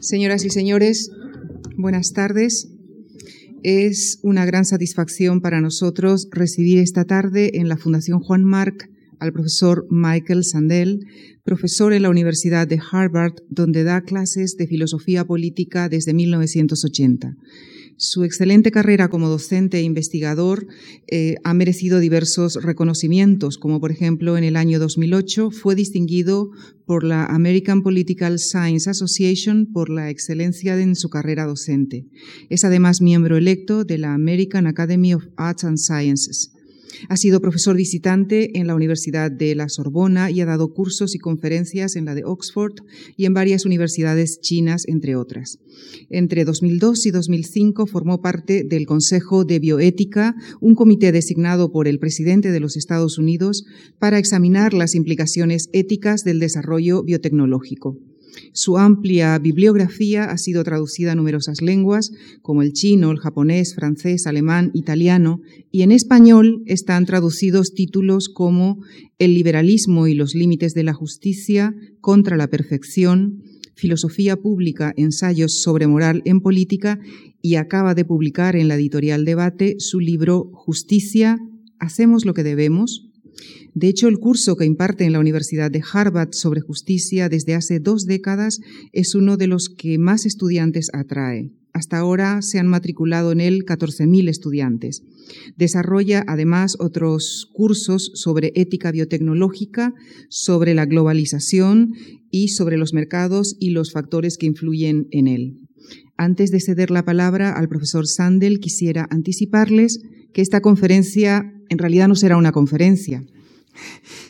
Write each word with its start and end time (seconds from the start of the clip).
Señoras 0.00 0.44
y 0.44 0.50
señores, 0.50 1.10
buenas 1.76 2.12
tardes. 2.12 2.68
Es 3.64 4.20
una 4.22 4.46
gran 4.46 4.64
satisfacción 4.64 5.40
para 5.40 5.60
nosotros 5.60 6.28
recibir 6.30 6.78
esta 6.78 7.04
tarde 7.04 7.58
en 7.58 7.68
la 7.68 7.76
Fundación 7.76 8.20
Juan 8.20 8.44
Marc 8.44 8.88
al 9.18 9.32
profesor 9.32 9.88
Michael 9.90 10.44
Sandel, 10.44 11.00
profesor 11.42 11.92
en 11.92 12.02
la 12.02 12.10
Universidad 12.10 12.68
de 12.68 12.80
Harvard, 12.92 13.34
donde 13.50 13.82
da 13.82 14.02
clases 14.02 14.56
de 14.56 14.68
filosofía 14.68 15.24
política 15.24 15.88
desde 15.88 16.14
1980. 16.14 17.34
Su 18.00 18.22
excelente 18.22 18.70
carrera 18.70 19.08
como 19.08 19.28
docente 19.28 19.78
e 19.78 19.82
investigador 19.82 20.68
eh, 21.08 21.34
ha 21.42 21.52
merecido 21.52 21.98
diversos 21.98 22.62
reconocimientos, 22.62 23.58
como 23.58 23.80
por 23.80 23.90
ejemplo 23.90 24.38
en 24.38 24.44
el 24.44 24.54
año 24.54 24.78
2008 24.78 25.50
fue 25.50 25.74
distinguido 25.74 26.52
por 26.86 27.02
la 27.02 27.26
American 27.26 27.82
Political 27.82 28.38
Science 28.38 28.88
Association 28.88 29.66
por 29.66 29.90
la 29.90 30.10
excelencia 30.10 30.80
en 30.80 30.94
su 30.94 31.10
carrera 31.10 31.44
docente. 31.44 32.06
Es 32.50 32.64
además 32.64 33.00
miembro 33.00 33.36
electo 33.36 33.82
de 33.82 33.98
la 33.98 34.14
American 34.14 34.68
Academy 34.68 35.14
of 35.14 35.24
Arts 35.36 35.64
and 35.64 35.78
Sciences. 35.78 36.52
Ha 37.08 37.16
sido 37.16 37.40
profesor 37.40 37.76
visitante 37.76 38.58
en 38.58 38.66
la 38.66 38.74
Universidad 38.74 39.30
de 39.30 39.54
la 39.54 39.68
Sorbona 39.68 40.30
y 40.30 40.40
ha 40.40 40.46
dado 40.46 40.72
cursos 40.72 41.14
y 41.14 41.18
conferencias 41.18 41.96
en 41.96 42.04
la 42.04 42.14
de 42.14 42.24
Oxford 42.24 42.74
y 43.16 43.26
en 43.26 43.34
varias 43.34 43.64
universidades 43.64 44.40
chinas, 44.40 44.84
entre 44.86 45.16
otras. 45.16 45.58
Entre 46.10 46.44
2002 46.44 47.06
y 47.06 47.10
2005 47.10 47.86
formó 47.86 48.20
parte 48.20 48.64
del 48.64 48.86
Consejo 48.86 49.44
de 49.44 49.58
Bioética, 49.58 50.34
un 50.60 50.74
comité 50.74 51.12
designado 51.12 51.70
por 51.70 51.88
el 51.88 51.98
presidente 51.98 52.50
de 52.50 52.60
los 52.60 52.76
Estados 52.76 53.18
Unidos 53.18 53.64
para 53.98 54.18
examinar 54.18 54.74
las 54.74 54.94
implicaciones 54.94 55.68
éticas 55.72 56.24
del 56.24 56.40
desarrollo 56.40 57.02
biotecnológico. 57.02 57.98
Su 58.52 58.78
amplia 58.78 59.38
bibliografía 59.38 60.24
ha 60.30 60.38
sido 60.38 60.64
traducida 60.64 61.12
a 61.12 61.14
numerosas 61.14 61.62
lenguas, 61.62 62.12
como 62.42 62.62
el 62.62 62.72
chino, 62.72 63.10
el 63.10 63.18
japonés, 63.18 63.74
francés, 63.74 64.26
alemán, 64.26 64.70
italiano, 64.74 65.40
y 65.70 65.82
en 65.82 65.92
español 65.92 66.62
están 66.66 67.06
traducidos 67.06 67.74
títulos 67.74 68.28
como 68.28 68.82
El 69.18 69.34
liberalismo 69.34 70.06
y 70.06 70.14
los 70.14 70.34
límites 70.34 70.74
de 70.74 70.84
la 70.84 70.94
justicia 70.94 71.74
contra 72.00 72.36
la 72.36 72.48
perfección, 72.48 73.42
Filosofía 73.74 74.36
Pública, 74.36 74.92
ensayos 74.96 75.60
sobre 75.62 75.86
moral 75.86 76.22
en 76.24 76.40
política, 76.40 76.98
y 77.40 77.54
acaba 77.54 77.94
de 77.94 78.04
publicar 78.04 78.56
en 78.56 78.68
la 78.68 78.74
editorial 78.74 79.24
Debate 79.24 79.76
su 79.78 80.00
libro 80.00 80.50
Justicia, 80.52 81.38
¿hacemos 81.78 82.24
lo 82.24 82.34
que 82.34 82.42
debemos? 82.42 83.07
De 83.74 83.88
hecho, 83.88 84.08
el 84.08 84.18
curso 84.18 84.56
que 84.56 84.64
imparte 84.64 85.04
en 85.04 85.12
la 85.12 85.20
Universidad 85.20 85.70
de 85.70 85.82
Harvard 85.92 86.32
sobre 86.32 86.60
justicia 86.60 87.28
desde 87.28 87.54
hace 87.54 87.80
dos 87.80 88.06
décadas 88.06 88.60
es 88.92 89.14
uno 89.14 89.36
de 89.36 89.46
los 89.46 89.68
que 89.68 89.98
más 89.98 90.26
estudiantes 90.26 90.88
atrae. 90.92 91.52
Hasta 91.72 91.98
ahora 91.98 92.42
se 92.42 92.58
han 92.58 92.66
matriculado 92.66 93.30
en 93.30 93.40
él 93.40 93.64
14.000 93.64 94.28
estudiantes. 94.28 95.04
Desarrolla 95.56 96.24
además 96.26 96.76
otros 96.80 97.48
cursos 97.52 98.10
sobre 98.14 98.52
ética 98.56 98.90
biotecnológica, 98.90 99.94
sobre 100.28 100.74
la 100.74 100.86
globalización 100.86 101.92
y 102.30 102.48
sobre 102.48 102.78
los 102.78 102.94
mercados 102.94 103.56
y 103.60 103.70
los 103.70 103.92
factores 103.92 104.38
que 104.38 104.46
influyen 104.46 105.06
en 105.12 105.28
él. 105.28 105.58
Antes 106.16 106.50
de 106.50 106.60
ceder 106.60 106.90
la 106.90 107.04
palabra 107.04 107.52
al 107.52 107.68
profesor 107.68 108.08
Sandel, 108.08 108.58
quisiera 108.58 109.06
anticiparles 109.10 110.00
que 110.32 110.42
esta 110.42 110.60
conferencia 110.60 111.52
en 111.68 111.78
realidad 111.78 112.08
no 112.08 112.14
será 112.14 112.36
una 112.36 112.52
conferencia, 112.52 113.24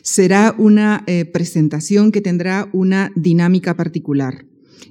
será 0.01 0.55
una 0.57 1.03
eh, 1.07 1.25
presentación 1.25 2.11
que 2.11 2.21
tendrá 2.21 2.69
una 2.73 3.11
dinámica 3.15 3.75
particular. 3.75 4.45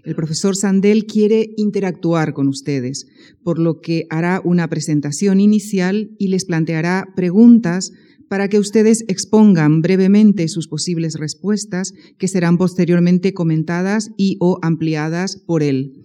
El 0.04 0.14
profesor 0.14 0.56
Sandel 0.56 1.06
quiere 1.06 1.50
interactuar 1.56 2.32
con 2.32 2.48
ustedes, 2.48 3.06
por 3.42 3.58
lo 3.58 3.80
que 3.80 4.06
hará 4.10 4.40
una 4.44 4.68
presentación 4.68 5.40
inicial 5.40 6.10
y 6.18 6.28
les 6.28 6.44
planteará 6.44 7.08
preguntas 7.14 7.92
para 8.28 8.48
que 8.48 8.58
ustedes 8.58 9.04
expongan 9.08 9.80
brevemente 9.80 10.48
sus 10.48 10.68
posibles 10.68 11.14
respuestas, 11.14 11.94
que 12.18 12.28
serán 12.28 12.58
posteriormente 12.58 13.32
comentadas 13.32 14.10
y 14.16 14.36
o 14.40 14.58
ampliadas 14.62 15.36
por 15.36 15.62
él. 15.62 16.04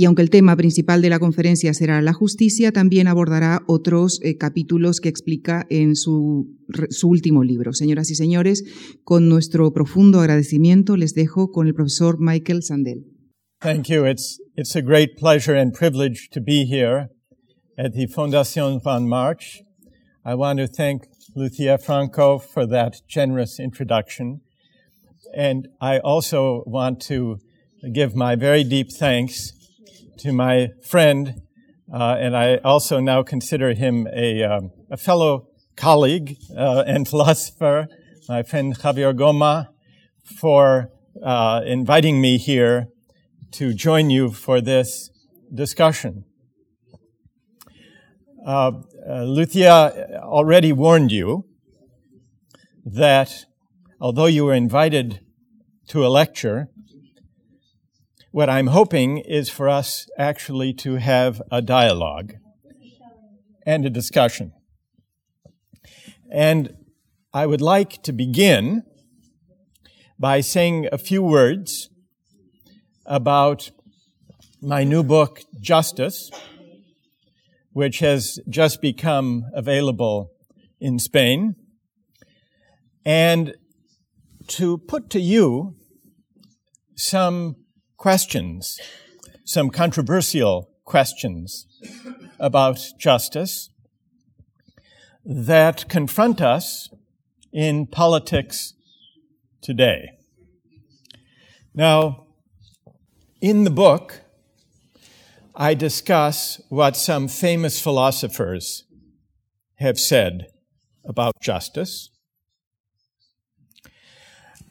Y 0.00 0.04
aunque 0.04 0.22
el 0.22 0.30
tema 0.30 0.54
principal 0.54 1.02
de 1.02 1.10
la 1.10 1.18
conferencia 1.18 1.74
será 1.74 2.00
la 2.00 2.12
justicia, 2.12 2.70
también 2.70 3.08
abordará 3.08 3.62
otros 3.66 4.20
eh, 4.22 4.36
capítulos 4.36 5.00
que 5.00 5.08
explica 5.08 5.66
en 5.70 5.96
su, 5.96 6.56
su, 6.90 7.08
último 7.08 7.42
libro. 7.42 7.72
Señoras 7.72 8.08
y 8.12 8.14
señores, 8.14 8.62
con 9.02 9.28
nuestro 9.28 9.72
profundo 9.72 10.20
agradecimiento 10.20 10.96
les 10.96 11.14
dejo 11.14 11.50
con 11.50 11.66
el 11.66 11.74
profesor 11.74 12.18
Michael 12.20 12.62
Sandel. 12.62 13.06
Thank 13.60 13.88
you. 13.88 14.06
It's, 14.06 14.40
it's 14.56 14.76
a 14.76 14.82
great 14.82 15.16
pleasure 15.18 15.58
and 15.58 15.74
privilege 15.74 16.28
to 16.30 16.40
be 16.40 16.64
here 16.64 17.08
at 17.76 17.92
the 17.92 18.06
Fundación 18.06 18.80
Juan 18.80 19.08
March. 19.08 19.64
I 20.24 20.36
want 20.36 20.60
to 20.60 20.68
thank 20.68 21.08
Lucia 21.34 21.76
Franco 21.76 22.38
for 22.38 22.68
that 22.68 23.02
generous 23.08 23.58
introduction. 23.58 24.42
And 25.36 25.66
I 25.80 25.98
also 25.98 26.62
want 26.66 27.00
to 27.08 27.40
give 27.92 28.14
my 28.14 28.36
very 28.36 28.62
deep 28.62 28.92
thanks 28.92 29.57
to 30.18 30.32
my 30.32 30.68
friend, 30.82 31.42
uh, 31.92 32.16
and 32.18 32.36
I 32.36 32.56
also 32.58 33.00
now 33.00 33.22
consider 33.22 33.72
him 33.74 34.06
a, 34.12 34.42
um, 34.42 34.70
a 34.90 34.96
fellow 34.96 35.48
colleague 35.76 36.36
uh, 36.56 36.84
and 36.86 37.06
philosopher, 37.12 37.86
my 38.28 38.42
friend 38.42 38.76
Javier 38.76 39.14
Gomá, 39.14 39.68
for 40.24 40.90
uh, 41.22 41.62
inviting 41.64 42.20
me 42.20 42.36
here 42.38 42.88
to 43.52 43.72
join 43.72 44.10
you 44.10 44.30
for 44.30 44.60
this 44.60 45.10
discussion. 45.54 46.24
Uh, 48.46 48.72
uh, 49.08 49.22
Lucia 49.24 50.20
already 50.22 50.72
warned 50.72 51.12
you 51.12 51.44
that 52.84 53.44
although 54.00 54.26
you 54.26 54.44
were 54.44 54.54
invited 54.54 55.20
to 55.88 56.06
a 56.06 56.08
lecture, 56.08 56.68
what 58.30 58.50
I'm 58.50 58.68
hoping 58.68 59.18
is 59.18 59.48
for 59.48 59.68
us 59.68 60.06
actually 60.18 60.72
to 60.74 60.96
have 60.96 61.40
a 61.50 61.62
dialogue 61.62 62.34
and 63.64 63.86
a 63.86 63.90
discussion. 63.90 64.52
And 66.30 66.74
I 67.32 67.46
would 67.46 67.62
like 67.62 68.02
to 68.02 68.12
begin 68.12 68.82
by 70.18 70.40
saying 70.40 70.88
a 70.92 70.98
few 70.98 71.22
words 71.22 71.88
about 73.06 73.70
my 74.60 74.84
new 74.84 75.02
book, 75.02 75.40
Justice, 75.60 76.30
which 77.72 78.00
has 78.00 78.38
just 78.48 78.82
become 78.82 79.44
available 79.54 80.32
in 80.80 80.98
Spain, 80.98 81.54
and 83.04 83.54
to 84.48 84.78
put 84.78 85.08
to 85.10 85.20
you 85.20 85.76
some 86.96 87.56
questions, 87.98 88.80
some 89.44 89.68
controversial 89.68 90.70
questions 90.84 91.66
about 92.38 92.78
justice 92.98 93.70
that 95.24 95.88
confront 95.88 96.40
us 96.40 96.88
in 97.52 97.86
politics 97.86 98.74
today. 99.60 100.12
Now, 101.74 102.26
in 103.40 103.64
the 103.64 103.70
book, 103.70 104.20
I 105.54 105.74
discuss 105.74 106.60
what 106.68 106.96
some 106.96 107.26
famous 107.26 107.80
philosophers 107.80 108.84
have 109.76 109.98
said 109.98 110.46
about 111.04 111.40
justice. 111.40 112.10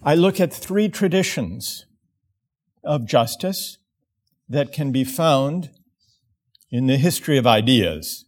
I 0.01 0.15
look 0.15 0.39
at 0.39 0.53
three 0.53 0.87
traditions 0.87 1.86
of 2.87 3.05
justice 3.05 3.77
that 4.49 4.71
can 4.71 4.91
be 4.91 5.03
found 5.03 5.69
in 6.71 6.87
the 6.87 6.97
history 6.97 7.37
of 7.37 7.45
ideas. 7.45 8.25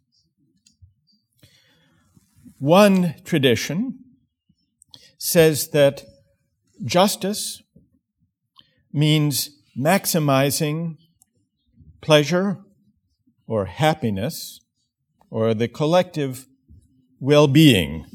One 2.60 3.16
tradition 3.24 4.00
says 5.18 5.70
that 5.70 6.04
justice 6.84 7.62
means 8.92 9.50
maximizing 9.78 10.98
pleasure 12.02 12.58
or 13.48 13.66
happiness 13.66 14.60
or 15.30 15.54
the 15.54 15.68
collective 15.68 16.48
well-being, 17.20 18.06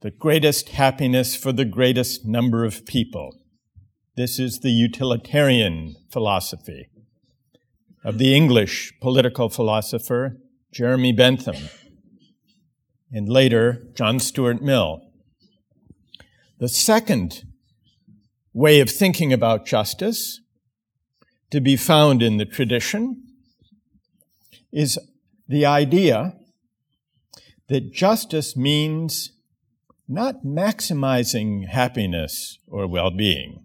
the 0.00 0.10
greatest 0.10 0.70
happiness 0.70 1.36
for 1.36 1.52
the 1.52 1.64
greatest 1.64 2.24
number 2.24 2.64
of 2.64 2.86
people. 2.86 3.36
This 4.16 4.38
is 4.38 4.60
the 4.60 4.70
utilitarian 4.70 5.96
philosophy 6.08 6.88
of 8.04 8.18
the 8.18 8.32
English 8.32 8.92
political 9.00 9.48
philosopher 9.48 10.36
Jeremy 10.72 11.10
Bentham 11.10 11.56
and 13.10 13.28
later 13.28 13.88
John 13.96 14.20
Stuart 14.20 14.62
Mill. 14.62 15.02
The 16.60 16.68
second 16.68 17.42
way 18.52 18.78
of 18.78 18.88
thinking 18.88 19.32
about 19.32 19.66
justice 19.66 20.40
to 21.50 21.60
be 21.60 21.74
found 21.74 22.22
in 22.22 22.36
the 22.36 22.44
tradition 22.44 23.20
is 24.72 24.96
the 25.48 25.66
idea 25.66 26.36
that 27.68 27.92
justice 27.92 28.56
means 28.56 29.32
not 30.06 30.44
maximizing 30.44 31.66
happiness 31.66 32.58
or 32.68 32.86
well-being, 32.86 33.63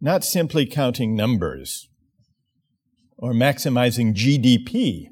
not 0.00 0.24
simply 0.24 0.66
counting 0.66 1.14
numbers 1.16 1.88
or 3.16 3.32
maximizing 3.32 4.14
GDP. 4.14 5.08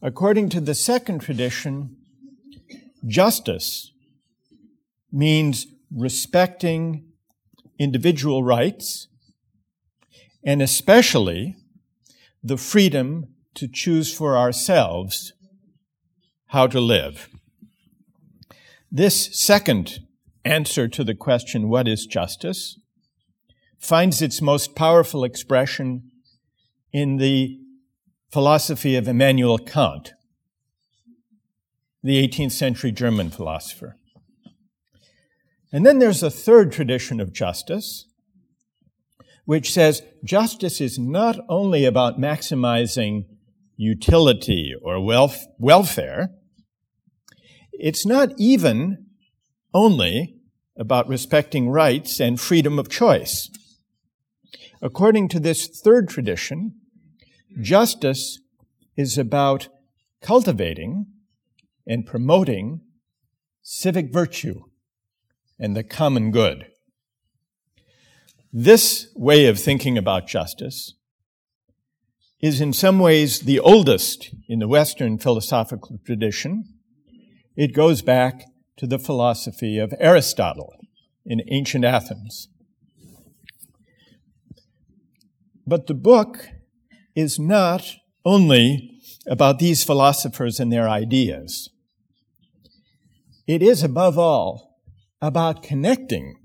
According 0.00 0.50
to 0.50 0.60
the 0.60 0.74
second 0.74 1.20
tradition, 1.20 1.96
justice 3.04 3.92
means 5.10 5.66
respecting 5.90 7.04
individual 7.78 8.44
rights 8.44 9.08
and 10.44 10.62
especially 10.62 11.56
the 12.42 12.56
freedom 12.56 13.26
to 13.54 13.66
choose 13.66 14.14
for 14.14 14.36
ourselves 14.36 15.32
how 16.46 16.66
to 16.66 16.80
live. 16.80 17.28
This 18.90 19.36
second 19.38 19.98
answer 20.44 20.88
to 20.88 21.04
the 21.04 21.14
question, 21.14 21.68
what 21.68 21.88
is 21.88 22.06
justice, 22.06 22.78
finds 23.78 24.20
its 24.20 24.42
most 24.42 24.74
powerful 24.74 25.24
expression 25.24 26.10
in 26.92 27.16
the 27.16 27.58
philosophy 28.30 28.96
of 28.96 29.08
Immanuel 29.08 29.58
Kant, 29.58 30.12
the 32.02 32.26
18th 32.26 32.52
century 32.52 32.92
German 32.92 33.30
philosopher. 33.30 33.96
And 35.72 35.84
then 35.84 35.98
there's 35.98 36.22
a 36.22 36.30
third 36.30 36.72
tradition 36.72 37.20
of 37.20 37.32
justice, 37.32 38.06
which 39.44 39.72
says 39.72 40.02
justice 40.24 40.80
is 40.80 40.98
not 40.98 41.38
only 41.48 41.84
about 41.84 42.18
maximizing 42.18 43.24
utility 43.76 44.74
or 44.82 45.02
wealth, 45.04 45.46
welfare, 45.58 46.30
it's 47.72 48.04
not 48.04 48.30
even 48.38 49.06
only 49.72 50.34
about 50.76 51.08
respecting 51.08 51.68
rights 51.68 52.20
and 52.20 52.40
freedom 52.40 52.78
of 52.78 52.88
choice. 52.88 53.48
According 54.80 55.28
to 55.28 55.40
this 55.40 55.66
third 55.66 56.08
tradition, 56.08 56.74
justice 57.60 58.40
is 58.96 59.18
about 59.18 59.68
cultivating 60.20 61.06
and 61.86 62.06
promoting 62.06 62.80
civic 63.62 64.12
virtue 64.12 64.62
and 65.58 65.76
the 65.76 65.82
common 65.82 66.30
good. 66.30 66.66
This 68.52 69.08
way 69.14 69.46
of 69.46 69.58
thinking 69.58 69.98
about 69.98 70.26
justice 70.26 70.94
is 72.40 72.60
in 72.60 72.72
some 72.72 72.98
ways 72.98 73.40
the 73.40 73.58
oldest 73.58 74.30
in 74.48 74.60
the 74.60 74.68
Western 74.68 75.18
philosophical 75.18 75.98
tradition. 76.04 76.64
It 77.56 77.74
goes 77.74 78.00
back 78.00 78.44
to 78.76 78.86
the 78.86 78.98
philosophy 78.98 79.78
of 79.78 79.92
Aristotle 79.98 80.72
in 81.26 81.42
ancient 81.48 81.84
Athens. 81.84 82.48
But 85.68 85.86
the 85.86 85.92
book 85.92 86.48
is 87.14 87.38
not 87.38 87.96
only 88.24 88.90
about 89.26 89.58
these 89.58 89.84
philosophers 89.84 90.58
and 90.58 90.72
their 90.72 90.88
ideas. 90.88 91.68
It 93.46 93.60
is 93.60 93.82
above 93.82 94.16
all 94.16 94.78
about 95.20 95.62
connecting 95.62 96.36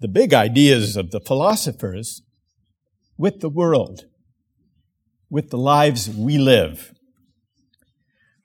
the 0.00 0.08
big 0.08 0.32
ideas 0.32 0.96
of 0.96 1.10
the 1.10 1.20
philosophers 1.20 2.22
with 3.18 3.40
the 3.40 3.50
world, 3.50 4.06
with 5.28 5.50
the 5.50 5.58
lives 5.58 6.08
we 6.08 6.38
live, 6.38 6.94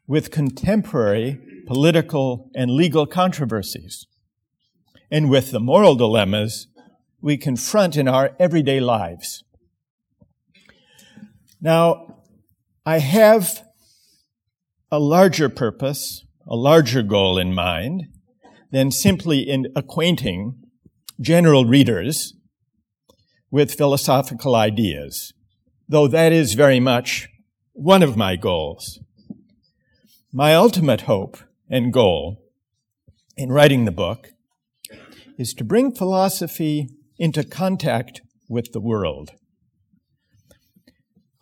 with 0.06 0.32
contemporary 0.32 1.40
political 1.66 2.52
and 2.54 2.72
legal 2.72 3.06
controversies, 3.06 4.06
and 5.10 5.30
with 5.30 5.52
the 5.52 5.62
moral 5.62 5.96
dilemmas 5.96 6.68
we 7.22 7.38
confront 7.38 7.96
in 7.96 8.10
our 8.10 8.36
everyday 8.38 8.82
lives. 8.82 9.46
Now, 11.64 12.18
I 12.86 13.00
have 13.00 13.66
a 14.92 15.00
larger 15.00 15.48
purpose, 15.48 16.26
a 16.46 16.58
larger 16.58 17.02
goal 17.04 17.38
in 17.38 17.54
mind 17.54 18.10
than 18.72 18.92
simply 18.92 19.40
in 19.40 19.68
acquainting 19.74 20.56
general 21.22 21.64
readers 21.64 22.34
with 23.50 23.76
philosophical 23.76 24.56
ideas, 24.56 25.32
though 25.88 26.06
that 26.10 26.34
is 26.34 26.54
very 26.54 26.82
much 26.82 27.30
one 27.72 28.04
of 28.04 28.18
my 28.18 28.36
goals. 28.36 29.00
My 30.34 30.54
ultimate 30.54 31.02
hope 31.02 31.38
and 31.70 31.94
goal 31.94 32.44
in 33.38 33.54
writing 33.54 33.86
the 33.86 33.92
book 33.92 34.32
is 35.38 35.54
to 35.54 35.64
bring 35.64 35.96
philosophy 35.96 36.90
into 37.18 37.46
contact 37.46 38.20
with 38.50 38.74
the 38.74 38.82
world. 38.82 39.32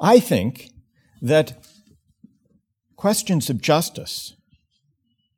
I 0.01 0.19
think 0.19 0.71
that 1.21 1.63
questions 2.95 3.51
of 3.51 3.61
justice 3.61 4.35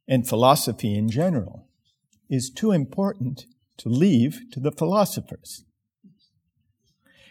and 0.08 0.28
philosophy 0.28 0.96
in 0.96 1.10
general 1.10 1.68
is 2.30 2.50
too 2.50 2.72
important 2.72 3.46
to 3.78 3.90
leave 3.90 4.40
to 4.54 4.62
the 4.62 4.72
philosophers. 4.72 5.66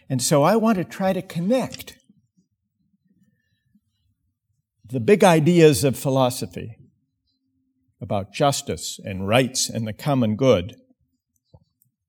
And 0.07 0.21
so 0.21 0.43
I 0.43 0.55
want 0.57 0.77
to 0.77 0.83
try 0.83 1.11
to 1.11 1.23
connect 1.23 1.97
the 4.85 4.99
big 4.99 5.23
ideas 5.23 5.83
of 5.83 5.97
philosophy 5.97 6.77
about 7.99 8.31
justice 8.31 8.99
and 9.03 9.27
rights 9.27 9.69
and 9.69 9.87
the 9.87 9.93
common 9.93 10.35
good 10.35 10.75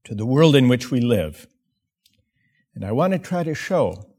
to 0.05 0.15
the 0.15 0.27
world 0.27 0.55
in 0.55 0.69
which 0.69 0.91
we 0.91 1.01
live. 1.01 1.47
And 2.75 2.85
I 2.85 2.93
want 2.93 3.15
to 3.15 3.19
try 3.19 3.43
to 3.43 3.55
show 3.55 4.14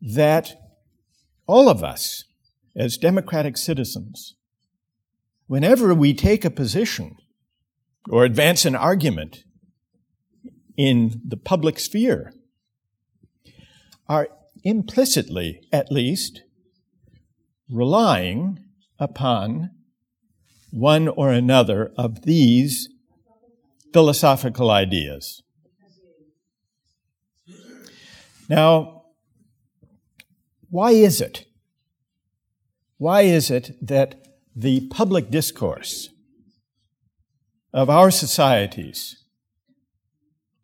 that 0.00 0.54
all 1.46 1.68
of 1.68 1.82
us, 1.82 2.24
as 2.74 2.96
democratic 2.96 3.56
citizens, 3.56 4.34
whenever 5.46 5.94
we 5.94 6.12
take 6.12 6.44
a 6.44 6.50
position 6.50 7.16
or 8.08 8.24
advance 8.24 8.64
an 8.64 8.74
argument 8.74 9.44
in 10.76 11.20
the 11.26 11.36
public 11.36 11.78
sphere 11.78 12.32
are 14.08 14.28
implicitly, 14.62 15.60
at 15.72 15.90
least, 15.90 16.42
relying 17.70 18.58
upon 18.98 19.70
one 20.70 21.08
or 21.08 21.32
another 21.32 21.92
of 21.96 22.22
these 22.22 22.88
philosophical 23.92 24.70
ideas. 24.70 25.42
Now, 28.48 28.95
why 30.76 30.90
is 30.90 31.22
it? 31.22 31.46
Why 32.98 33.22
is 33.22 33.50
it 33.50 33.70
that 33.80 34.08
the 34.54 34.86
public 34.88 35.30
discourse 35.30 36.10
of 37.72 37.88
our 37.88 38.10
societies, 38.10 39.24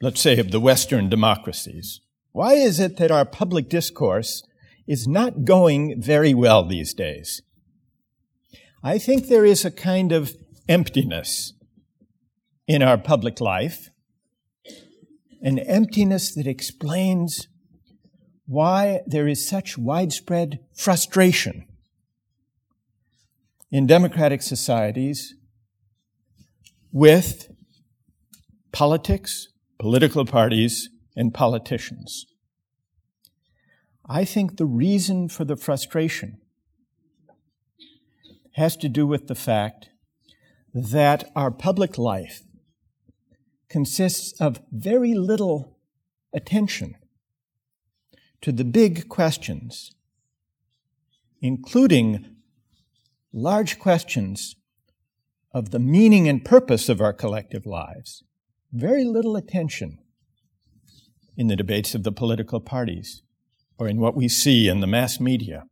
let's 0.03 0.21
say 0.21 0.39
of 0.39 0.51
the 0.51 0.61
Western 0.61 1.09
democracies, 1.09 2.03
why 2.33 2.53
is 2.53 2.79
it 2.79 2.99
that 2.99 3.11
our 3.11 3.25
public 3.25 3.71
discourse 3.71 4.43
is 4.87 5.09
not 5.09 5.47
going 5.47 5.99
very 5.99 6.35
well 6.35 6.63
these 6.63 6.93
days? 6.93 7.41
I 8.85 8.99
think 8.99 9.29
there 9.29 9.47
is 9.47 9.65
a 9.65 9.71
kind 9.71 10.13
of 10.13 10.35
emptiness 10.69 11.55
in 12.67 12.83
our 12.83 12.99
public 12.99 13.41
life, 13.41 13.89
an 15.41 15.59
emptiness 15.59 16.35
that 16.35 16.47
explains 16.47 17.49
why 18.53 19.01
there 19.07 19.27
is 19.27 19.49
such 19.49 19.79
widespread 19.79 20.61
frustration 20.75 21.65
in 23.71 23.87
democratic 23.87 24.43
societies 24.43 25.35
with 26.93 27.51
politics, 28.71 29.49
political 29.79 30.27
parties, 30.27 30.91
and 31.17 31.33
politicians. 31.33 32.27
I 34.07 34.27
think 34.27 34.59
the 34.59 34.67
reason 34.67 35.31
for 35.31 35.47
the 35.47 35.57
frustration 35.57 36.39
has 38.57 38.77
to 38.77 38.89
do 38.91 39.07
with 39.07 39.29
the 39.29 39.35
fact 39.35 39.89
that 40.75 41.25
our 41.35 41.51
public 41.51 41.97
life 41.97 42.43
consists 43.71 44.39
of 44.39 44.61
very 44.71 45.15
little 45.15 45.79
attention 46.35 46.97
to 48.43 48.53
the 48.53 48.65
big 48.65 49.09
questions, 49.09 49.93
including 51.41 52.37
large 53.33 53.79
questions 53.79 54.57
of 55.55 55.71
the 55.71 55.79
meaning 55.79 56.29
and 56.29 56.45
purpose 56.45 56.89
of 56.89 57.01
our 57.01 57.13
collective 57.13 57.67
lives. 57.67 58.25
Very 58.73 59.05
little 59.05 59.37
attention 59.37 59.99
in 61.37 61.47
the 61.47 61.57
debates 61.57 61.95
of 61.95 62.03
the 62.03 62.13
political 62.13 62.61
parties 62.61 63.23
or 63.79 63.89
in 63.89 64.01
what 64.01 64.17
we 64.17 64.29
see 64.29 64.69
in 64.69 64.81
the 64.81 64.87
mass 64.87 65.21
media. 65.21 65.65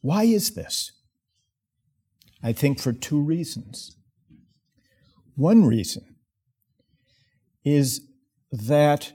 Why 0.00 0.24
is 0.24 0.54
this? 0.54 0.92
I 2.42 2.52
think 2.52 2.80
for 2.80 2.92
two 2.92 3.20
reasons. 3.20 3.96
One 5.34 5.64
reason 5.64 6.16
is 7.64 8.00
that 8.52 9.12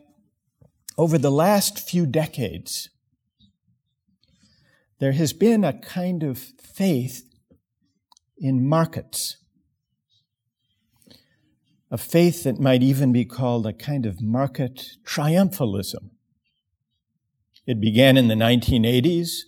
over 0.98 1.18
the 1.18 1.32
last 1.32 1.80
few 1.80 2.06
decades, 2.06 2.90
there 5.00 5.14
has 5.14 5.34
been 5.34 5.64
a 5.64 5.74
kind 5.74 6.24
of 6.24 6.38
faith 6.38 7.24
in 8.38 8.68
markets 8.68 9.38
a 11.94 11.98
faith 11.98 12.44
that 12.44 12.60
might 12.60 12.82
even 12.82 13.12
be 13.12 13.24
called 13.24 13.68
a 13.68 13.72
kind 13.72 14.08
of 14.08 14.20
market 14.20 14.98
triumphalism. 15.06 16.10
It 17.68 17.80
began 17.80 18.18
in 18.18 18.30
the 18.30 18.34
1980s 18.34 19.42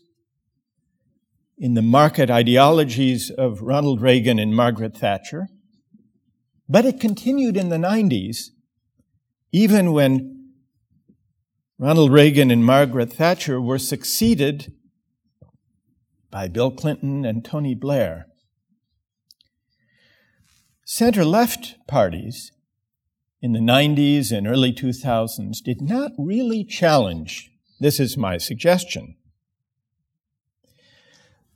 in 1.58 1.74
the 1.74 1.82
market 1.82 2.30
ideologies 2.30 3.32
of 3.32 3.64
Ronald 3.64 4.00
Reagan 4.00 4.38
and 4.38 4.56
Margaret 4.56 4.96
Thatcher, 4.96 5.48
but 6.70 6.86
it 6.86 7.00
continued 7.00 7.58
in 7.58 7.70
the 7.70 7.78
90s, 7.78 8.50
even 9.52 9.92
when 9.92 10.35
Ronald 11.78 12.14
Reagan 12.14 12.52
and 12.52 12.64
Margaret 12.64 13.12
Thatcher 13.12 13.60
were 13.60 13.78
succeeded 13.78 14.72
by 16.32 16.48
Bill 16.48 16.72
Clinton 16.72 17.26
and 17.26 17.44
Tony 17.44 17.76
Blair. 17.76 18.28
Center 20.86 21.26
left 21.26 21.76
parties 21.86 22.54
in 23.42 23.52
the 23.52 23.60
90s 23.60 24.32
and 24.32 24.48
early 24.48 24.72
2000s 24.72 25.62
did 25.62 25.82
not 25.82 26.14
really 26.18 26.64
challenge, 26.64 27.52
this 27.82 28.00
is 28.00 28.16
my 28.16 28.38
suggestion, 28.38 29.18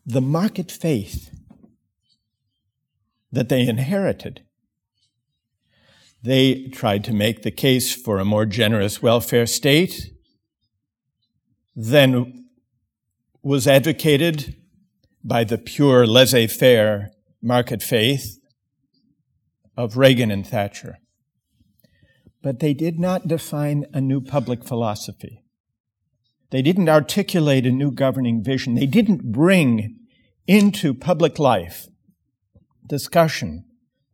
the 0.05 0.21
market 0.21 0.69
faith 0.69 1.29
that 3.31 3.47
they 3.47 3.65
inherited. 3.65 4.43
They 6.21 6.67
tried 6.67 7.03
to 7.05 7.13
make 7.13 7.43
the 7.43 7.51
case 7.51 7.95
for 7.95 8.19
a 8.19 8.25
more 8.25 8.45
generous 8.45 9.01
welfare 9.01 9.45
state 9.45 10.11
than 11.75 12.45
was 13.41 13.67
advocated 13.67 14.55
by 15.23 15.43
the 15.45 15.57
pure 15.57 16.05
laissez 16.05 16.47
faire 16.47 17.11
market 17.41 17.81
faith 17.81 18.37
of 19.77 19.95
Reagan 19.95 20.29
and 20.29 20.45
Thatcher. 20.45 20.97
But 22.41 22.59
they 22.59 22.73
did 22.73 22.99
not 22.99 23.27
define 23.27 23.85
a 23.93 24.01
new 24.01 24.19
public 24.19 24.65
philosophy. 24.65 25.45
They 26.51 26.61
didn't 26.61 26.89
articulate 26.89 27.65
a 27.65 27.71
new 27.71 27.91
governing 27.91 28.43
vision. 28.43 28.75
They 28.75 28.87
didn't 28.87 29.31
bring 29.31 29.97
into 30.47 30.93
public 30.93 31.39
life 31.39 31.87
discussion 32.85 33.65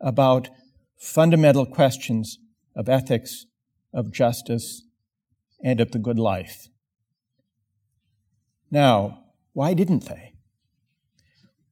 about 0.01 0.49
fundamental 0.97 1.65
questions 1.65 2.39
of 2.75 2.89
ethics, 2.89 3.45
of 3.93 4.11
justice, 4.11 4.83
and 5.63 5.79
of 5.79 5.91
the 5.91 5.99
good 5.99 6.19
life. 6.19 6.67
Now, 8.69 9.23
why 9.53 9.73
didn't 9.73 10.05
they? 10.05 10.33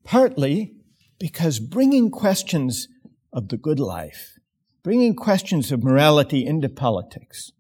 Partly 0.04 0.76
because 1.20 1.60
bringing 1.60 2.10
questions 2.10 2.88
of 3.32 3.50
the 3.50 3.58
good 3.58 3.80
life, 3.80 4.38
bringing 4.84 5.16
questions 5.16 5.72
of 5.72 5.84
morality 5.84 6.46
into 6.46 6.70
politics 6.70 7.52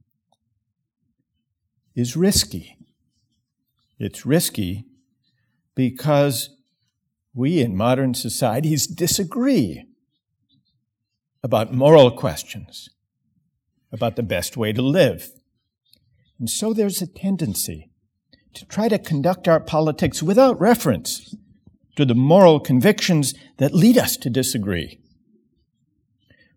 is 1.95 2.15
risky. 2.15 2.77
It's 3.99 4.25
risky 4.25 4.85
because 5.75 6.49
we 7.33 7.61
in 7.61 7.75
modern 7.75 8.13
societies 8.13 8.87
disagree 9.03 9.85
about 11.43 11.73
moral 11.73 12.09
questions, 12.09 12.89
about 13.91 14.15
the 14.15 14.23
best 14.23 14.55
way 14.55 14.71
to 14.71 14.81
live. 14.81 15.29
And 16.39 16.49
so 16.49 16.73
there's 16.73 17.01
a 17.01 17.07
tendency 17.07 17.91
to 18.53 18.65
try 18.65 18.87
to 18.87 18.97
conduct 18.97 19.47
our 19.47 19.59
politics 19.59 20.23
without 20.23 20.59
reference 20.59 21.35
to 21.95 22.05
the 22.05 22.15
moral 22.15 22.59
convictions 22.59 23.33
that 23.57 23.73
lead 23.73 23.97
us 23.97 24.17
to 24.17 24.29
disagree 24.29 24.99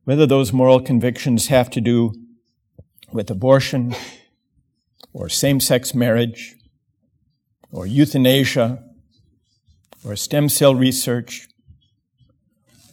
whether 0.05 0.25
those 0.25 0.53
moral 0.53 0.81
convictions 0.81 1.49
have 1.49 1.69
to 1.69 1.81
do 1.81 2.13
with 3.13 3.29
abortion 3.29 3.93
or 5.13 5.29
same 5.29 5.59
sex 5.59 5.95
marriage 5.95 6.55
or 7.73 7.87
euthanasia 7.87 8.85
or 10.05 10.15
stem 10.15 10.49
cell 10.49 10.77
research 10.77 11.49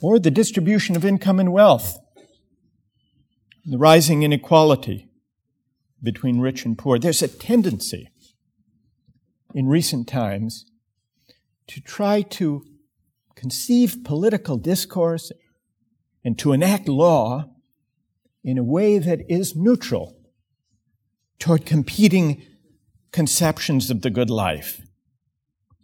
or 0.04 0.20
the 0.20 0.30
distribution 0.30 0.98
of 0.98 1.06
income 1.06 1.40
and 1.40 1.54
wealth, 1.54 1.98
the 3.66 3.78
rising 3.78 4.22
inequality 4.22 5.10
between 6.04 6.42
rich 6.42 6.66
and 6.66 6.78
poor. 6.78 7.00
There's 7.00 7.22
a 7.22 7.28
tendency 7.30 8.10
in 9.56 9.68
recent 9.68 10.08
times 10.08 10.66
to 11.68 11.80
try 11.80 12.22
to 12.22 12.66
conceive 13.36 14.04
political 14.04 14.58
discourse 14.58 15.32
and 16.26 16.38
to 16.38 16.52
enact 16.52 16.90
law 16.90 17.46
in 18.44 18.58
a 18.58 18.64
way 18.64 18.98
that 18.98 19.22
is 19.30 19.56
neutral 19.56 20.18
toward 21.40 21.66
competing 21.66 22.44
conceptions 23.14 23.90
of 23.90 24.02
the 24.02 24.10
good 24.10 24.30
life. 24.30 24.82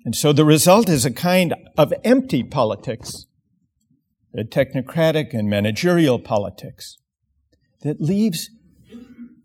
And 0.03 0.13
so 0.13 0.33
the 0.33 0.45
result 0.45 0.89
is 0.89 1.05
a 1.05 1.11
kind 1.11 1.53
of 1.77 1.93
empty 2.03 2.43
politics, 2.43 3.25
a 4.33 4.43
technocratic 4.43 5.33
and 5.33 5.49
managerial 5.49 6.19
politics 6.19 6.97
that 7.81 8.01
leaves 8.01 8.49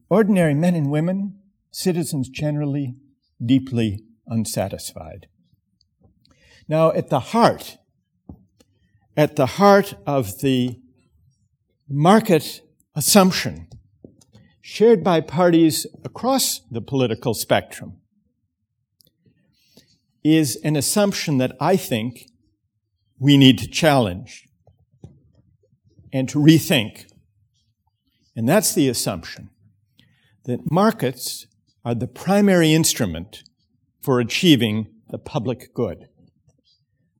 ordinary 0.09 0.55
men 0.55 0.75
and 0.75 0.91
women, 0.91 1.39
citizens 1.71 2.29
generally, 2.29 2.97
deeply 3.45 4.05
unsatisfied. 4.27 5.27
Now, 6.69 6.93
at 6.93 7.11
the 7.11 7.21
heart, 7.21 7.79
at 9.17 9.37
the 9.37 9.47
heart 9.47 9.95
of 10.07 10.41
the 10.41 10.81
market 11.89 12.63
assumption 12.95 13.69
shared 14.61 15.05
by 15.05 15.21
parties 15.21 15.87
across 16.05 16.61
the 16.71 16.81
political 16.81 17.35
spectrum 17.35 17.99
is 20.23 20.57
an 20.65 20.75
assumption 20.75 21.37
that 21.39 21.55
I 21.61 21.77
think 21.77 22.31
we 23.19 23.37
need 23.37 23.59
to 23.59 23.69
challenge 23.69 24.44
and 26.15 26.29
to 26.29 26.39
rethink. 26.39 27.07
And 28.37 28.49
that's 28.49 28.73
the 28.73 28.89
assumption 28.89 29.51
that 30.45 30.71
markets 30.71 31.47
are 31.85 31.95
the 31.95 32.07
primary 32.07 32.73
instrument 32.73 33.43
for 34.01 34.21
achieving 34.21 34.87
the 35.11 35.19
public 35.19 35.75
good. 35.75 36.07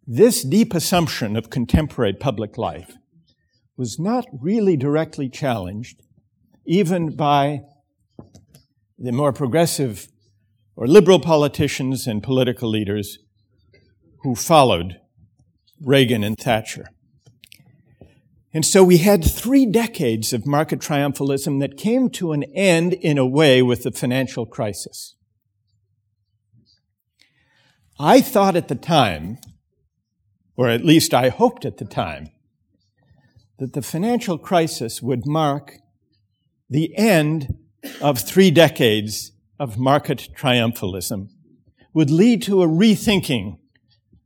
This 0.07 0.43
deep 0.45 0.75
assumption 0.75 1.37
of 1.37 1.51
contemporary 1.51 2.13
public 2.13 2.57
life 2.57 2.97
was 3.77 3.99
not 3.99 4.27
really 4.41 4.77
directly 4.77 5.29
challenged, 5.29 6.01
even 6.65 7.17
by 7.17 7.63
the 8.99 9.13
more 9.13 9.33
progressive 9.33 10.07
or 10.77 10.87
liberal 10.87 11.19
politicians 11.19 12.07
and 12.07 12.23
political 12.23 12.69
leaders 12.69 13.19
who 14.23 14.35
followed 14.35 15.01
Reagan 15.81 16.23
and 16.23 16.39
Thatcher. 16.39 16.94
And 18.55 18.65
so 18.65 18.85
we 18.85 18.99
had 18.99 19.25
three 19.25 19.67
decades 19.67 20.33
of 20.33 20.47
market 20.47 20.79
triumphalism 20.79 21.59
that 21.59 21.77
came 21.77 22.09
to 22.11 22.31
an 22.31 22.45
end 22.55 22.93
in 22.93 23.19
a 23.19 23.27
way 23.27 23.61
with 23.63 23.83
the 23.83 23.91
financial 23.91 24.47
crisis. 24.47 25.17
I 27.99 28.21
thought 28.21 28.55
at 28.55 28.69
the 28.69 28.77
time, 28.77 29.39
or 30.57 30.69
at 30.69 30.85
least 30.85 31.13
I 31.13 31.31
hoped 31.31 31.65
at 31.65 31.79
the 31.79 31.85
time, 31.85 32.31
that 33.59 33.73
the 33.73 33.83
financial 33.83 34.39
crisis 34.39 35.03
would 35.03 35.27
mark 35.27 35.79
the 36.71 36.97
end 36.97 37.57
of 38.01 38.21
three 38.21 38.53
decades 38.53 39.33
of 39.59 39.79
market 39.79 40.29
triumphalism, 40.37 41.29
would 41.93 42.11
lead 42.11 42.41
to 42.43 42.63
a 42.63 42.69
rethinking 42.69 43.59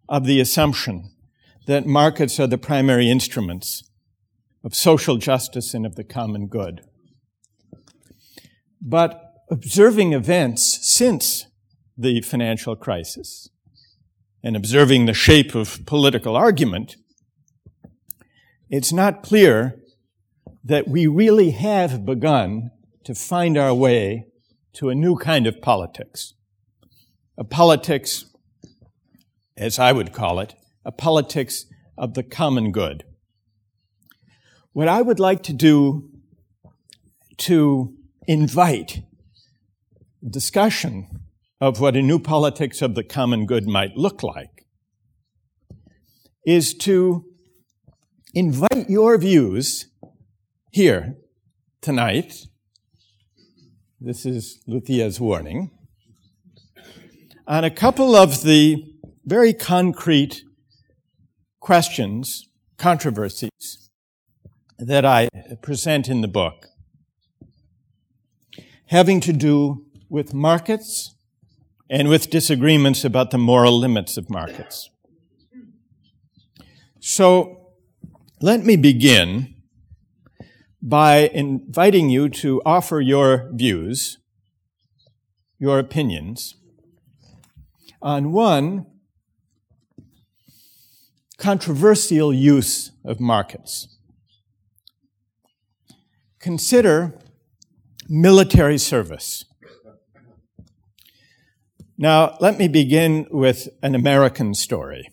of 0.06 0.26
the 0.26 0.40
assumption 0.40 1.10
that 1.66 1.86
markets 1.86 2.38
are 2.38 2.46
the 2.46 2.58
primary 2.58 3.10
instruments 3.10 3.87
of 4.64 4.74
social 4.74 5.16
justice 5.16 5.74
and 5.74 5.86
of 5.86 5.94
the 5.94 6.04
common 6.04 6.46
good. 6.46 6.82
But 8.80 9.22
observing 9.50 10.12
events 10.12 10.78
since 10.82 11.46
the 11.96 12.20
financial 12.20 12.76
crisis 12.76 13.48
and 14.42 14.56
observing 14.56 15.06
the 15.06 15.14
shape 15.14 15.54
of 15.54 15.84
political 15.86 16.36
argument, 16.36 16.96
it's 18.70 18.92
not 18.92 19.22
clear 19.22 19.80
that 20.62 20.86
we 20.86 21.06
really 21.06 21.50
have 21.50 22.04
begun 22.04 22.70
to 23.04 23.14
find 23.14 23.56
our 23.56 23.74
way 23.74 24.26
to 24.74 24.90
a 24.90 24.94
new 24.94 25.16
kind 25.16 25.46
of 25.46 25.62
politics. 25.62 26.34
A 27.36 27.44
politics, 27.44 28.26
as 29.56 29.78
I 29.78 29.92
would 29.92 30.12
call 30.12 30.40
it, 30.40 30.54
a 30.84 30.92
politics 30.92 31.64
of 31.96 32.14
the 32.14 32.22
common 32.22 32.70
good. 32.70 33.04
What 34.78 34.86
I 34.86 35.02
would 35.02 35.18
like 35.18 35.42
to 35.42 35.52
do 35.52 36.08
to 37.38 37.96
invite 38.28 39.02
discussion 40.24 41.08
of 41.60 41.80
what 41.80 41.96
a 41.96 42.00
new 42.00 42.20
politics 42.20 42.80
of 42.80 42.94
the 42.94 43.02
common 43.02 43.44
good 43.44 43.66
might 43.66 43.96
look 43.96 44.22
like 44.22 44.66
is 46.46 46.74
to 46.74 47.24
invite 48.34 48.88
your 48.88 49.18
views 49.18 49.88
here 50.70 51.16
tonight. 51.80 52.46
This 54.00 54.24
is 54.24 54.62
Lucia's 54.68 55.18
warning 55.18 55.72
on 57.48 57.64
a 57.64 57.70
couple 57.72 58.14
of 58.14 58.42
the 58.42 58.84
very 59.24 59.52
concrete 59.52 60.44
questions, 61.58 62.48
controversies 62.76 63.87
that 64.78 65.04
I 65.04 65.28
present 65.60 66.08
in 66.08 66.20
the 66.20 66.28
book, 66.28 66.66
having 68.86 69.20
to 69.20 69.32
do 69.32 69.86
with 70.08 70.32
markets 70.32 71.14
and 71.90 72.08
with 72.08 72.30
disagreements 72.30 73.04
about 73.04 73.30
the 73.30 73.38
moral 73.38 73.78
limits 73.78 74.16
of 74.16 74.30
markets. 74.30 74.90
So 77.00 77.72
let 78.40 78.64
me 78.64 78.76
begin 78.76 79.54
by 80.80 81.28
inviting 81.34 82.08
you 82.08 82.28
to 82.28 82.62
offer 82.64 83.00
your 83.00 83.50
views, 83.52 84.18
your 85.58 85.78
opinions 85.78 86.54
on 88.00 88.30
one 88.30 88.86
controversial 91.36 92.32
use 92.32 92.92
of 93.04 93.18
markets. 93.18 93.97
Consider 96.48 97.12
military 98.08 98.78
service. 98.78 99.44
Now, 101.98 102.38
let 102.40 102.56
me 102.56 102.68
begin 102.68 103.26
with 103.30 103.68
an 103.82 103.94
American 103.94 104.54
story. 104.54 105.10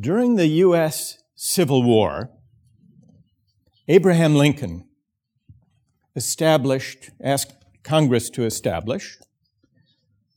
During 0.00 0.36
the 0.36 0.46
U.S. 0.64 1.18
Civil 1.34 1.82
War, 1.82 2.30
Abraham 3.86 4.34
Lincoln 4.34 4.88
established, 6.14 7.10
asked 7.22 7.52
Congress 7.82 8.30
to 8.30 8.46
establish 8.46 9.18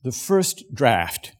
the 0.02 0.12
first 0.12 0.74
draft, 0.74 1.32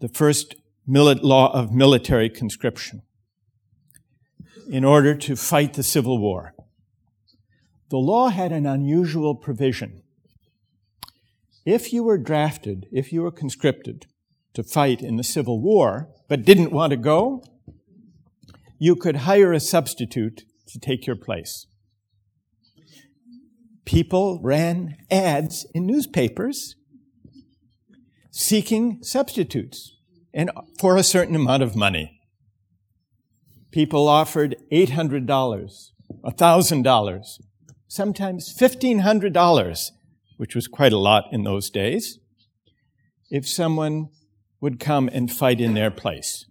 the 0.00 0.08
first 0.08 0.54
law 0.86 1.50
of 1.54 1.72
military 1.72 2.28
conscription 2.28 3.00
in 4.68 4.84
order 4.84 5.14
to 5.14 5.34
fight 5.34 5.72
the 5.72 5.82
Civil 5.82 6.18
War. 6.18 6.52
The 7.88 7.98
law 7.98 8.28
had 8.28 8.52
an 8.52 8.66
unusual 8.66 9.34
provision. 9.34 10.02
If 11.64 11.92
you 11.92 12.02
were 12.02 12.18
drafted, 12.18 12.86
if 12.92 13.12
you 13.12 13.22
were 13.22 13.30
conscripted 13.30 14.06
to 14.54 14.62
fight 14.62 15.02
in 15.02 15.16
the 15.16 15.24
Civil 15.24 15.60
War, 15.60 16.08
but 16.28 16.44
didn't 16.44 16.72
want 16.72 16.90
to 16.90 16.96
go, 16.96 17.42
you 18.78 18.96
could 18.96 19.16
hire 19.16 19.52
a 19.52 19.60
substitute 19.60 20.44
to 20.68 20.78
take 20.78 21.06
your 21.06 21.16
place. 21.16 21.66
People 23.84 24.40
ran 24.42 24.96
ads 25.10 25.66
in 25.74 25.86
newspapers 25.86 26.76
seeking 28.32 28.98
substitutes 29.02 29.96
and 30.34 30.50
for 30.78 30.96
a 30.96 31.02
certain 31.02 31.34
amount 31.34 31.62
of 31.62 31.74
money. 31.74 32.20
People 33.70 34.08
offered 34.08 34.56
$800, 34.70 35.26
$1,000, 35.26 37.40
sometimes 37.88 38.56
$1,500, 38.56 39.90
which 40.36 40.54
was 40.54 40.66
quite 40.66 40.92
a 40.92 40.98
lot 40.98 41.24
in 41.32 41.44
those 41.44 41.70
days, 41.70 42.18
if 43.30 43.48
someone 43.48 44.08
would 44.60 44.80
come 44.80 45.08
and 45.12 45.30
fight 45.30 45.60
in 45.60 45.74
their 45.74 45.90
place. 45.90 46.46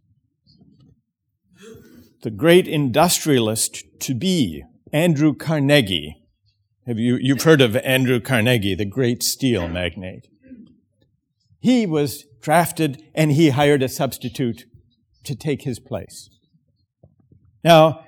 The 2.22 2.32
great 2.32 2.68
industrialist 2.68 3.84
to 4.02 4.14
be, 4.14 4.64
Andrew 4.92 5.34
Carnegie, 5.34 6.16
have 6.88 7.00
you, 7.00 7.18
you've 7.20 7.44
heard 7.44 7.62
of 7.62 7.76
Andrew 7.78 8.20
Carnegie, 8.20 8.76
the 8.76 8.86
great 8.86 9.24
steel 9.24 9.68
magnate. 9.68 10.28
He 11.60 11.88
was 11.88 12.26
drafted 12.42 13.04
and 13.16 13.32
he 13.32 13.50
hired 13.50 13.82
a 13.82 13.90
substitute 13.90 14.66
to 15.24 15.36
take 15.36 15.64
his 15.64 15.80
place. 15.80 16.30
Now, 17.64 18.05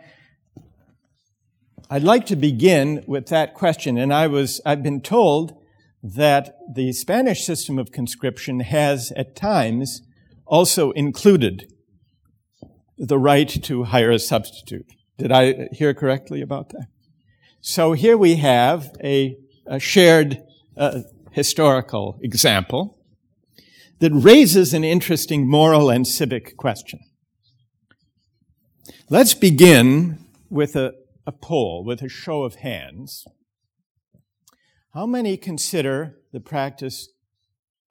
I'd 1.89 2.03
like 2.03 2.25
to 2.25 2.35
begin 2.35 3.05
with 3.07 3.27
that 3.27 3.53
question, 3.53 3.97
and 3.97 4.13
I 4.13 4.27
was, 4.27 4.59
I've 4.65 4.83
been 4.83 4.99
told 4.99 5.53
that 6.03 6.57
the 6.69 6.91
Spanish 6.91 7.45
system 7.45 7.79
of 7.79 7.93
conscription 7.93 8.59
has 8.59 9.13
at 9.15 9.37
times 9.37 10.01
also 10.45 10.91
included 10.91 11.71
the 12.97 13.17
right 13.17 13.47
to 13.63 13.85
hire 13.85 14.11
a 14.11 14.19
substitute. 14.19 14.85
Did 15.17 15.31
I 15.31 15.69
hear 15.71 15.93
correctly 15.93 16.41
about 16.41 16.69
that? 16.69 16.87
So 17.61 17.93
here 17.93 18.17
we 18.17 18.35
have 18.35 18.93
a, 19.01 19.37
a 19.65 19.79
shared 19.79 20.43
uh, 20.75 21.03
historical 21.31 22.19
example 22.21 22.97
that 23.99 24.11
raises 24.11 24.73
an 24.73 24.83
interesting 24.83 25.49
moral 25.49 25.89
and 25.89 26.05
civic 26.05 26.57
question. 26.57 26.99
Let's 29.09 29.33
begin 29.33 30.19
with 30.49 30.75
a, 30.75 30.93
a 31.27 31.31
poll, 31.31 31.83
with 31.85 32.01
a 32.01 32.09
show 32.09 32.41
of 32.41 32.55
hands. 32.55 33.25
How 34.95 35.05
many 35.05 35.37
consider 35.37 36.17
the 36.33 36.39
practice 36.39 37.09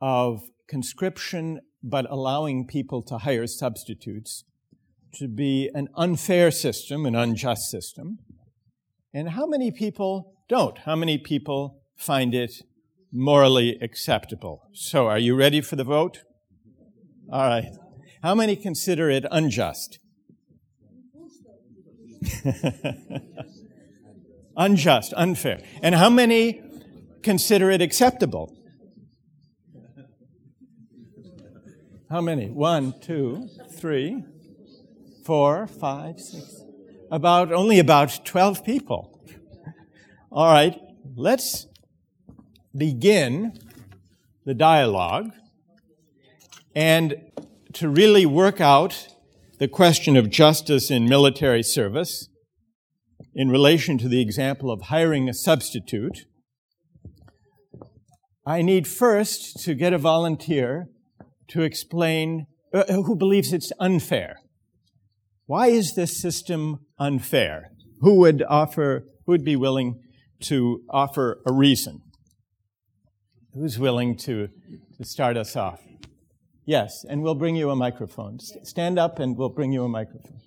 of 0.01 0.42
conscription 0.66 1.61
but 1.83 2.11
allowing 2.11 2.66
people 2.66 3.03
to 3.03 3.18
hire 3.18 3.46
substitutes 3.46 4.42
to 5.14 5.29
be 5.29 5.70
an 5.72 5.87
unfair 5.96 6.51
system, 6.51 7.07
an 7.07 7.14
unjust 7.14 7.70
system? 7.70 8.18
And 9.14 9.31
how 9.31 9.46
many 9.46 9.70
people 9.70 10.35
don't? 10.49 10.79
How 10.79 10.96
many 10.96 11.16
people 11.18 11.83
find 11.96 12.35
it 12.35 12.62
morally 13.12 13.79
acceptable. 13.81 14.68
So, 14.72 15.07
are 15.07 15.18
you 15.18 15.35
ready 15.35 15.61
for 15.61 15.77
the 15.77 15.85
vote? 15.85 16.22
All 17.33 17.49
right. 17.49 17.72
How 18.22 18.35
many 18.35 18.57
consider 18.57 19.11
it 19.11 19.25
unjust? 19.31 19.99
unjust, 24.56 25.12
unfair. 25.16 25.60
And 25.82 25.94
how 25.94 26.10
many 26.10 26.62
consider 27.22 27.70
it 27.70 27.82
acceptable? 27.82 28.56
How 32.08 32.20
many? 32.20 32.48
One, 32.48 32.94
two, 33.00 33.48
three, 33.72 34.24
four, 35.24 35.66
five, 35.66 36.20
six. 36.20 36.62
About, 37.10 37.52
only 37.52 37.78
about 37.78 38.24
12 38.24 38.64
people. 38.64 39.20
All 40.30 40.52
right. 40.52 40.80
Let's 41.16 41.66
begin 42.76 43.58
the 44.44 44.54
dialogue 44.54 45.32
and 46.74 47.16
to 47.72 47.88
really 47.88 48.26
work 48.26 48.60
out 48.60 49.08
the 49.59 49.69
question 49.69 50.16
of 50.16 50.29
justice 50.29 50.90
in 50.90 51.09
military 51.09 51.62
service 51.62 52.29
in 53.35 53.49
relation 53.49 53.97
to 53.99 54.09
the 54.09 54.21
example 54.21 54.71
of 54.71 54.83
hiring 54.83 55.29
a 55.29 55.35
substitute, 55.35 56.27
I 58.45 58.62
need 58.62 58.87
first 58.87 59.62
to 59.64 59.75
get 59.75 59.92
a 59.92 59.99
volunteer 59.99 60.88
to 61.49 61.62
explain 61.62 62.47
uh, 62.75 62.85
who 62.92 63.16
believes 63.16 63.53
it's 63.53 63.73
unfair. 63.81 64.37
Why 65.47 65.69
is 65.69 65.95
this 65.95 66.21
system 66.21 66.81
unfair? 66.99 67.71
Who 68.01 68.16
would 68.16 68.42
offer, 68.42 69.07
who 69.25 69.33
would 69.33 69.45
be 69.45 69.57
willing 69.57 70.01
to 70.42 70.83
offer 70.90 71.40
a 71.47 71.53
reason? 71.53 72.03
Who's 73.55 73.79
willing 73.79 74.19
to, 74.19 74.49
to 74.99 75.05
start 75.05 75.37
us 75.38 75.57
off? 75.57 75.81
Yes, 76.66 77.05
and 77.09 77.22
we'll 77.22 77.35
bring 77.35 77.57
you 77.57 77.70
a 77.70 77.76
microphone. 77.76 78.38
Stand 78.40 78.98
up 78.98 79.18
and 79.18 79.37
we'll 79.37 79.48
bring 79.48 79.72
you 79.72 79.85
a 79.85 79.88
microphone. 79.88 80.40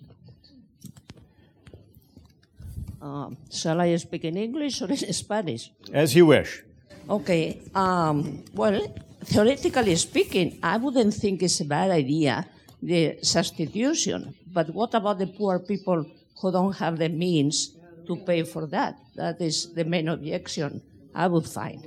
Um, 3.00 3.36
shall 3.50 3.80
I 3.80 3.96
speak 3.96 4.24
in 4.24 4.36
English 4.36 4.82
or 4.82 4.88
in 4.88 5.12
Spanish? 5.12 5.72
As 5.92 6.14
you 6.14 6.26
wish. 6.26 6.62
Okay. 7.08 7.62
Um, 7.74 8.44
well, 8.52 8.78
theoretically 9.24 9.96
speaking, 9.96 10.58
I 10.62 10.76
wouldn't 10.76 11.14
think 11.14 11.42
it's 11.42 11.60
a 11.60 11.64
bad 11.64 11.90
idea, 11.90 12.46
the 12.82 13.16
substitution. 13.22 14.34
But 14.52 14.74
what 14.74 14.94
about 14.94 15.18
the 15.18 15.26
poor 15.26 15.58
people 15.58 16.04
who 16.40 16.52
don't 16.52 16.76
have 16.76 16.98
the 16.98 17.08
means 17.08 17.74
to 18.06 18.16
pay 18.16 18.42
for 18.42 18.66
that. 18.66 18.98
That 19.14 19.40
is 19.40 19.72
the 19.72 19.84
main 19.84 20.08
objection 20.08 20.82
I 21.14 21.26
would 21.28 21.46
find. 21.46 21.86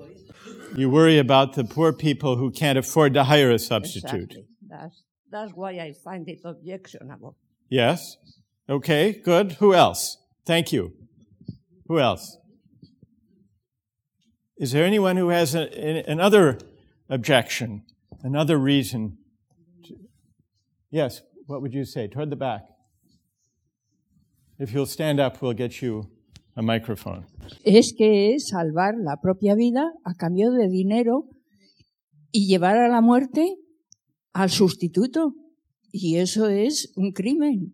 You 0.75 0.89
worry 0.89 1.19
about 1.19 1.53
the 1.53 1.63
poor 1.63 1.93
people 1.93 2.37
who 2.37 2.49
can't 2.51 2.77
afford 2.77 3.13
to 3.13 3.25
hire 3.25 3.51
a 3.51 3.59
substitute. 3.59 4.31
Exactly. 4.31 4.45
That's, 4.67 5.03
that's 5.29 5.51
why 5.53 5.71
I 5.73 5.93
find 6.03 6.27
it 6.27 6.39
objectionable. 6.43 7.37
Yes? 7.69 8.17
Okay, 8.67 9.13
good. 9.13 9.53
Who 9.53 9.73
else? 9.73 10.17
Thank 10.45 10.71
you. 10.71 10.93
Who 11.87 11.99
else? 11.99 12.37
Is 14.57 14.71
there 14.71 14.85
anyone 14.85 15.17
who 15.17 15.29
has 15.29 15.53
a, 15.53 15.67
a- 15.79 16.03
another 16.11 16.57
objection, 17.09 17.83
another 18.23 18.57
reason? 18.57 19.17
To, 19.85 19.95
yes, 20.89 21.21
what 21.45 21.61
would 21.61 21.73
you 21.73 21.85
say? 21.85 22.07
Toward 22.07 22.29
the 22.29 22.35
back. 22.35 22.63
If 24.57 24.73
you'll 24.73 24.85
stand 24.85 25.19
up, 25.19 25.41
we'll 25.41 25.53
get 25.53 25.81
you 25.81 26.09
es 27.63 27.93
que 27.97 28.33
es 28.35 28.47
salvar 28.49 28.95
la 28.97 29.19
propia 29.21 29.55
vida 29.55 29.91
a 30.03 30.13
cambio 30.13 30.51
de 30.51 30.69
dinero 30.69 31.29
y 32.31 32.47
llevar 32.47 32.77
a 32.77 32.87
la 32.87 33.01
muerte 33.01 33.55
al 34.33 34.49
sustituto. 34.49 35.33
Y 35.91 36.17
eso 36.17 36.47
es 36.49 36.91
un 36.95 37.11
crimen. 37.11 37.73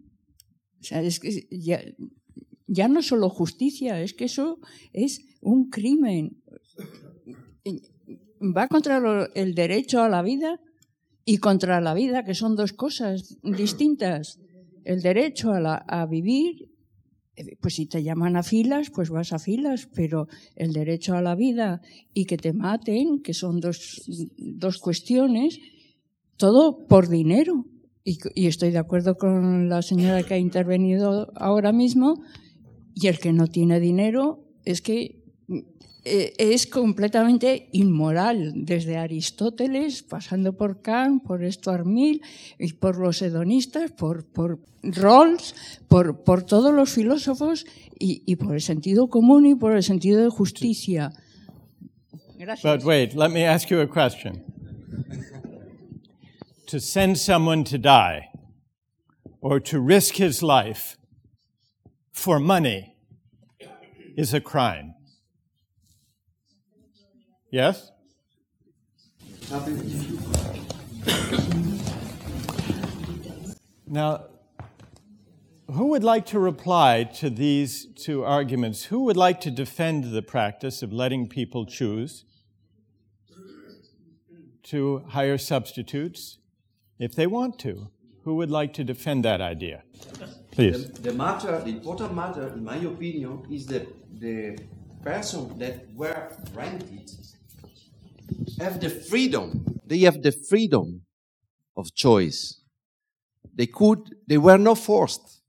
Ya, 2.68 2.88
no 2.88 3.02
solo 3.02 3.30
justicia, 3.30 4.02
es 4.02 4.14
que 4.14 4.26
eso 4.26 4.60
es 4.94 5.22
un 5.42 5.70
crimen. 5.70 6.42
Va 8.42 8.68
contra 8.68 9.28
el 9.36 9.56
derecho 9.56 10.02
a 10.02 10.10
la 10.10 10.22
vida 10.22 10.60
y 11.26 11.38
contra 11.38 11.82
la 11.82 11.94
vida, 11.94 12.24
que 12.24 12.34
son 12.34 12.56
dos 12.56 12.74
cosas 12.74 13.38
distintas. 13.44 14.40
El 14.86 15.02
derecho 15.02 15.52
a, 15.52 15.60
la- 15.60 15.84
a 15.88 16.06
vivir 16.06 16.69
pues 17.60 17.76
si 17.76 17.86
te 17.86 18.04
llaman 18.04 18.36
a 18.36 18.44
filas, 18.44 18.90
pues 18.90 19.10
vas 19.10 19.34
a 19.34 19.40
filas, 19.40 19.88
pero 19.94 20.28
el 20.56 20.74
derecho 20.74 21.16
a 21.16 21.22
la 21.22 21.36
vida 21.36 21.82
y 22.14 22.26
que 22.26 22.38
te 22.38 22.54
maten, 22.54 23.22
que 23.22 23.34
son 23.34 23.60
dos, 23.60 24.04
dos 24.38 24.78
cuestiones, 24.78 25.60
todo 26.38 26.88
por 26.88 27.10
dinero. 27.10 27.66
Y, 28.04 28.18
y 28.36 28.48
estoy 28.48 28.72
de 28.72 28.78
acuerdo 28.78 29.16
con 29.16 29.70
la 29.70 29.82
señora 29.82 30.24
que 30.24 30.34
ha 30.34 30.38
intervenido 30.40 31.32
ahora 31.36 31.72
mismo, 31.72 32.22
y 32.94 33.08
el 33.08 33.20
que 33.20 33.34
no 33.34 33.48
tiene 33.48 33.80
dinero 33.80 34.46
es 34.66 34.82
que 34.82 35.19
eh, 36.10 36.34
es 36.38 36.66
completamente 36.68 37.70
inmoral, 37.72 38.54
desde 38.56 38.98
Aristóteles, 38.98 40.04
pasando 40.04 40.54
por 40.54 40.82
Kant, 40.82 41.24
por 41.24 41.44
Stuart 41.52 41.86
Mill 41.86 42.22
y 42.58 42.74
por 42.74 42.98
los 42.98 43.22
hedonistas, 43.22 43.92
por, 43.92 44.26
por 44.26 44.60
Rawls, 44.82 45.56
por, 45.88 46.24
por 46.24 46.44
todos 46.44 46.74
los 46.74 46.90
filósofos 46.90 47.66
y, 48.00 48.24
y 48.26 48.36
por 48.38 48.56
el 48.56 48.62
sentido 48.62 49.08
común 49.08 49.46
y 49.46 49.56
por 49.56 49.76
el 49.76 49.84
sentido 49.84 50.24
de 50.24 50.30
justicia. 50.30 51.12
Gracias. 52.38 52.64
But 52.64 52.86
wait, 52.86 53.14
let 53.14 53.30
me 53.30 53.46
ask 53.46 53.70
you 53.70 53.82
a 53.82 53.88
question. 53.88 54.44
to 56.70 56.80
send 56.80 57.18
someone 57.18 57.64
to 57.64 57.80
die 57.80 58.30
or 59.42 59.60
to 59.60 59.80
risk 59.80 60.16
his 60.18 60.44
life 60.44 60.98
for 62.12 62.40
money 62.40 62.96
is 64.16 64.36
a 64.36 64.40
crime. 64.40 64.94
Yes? 67.52 67.92
Now, 73.88 74.26
who 75.72 75.88
would 75.88 76.04
like 76.04 76.26
to 76.28 76.40
reply 76.40 77.04
to 77.16 77.30
these 77.30 77.86
two 77.96 78.24
arguments? 78.24 78.86
Who 78.86 79.04
would 79.06 79.18
like 79.18 79.42
to 79.42 79.52
defend 79.52 80.12
the 80.12 80.22
practice 80.22 80.84
of 80.84 80.94
letting 80.94 81.28
people 81.28 81.66
choose 81.66 82.26
to 84.64 85.04
hire 85.08 85.38
substitutes 85.38 86.38
if 87.00 87.16
they 87.16 87.26
want 87.26 87.58
to? 87.60 87.90
Who 88.24 88.36
would 88.36 88.52
like 88.52 88.74
to 88.74 88.84
defend 88.84 89.26
that 89.26 89.42
idea? 89.42 89.84
Please. 90.52 90.92
The 90.92 91.14
matter, 91.14 91.60
the 91.62 91.70
important 91.70 92.14
matter, 92.14 92.50
in 92.50 92.64
my 92.64 92.78
opinion, 92.78 93.48
is 93.50 93.66
that 93.68 93.88
the 94.20 94.60
person 95.04 95.58
that 95.58 95.92
were 95.96 96.32
rented 96.54 97.10
have 98.60 98.80
the 98.80 98.90
freedom. 98.90 99.66
They 99.86 100.00
have 100.00 100.22
the 100.22 100.32
freedom 100.32 101.02
of 101.76 101.94
choice. 101.96 102.62
They 103.56 103.68
could, 103.68 104.16
they 104.28 104.38
were 104.38 104.58
not 104.58 104.78
forced. 104.78 105.42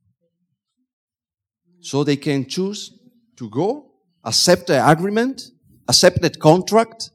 So 1.80 2.04
they 2.04 2.16
can 2.16 2.46
choose 2.46 2.92
to 3.36 3.48
go, 3.48 3.90
accept 4.24 4.66
the 4.66 4.88
agreement, 4.88 5.42
accept 5.88 6.20
that 6.22 6.38
contract, 6.38 7.10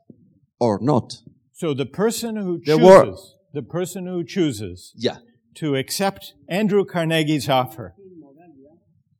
or 0.59 0.79
not. 0.81 1.13
So 1.53 1.73
the 1.73 1.85
person 1.85 2.35
who 2.35 2.59
chooses, 2.61 2.81
were- 2.83 3.15
the 3.53 3.61
person 3.61 4.07
who 4.07 4.23
chooses 4.23 4.93
Yeah. 4.95 5.17
to 5.55 5.75
accept 5.75 6.33
Andrew 6.49 6.83
Carnegie's 6.85 7.47
offer 7.49 7.95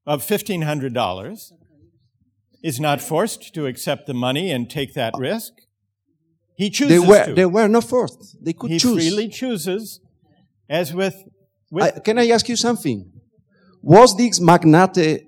of 0.05 0.21
$1,500 0.23 1.51
is 2.63 2.79
not 2.79 3.01
forced 3.01 3.53
to 3.53 3.65
accept 3.67 4.07
the 4.07 4.13
money 4.13 4.51
and 4.51 4.69
take 4.69 4.93
that 4.95 5.13
uh, 5.15 5.19
risk. 5.19 5.53
He 6.55 6.65
They 6.65 6.69
chooses 6.69 7.05
were, 7.05 7.25
to. 7.25 7.33
they 7.33 7.45
were 7.45 7.67
not 7.67 7.83
forced. 7.83 8.43
They 8.43 8.53
could 8.53 8.71
he 8.71 8.79
choose. 8.79 9.03
He 9.03 9.09
freely 9.09 9.29
chooses, 9.29 9.99
as 10.69 10.93
with, 10.93 11.15
with 11.69 11.83
I, 11.83 11.99
can 11.99 12.17
I 12.19 12.27
ask 12.29 12.47
you 12.47 12.55
something? 12.55 13.11
Was 13.81 14.15
this 14.15 14.39
magnate, 14.39 15.27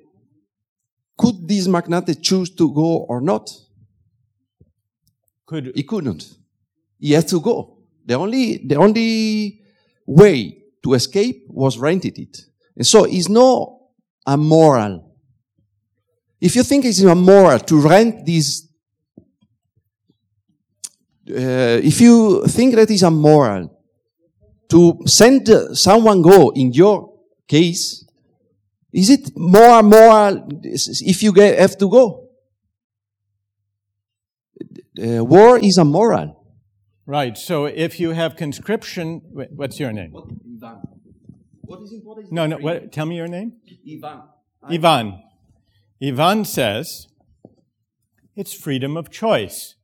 could 1.18 1.48
this 1.48 1.68
magnate 1.68 2.22
choose 2.22 2.50
to 2.56 2.74
go 2.74 3.06
or 3.10 3.22
not? 3.22 3.50
could 5.48 5.72
He 5.76 5.84
couldn't. 5.84 6.38
He 7.00 7.14
had 7.14 7.28
to 7.30 7.40
go. 7.40 7.78
The 8.06 8.16
only, 8.16 8.58
the 8.58 8.76
only 8.76 9.62
way 10.06 10.64
to 10.84 10.94
escape 10.94 11.46
was 11.48 11.78
rented 11.78 12.18
it. 12.20 12.38
And 12.76 12.86
so 12.86 13.06
it's 13.06 13.30
not 13.30 13.78
immoral. 14.28 15.16
If 16.40 16.56
you 16.56 16.64
think 16.64 16.86
it's 16.86 17.00
immoral 17.00 17.60
to 17.60 17.82
rent 17.82 18.26
this, 18.26 18.67
uh, 21.30 21.80
if 21.84 22.00
you 22.02 22.46
think 22.48 22.76
that 22.76 22.90
is 22.90 23.04
immoral 23.04 23.72
to 24.70 25.00
send 25.06 25.50
uh, 25.50 25.74
someone 25.74 26.22
go 26.22 26.50
in 26.52 26.74
your 26.74 27.14
case, 27.48 28.06
is 28.94 29.10
it 29.10 29.32
more 29.38 29.84
moral 29.84 30.48
if 30.64 31.22
you 31.24 31.32
get, 31.32 31.60
have 31.60 31.78
to 31.78 31.90
go? 31.90 32.30
Uh, 35.00 35.24
war 35.24 35.60
is 35.60 35.78
immoral. 35.78 36.44
right. 37.06 37.38
So 37.38 37.66
if 37.66 38.00
you 38.00 38.12
have 38.12 38.36
conscription, 38.36 39.22
wait, 39.32 39.50
what's 39.52 39.80
your 39.80 39.92
name? 39.94 40.14
Ivan. 40.16 40.82
What 41.62 41.82
is 41.82 41.94
important? 41.94 42.32
No, 42.32 42.48
no. 42.48 42.58
What, 42.58 42.92
tell 42.92 43.06
me 43.06 43.16
your 43.16 43.28
name. 43.28 43.54
Ivan. 43.88 44.24
Ivan. 44.64 45.22
Ivan 46.02 46.46
says 46.46 47.08
it's 48.36 48.54
freedom 48.54 48.98
of 48.98 49.12
choice. 49.12 49.77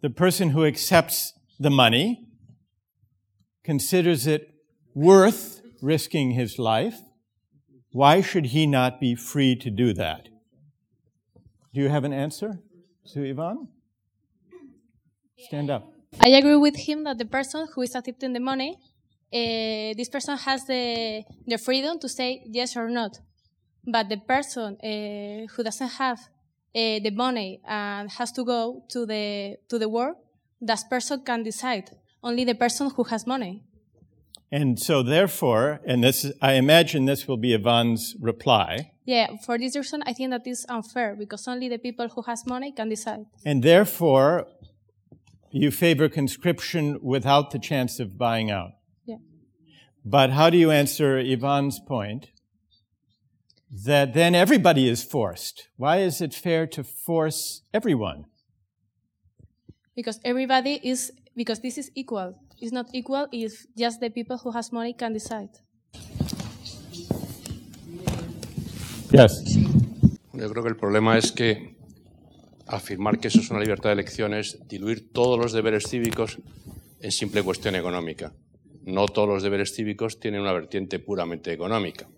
The 0.00 0.10
person 0.10 0.50
who 0.50 0.64
accepts 0.64 1.32
the 1.58 1.70
money 1.70 2.24
considers 3.64 4.26
it 4.26 4.54
worth 4.94 5.60
risking 5.82 6.32
his 6.32 6.58
life. 6.58 7.00
Why 7.90 8.20
should 8.20 8.46
he 8.46 8.66
not 8.66 9.00
be 9.00 9.16
free 9.16 9.56
to 9.56 9.70
do 9.70 9.92
that? 9.94 10.28
Do 11.74 11.80
you 11.80 11.88
have 11.88 12.04
an 12.04 12.12
answer 12.12 12.60
to 13.12 13.28
Ivan? 13.28 13.68
Stand 15.36 15.70
up. 15.70 15.92
I 16.20 16.28
agree 16.28 16.56
with 16.56 16.76
him 16.76 17.04
that 17.04 17.18
the 17.18 17.24
person 17.26 17.66
who 17.74 17.82
is 17.82 17.94
accepting 17.94 18.32
the 18.32 18.40
money, 18.40 18.76
uh, 19.32 19.94
this 19.96 20.08
person 20.08 20.36
has 20.36 20.64
the, 20.66 21.24
the 21.46 21.58
freedom 21.58 21.98
to 21.98 22.08
say 22.08 22.42
yes 22.46 22.76
or 22.76 22.88
not. 22.88 23.18
But 23.84 24.08
the 24.08 24.18
person 24.18 24.76
uh, 24.82 25.46
who 25.52 25.64
doesn't 25.64 25.88
have 25.88 26.20
uh, 26.74 26.98
the 27.02 27.10
money 27.10 27.60
and 27.66 28.10
has 28.10 28.32
to 28.32 28.44
go 28.44 28.82
to 28.90 29.06
the 29.06 29.56
to 29.68 29.78
the 29.78 29.88
war, 29.88 30.14
that 30.60 30.80
person 30.90 31.22
can 31.24 31.42
decide. 31.42 31.90
Only 32.22 32.44
the 32.44 32.54
person 32.54 32.90
who 32.90 33.04
has 33.04 33.26
money. 33.26 33.62
And 34.50 34.78
so 34.78 35.02
therefore, 35.02 35.80
and 35.86 36.02
this 36.02 36.24
is, 36.24 36.32
I 36.40 36.54
imagine 36.54 37.04
this 37.04 37.28
will 37.28 37.36
be 37.36 37.52
Ivan's 37.54 38.16
reply, 38.20 38.92
Yeah, 39.04 39.36
for 39.44 39.58
this 39.58 39.76
reason, 39.76 40.02
I 40.06 40.14
think 40.14 40.30
that 40.30 40.46
is 40.46 40.64
unfair 40.68 41.14
because 41.16 41.46
only 41.46 41.68
the 41.68 41.78
people 41.78 42.08
who 42.08 42.22
has 42.22 42.46
money 42.46 42.72
can 42.72 42.88
decide. 42.88 43.26
and 43.44 43.62
therefore 43.62 44.46
you 45.50 45.70
favor 45.70 46.08
conscription 46.08 46.98
without 47.02 47.50
the 47.50 47.58
chance 47.58 48.00
of 48.00 48.16
buying 48.18 48.50
out. 48.50 48.72
Yeah. 49.06 49.16
But 50.04 50.30
how 50.30 50.50
do 50.50 50.56
you 50.58 50.70
answer 50.70 51.18
Ivan's 51.18 51.78
point 51.86 52.28
that 53.70 54.14
then 54.14 54.34
everybody 54.34 54.88
is 54.88 55.04
forced? 55.04 55.68
Why 55.76 55.98
is 55.98 56.20
it 56.20 56.34
fair 56.34 56.66
to 56.68 56.82
force 56.82 57.62
everyone? 57.72 58.24
Because 59.94 60.20
everybody 60.24 60.80
is 60.82 61.12
because 61.34 61.60
this 61.60 61.78
is 61.78 61.90
equal. 61.94 62.34
It's 62.60 62.72
not 62.72 62.86
equal 62.92 63.28
if 63.32 63.66
just 63.76 64.00
the 64.00 64.10
people 64.10 64.38
who 64.38 64.50
has 64.52 64.72
money 64.72 64.94
can 64.94 65.12
decide. 65.12 65.50
Yes. 69.10 69.56
Yo 70.32 70.48
creo 70.50 70.62
que 70.62 70.68
el 70.68 70.76
problema 70.76 71.16
es 71.16 71.32
que 71.32 71.76
afirmar 72.66 73.18
que 73.18 73.28
eso 73.28 73.40
es 73.40 73.50
una 73.50 73.60
libertad 73.60 73.90
de 73.90 73.94
elección 73.94 74.34
es 74.34 74.58
diluir 74.68 75.10
todos 75.12 75.38
los 75.38 75.52
deberes 75.52 75.84
cívicos 75.88 76.38
en 77.00 77.10
simple 77.10 77.42
cuestión 77.42 77.74
económica. 77.74 78.34
No 78.84 79.06
todos 79.06 79.28
los 79.28 79.42
deberes 79.42 79.74
cívicos 79.74 80.20
tienen 80.20 80.42
una 80.42 80.52
vertiente 80.52 80.98
puramente 80.98 81.52
económica, 81.52 82.08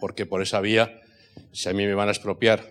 porque 0.00 0.26
por 0.26 0.42
esa 0.42 0.60
vía, 0.60 1.00
si 1.52 1.68
a 1.68 1.72
mí 1.72 1.86
me 1.86 1.94
van 1.94 2.08
a 2.08 2.12
expropiar 2.12 2.68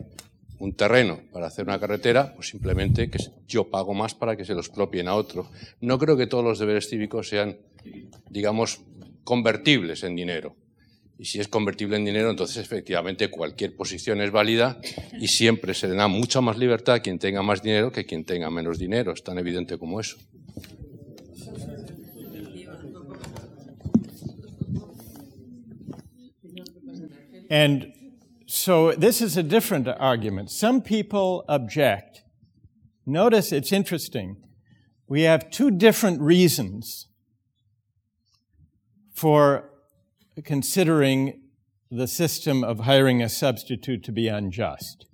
un 0.60 0.74
terreno 0.74 1.22
para 1.32 1.48
hacer 1.48 1.66
una 1.66 1.80
carretera, 1.80 2.34
pues 2.36 2.50
simplemente 2.50 3.10
que 3.10 3.18
yo 3.48 3.70
pago 3.70 3.94
más 3.96 4.14
para 4.14 4.38
que 4.38 4.46
se 4.46 4.54
lo 4.54 4.60
expropien 4.60 5.08
a 5.08 5.16
otro. 5.16 5.50
No 5.80 5.98
creo 5.98 6.16
que 6.18 6.28
todos 6.28 6.44
los 6.44 6.60
deberes 6.60 6.88
cívicos 6.88 7.30
sean, 7.30 7.58
digamos, 8.30 8.82
convertibles 9.24 10.04
en 10.04 10.16
dinero. 10.16 10.56
Y 11.18 11.26
si 11.26 11.40
es 11.40 11.48
convertible 11.48 11.98
en 11.98 12.06
dinero, 12.06 12.30
entonces 12.32 12.58
efectivamente 12.58 13.30
cualquier 13.30 13.76
posición 13.76 14.22
es 14.22 14.32
válida 14.32 14.80
y 15.20 15.28
siempre 15.28 15.74
se 15.74 15.88
le 15.88 15.96
da 15.96 16.08
mucha 16.08 16.42
más 16.42 16.58
libertad 16.58 16.96
a 16.96 17.00
quien 17.02 17.20
tenga 17.20 17.44
más 17.44 17.62
dinero 17.62 17.92
que 17.92 18.02
a 18.02 18.04
quien 18.06 18.24
tenga 18.24 18.50
menos 18.50 18.80
dinero. 18.80 19.14
Es 19.14 19.24
tan 19.24 19.38
evidente 19.38 19.78
como 19.78 20.00
eso. 20.00 20.18
And 27.52 27.92
so 28.48 28.94
this 28.94 29.22
is 29.22 29.36
a 29.36 29.44
different 29.44 29.86
argument. 29.86 30.50
Some 30.52 30.82
people 30.82 31.44
object. 31.50 32.24
Notice 33.06 33.52
it's 33.52 33.74
interesting. 33.74 34.38
We 35.06 35.24
have 35.24 35.52
two 35.52 35.70
different 35.70 36.22
reasons 36.22 37.08
for 39.14 39.70
considering 40.46 41.42
the 41.92 42.08
system 42.08 42.64
of 42.64 42.80
hiring 42.80 43.22
a 43.22 43.28
substitute 43.28 44.02
to 44.06 44.14
be 44.14 44.30
unjust. 44.30 45.08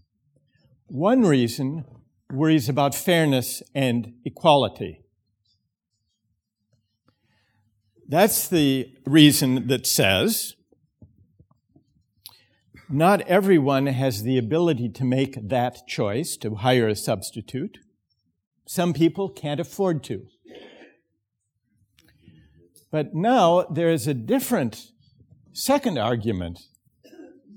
One 0.85 1.23
reason 1.23 1.85
worries 2.31 2.69
about 2.69 2.93
fairness 2.93 3.63
and 3.73 4.13
equality. 4.23 5.01
That's 8.07 8.47
the 8.47 8.93
reason 9.07 9.69
that 9.69 9.87
says 9.87 10.53
not 12.89 13.21
everyone 13.21 13.87
has 13.87 14.23
the 14.23 14.37
ability 14.37 14.89
to 14.89 15.03
make 15.03 15.37
that 15.49 15.87
choice 15.87 16.37
to 16.37 16.55
hire 16.55 16.87
a 16.87 16.95
substitute. 16.95 17.79
Some 18.65 18.93
people 18.93 19.29
can't 19.29 19.59
afford 19.59 20.03
to. 20.05 20.27
But 22.89 23.13
now 23.13 23.63
there 23.63 23.89
is 23.89 24.07
a 24.07 24.13
different 24.13 24.91
second 25.51 25.97
argument 25.97 26.59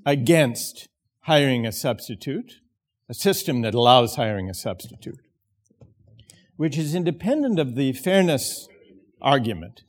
against 0.04 0.88
hiring 1.20 1.64
a 1.64 1.72
substitute, 1.72 2.54
a 3.08 3.14
system 3.14 3.60
that 3.62 3.74
allows 3.74 4.16
hiring 4.16 4.50
a 4.50 4.54
substitute, 4.54 5.20
which 6.56 6.76
is 6.76 6.94
independent 6.94 7.60
of 7.60 7.76
the 7.76 7.92
fairness 7.92 8.66
argument. 9.22 9.82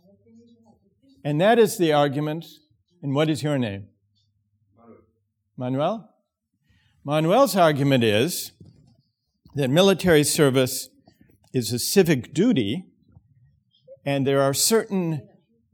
And 1.23 1.41
that 1.41 1.57
is 1.57 1.77
the 1.77 1.93
argument, 1.93 2.45
and 3.01 3.15
what 3.15 3.29
is 3.29 3.41
your 3.41 3.57
name? 3.57 3.87
Manuel? 5.61 6.09
Manuel's 7.03 7.55
argument 7.55 8.03
is 8.03 8.51
that 9.53 9.69
military 9.69 10.23
service 10.23 10.89
is 11.53 11.71
a 11.71 11.77
civic 11.77 12.33
duty, 12.33 12.87
and 14.03 14.25
there 14.25 14.41
are 14.41 14.55
certain 14.55 15.29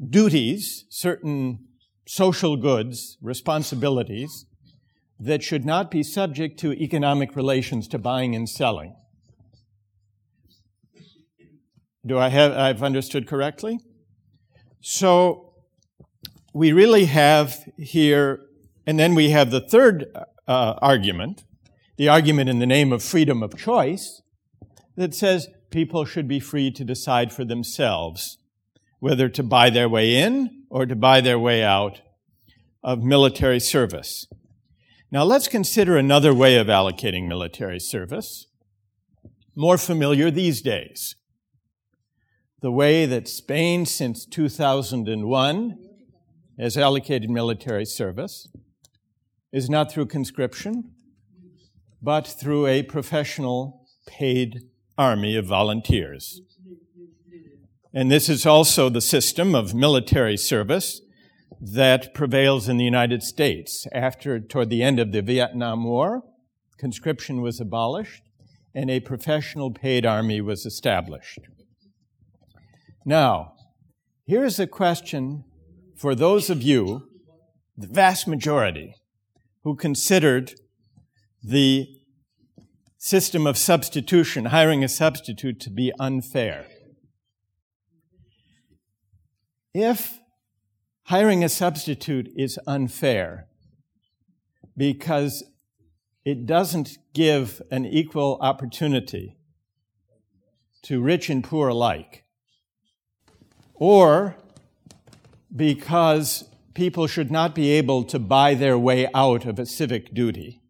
duties, 0.10 0.84
certain 0.90 1.68
social 2.06 2.58
goods, 2.58 3.18
responsibilities 3.22 4.46
that 5.22 5.42
should 5.42 5.64
not 5.64 5.90
be 5.90 6.04
subject 6.04 6.60
to 6.60 6.74
economic 6.74 7.34
relations 7.34 7.88
to 7.88 7.98
buying 7.98 8.36
and 8.36 8.50
selling. 8.50 8.94
Do 12.06 12.18
I 12.18 12.28
have 12.28 12.52
I've 12.52 12.84
understood 12.84 13.26
correctly? 13.26 13.80
So 14.82 15.54
we 16.54 16.74
really 16.74 17.06
have 17.06 17.64
here 17.78 18.47
and 18.88 18.98
then 18.98 19.16
we 19.16 19.32
have 19.32 19.52
the 19.52 19.60
third 19.60 20.06
uh, 20.48 20.76
argument, 20.82 21.44
the 21.98 22.08
argument 22.08 22.50
in 22.50 22.60
the 22.60 22.66
name 22.66 22.94
of 22.94 23.04
freedom 23.04 23.44
of 23.44 23.58
choice, 23.58 24.22
that 24.96 25.14
says 25.14 25.50
people 25.70 26.06
should 26.06 26.26
be 26.26 26.40
free 26.40 26.72
to 26.72 26.86
decide 26.86 27.34
for 27.34 27.44
themselves 27.44 28.38
whether 29.00 29.28
to 29.28 29.44
buy 29.44 29.70
their 29.70 29.90
way 29.90 30.16
in 30.16 30.64
or 30.70 30.86
to 30.86 30.96
buy 30.96 31.20
their 31.20 31.38
way 31.38 31.62
out 31.62 32.02
of 32.82 33.04
military 33.04 33.60
service. 33.60 34.26
Now 35.12 35.24
let's 35.24 35.50
consider 35.50 35.98
another 35.98 36.34
way 36.34 36.56
of 36.58 36.68
allocating 36.68 37.28
military 37.28 37.82
service, 37.82 38.48
more 39.54 39.78
familiar 39.78 40.32
these 40.32 40.62
days. 40.62 41.16
The 42.62 42.72
way 42.72 43.06
that 43.06 43.28
Spain 43.28 43.86
since 43.86 44.26
2001 44.26 45.78
has 46.58 46.78
allocated 46.78 47.30
military 47.30 47.86
service 47.86 48.48
is 49.52 49.70
not 49.70 49.92
through 49.92 50.06
conscription, 50.08 50.92
but 52.02 52.28
through 52.28 52.68
a 52.68 52.84
professional 52.84 53.86
paid 54.06 54.62
army 54.98 55.36
of 55.36 55.46
volunteers. 55.46 56.42
And 57.94 58.12
this 58.12 58.30
is 58.30 58.46
also 58.46 58.90
the 58.90 59.02
system 59.02 59.56
of 59.56 59.74
military 59.74 60.38
service 60.38 61.02
that 61.60 62.14
prevails 62.14 62.68
in 62.68 62.78
the 62.78 62.84
United 62.84 63.24
States. 63.24 63.88
After, 63.92 64.40
toward 64.40 64.70
the 64.70 64.84
end 64.84 65.00
of 65.00 65.12
the 65.12 65.22
Vietnam 65.22 65.84
War, 65.84 66.22
conscription 66.78 67.42
was 67.42 67.60
abolished 67.60 68.22
and 68.76 68.92
a 68.92 69.00
professional 69.00 69.72
paid 69.72 70.06
army 70.06 70.40
was 70.42 70.66
established. 70.66 71.40
Now, 73.06 73.54
here's 74.26 74.60
a 74.60 74.68
question 74.68 75.46
for 75.96 76.14
those 76.14 76.52
of 76.52 76.62
you, 76.62 77.08
the 77.76 77.88
vast 77.88 78.28
majority, 78.28 78.94
who 79.68 79.76
considered 79.76 80.54
the 81.44 81.90
system 82.98 83.46
of 83.46 83.58
substitution, 83.58 84.46
hiring 84.46 84.82
a 84.82 84.88
substitute, 84.88 85.60
to 85.60 85.70
be 85.70 85.92
unfair. 86.00 86.66
If 89.74 90.22
hiring 91.08 91.44
a 91.44 91.50
substitute 91.50 92.30
is 92.38 92.58
unfair 92.66 93.48
because 94.78 95.44
it 96.24 96.46
doesn't 96.46 96.98
give 97.14 97.62
an 97.70 97.86
equal 97.86 98.38
opportunity 98.40 99.38
to 100.84 101.02
rich 101.02 101.30
and 101.30 101.44
poor 101.44 101.68
alike, 101.68 102.24
or 103.74 104.38
because 105.54 106.47
people 106.78 107.08
should 107.08 107.32
not 107.32 107.56
be 107.56 107.72
able 107.72 108.04
to 108.04 108.20
buy 108.20 108.54
their 108.54 108.78
way 108.78 109.10
out 109.16 109.46
of 109.46 109.58
a 109.58 109.66
civic 109.66 110.14
duty. 110.14 110.62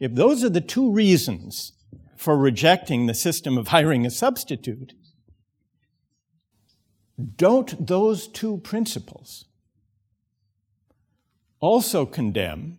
If 0.00 0.16
those 0.16 0.42
are 0.42 0.48
the 0.48 0.60
two 0.60 0.90
reasons 0.90 1.72
for 2.16 2.36
rejecting 2.36 3.06
the 3.06 3.14
system 3.14 3.56
of 3.56 3.68
hiring 3.68 4.04
a 4.04 4.10
substitute, 4.10 4.92
don't 7.36 7.86
those 7.86 8.26
two 8.26 8.58
principles 8.58 9.44
also 11.60 12.04
condemn 12.04 12.78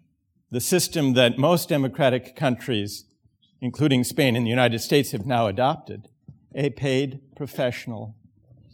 the 0.50 0.60
system 0.60 1.14
that 1.14 1.38
most 1.38 1.70
democratic 1.70 2.36
countries, 2.36 3.06
including 3.62 4.04
Spain 4.04 4.36
and 4.36 4.46
the 4.46 4.50
United 4.50 4.80
States, 4.80 5.14
have 5.14 5.26
now 5.26 5.48
adopted 5.48 6.10
a 6.54 6.70
paid 6.72 7.22
professional 7.34 8.18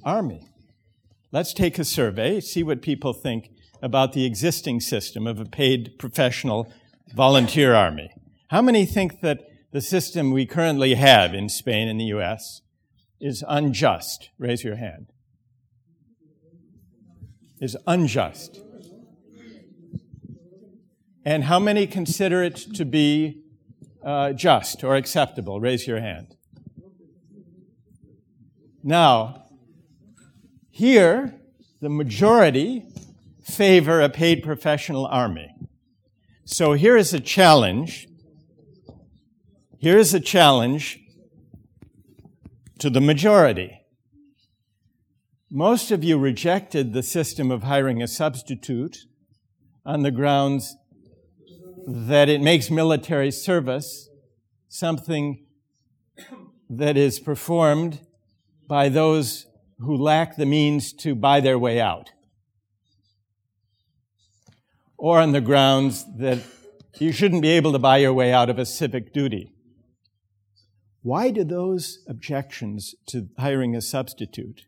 army? 0.03 0.49
Let's 1.31 1.53
take 1.53 1.77
a 1.77 1.83
survey, 1.83 2.39
see 2.39 2.63
what 2.63 2.81
people 2.81 3.13
think 3.13 3.51
about 3.81 4.13
the 4.13 4.25
existing 4.25 4.79
system 4.79 5.27
of 5.27 5.39
a 5.39 5.45
paid 5.45 5.97
professional 5.97 6.71
volunteer 7.15 7.73
army. 7.73 8.09
How 8.49 8.61
many 8.61 8.85
think 8.85 9.21
that 9.21 9.41
the 9.71 9.81
system 9.81 10.31
we 10.31 10.45
currently 10.45 10.95
have 10.95 11.33
in 11.33 11.49
Spain 11.49 11.87
and 11.87 11.99
the 11.99 12.05
US 12.05 12.61
is 13.19 13.43
unjust? 13.47 14.29
Raise 14.37 14.63
your 14.63 14.75
hand. 14.75 15.07
Is 17.59 17.75
unjust. 17.87 18.61
And 21.25 21.43
how 21.43 21.59
many 21.59 21.87
consider 21.87 22.41
it 22.43 22.55
to 22.75 22.85
be 22.85 23.43
uh, 24.03 24.31
just 24.31 24.83
or 24.83 24.95
acceptable? 24.95 25.59
Raise 25.59 25.85
your 25.85 25.99
hand. 25.99 26.37
Now, 28.83 29.43
here, 30.69 31.33
the 31.81 31.89
majority 31.89 32.85
favor 33.47 34.01
a 34.01 34.09
paid 34.09 34.43
professional 34.43 35.05
army. 35.07 35.55
So 36.43 36.73
here 36.73 36.97
is 36.97 37.13
a 37.13 37.19
challenge. 37.19 38.07
Here 39.79 39.97
is 39.97 40.13
a 40.13 40.19
challenge 40.19 40.99
to 42.79 42.89
the 42.89 43.01
majority. 43.01 43.81
Most 45.49 45.91
of 45.91 46.03
you 46.03 46.17
rejected 46.17 46.91
the 46.91 47.01
system 47.01 47.49
of 47.49 47.63
hiring 47.63 48.01
a 48.01 48.07
substitute 48.07 48.97
on 49.85 50.03
the 50.03 50.11
grounds 50.11 50.75
that 51.87 52.27
it 52.27 52.41
makes 52.41 52.69
military 52.69 53.31
service 53.31 54.09
something 54.67 55.45
that 56.69 56.97
is 56.97 57.19
performed 57.19 58.01
by 58.67 58.89
those 58.89 59.47
who 59.79 59.95
lack 59.95 60.35
the 60.35 60.45
means 60.45 60.91
to 60.91 61.15
buy 61.15 61.39
their 61.39 61.57
way 61.57 61.79
out. 61.79 62.09
Or 64.97 65.19
on 65.19 65.31
the 65.31 65.41
grounds 65.41 66.05
that 66.17 66.39
you 66.99 67.11
shouldn't 67.11 67.43
be 67.43 67.49
able 67.49 67.71
to 67.71 67.79
buy 67.79 67.97
your 67.97 68.13
way 68.13 68.33
out 68.33 68.49
of 68.49 68.57
a 68.57 68.65
civic 68.65 69.13
duty. 69.13 69.53
Why 71.03 71.29
do 71.29 71.43
those 71.43 72.03
objections 72.07 72.95
to 73.07 73.29
hiring 73.37 73.75
a 73.75 73.81
substitute 73.81 74.63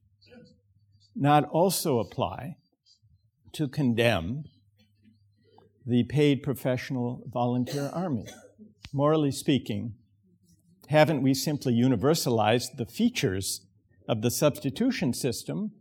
not 1.15 1.43
also 1.49 1.99
apply 1.99 2.57
to 3.53 3.67
condemn 3.67 4.43
the 5.85 6.03
paid 6.03 6.43
professional 6.43 7.23
volunteer 7.25 7.89
army? 7.91 8.27
Morally 8.93 9.31
speaking, 9.31 9.95
haven't 10.87 11.23
we 11.23 11.33
simply 11.33 11.73
universalized 11.73 12.77
the 12.77 12.85
features 12.85 13.65
of 14.07 14.21
the 14.21 14.31
substitution 14.31 15.13
system 15.13 15.71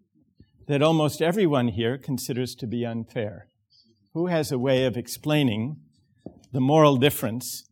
that 0.67 0.83
almost 0.83 1.23
everyone 1.23 1.69
here 1.69 1.99
considers 1.99 2.55
to 2.55 2.67
be 2.67 2.85
unfair? 2.85 3.49
Who 4.15 4.29
has 4.29 4.53
a 4.53 4.59
way 4.59 4.87
of 4.87 4.97
explaining 4.97 5.77
the 6.53 6.61
moral 6.61 6.99
difference 6.99 7.65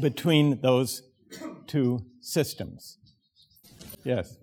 between 0.00 0.60
those 0.60 1.02
two 1.66 2.00
systems? 2.20 2.98
Yes. 4.04 4.38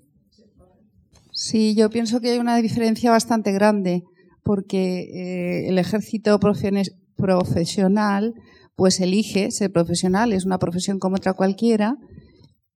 Sí, 1.32 1.76
yo 1.76 1.90
pienso 1.90 2.20
que 2.20 2.32
hay 2.32 2.40
una 2.40 2.58
diferencia 2.58 3.12
bastante 3.12 3.52
grande 3.52 4.04
porque 4.44 5.02
eh, 5.02 5.68
el 5.70 5.78
ejército 5.78 6.40
profesional 6.40 8.34
pues 8.76 9.00
elige 9.02 9.52
ser 9.52 9.72
profesional, 9.72 10.34
es 10.34 10.46
una 10.46 10.60
profesión 10.60 11.00
como 11.00 11.18
otra 11.18 11.34
cualquiera 11.34 11.98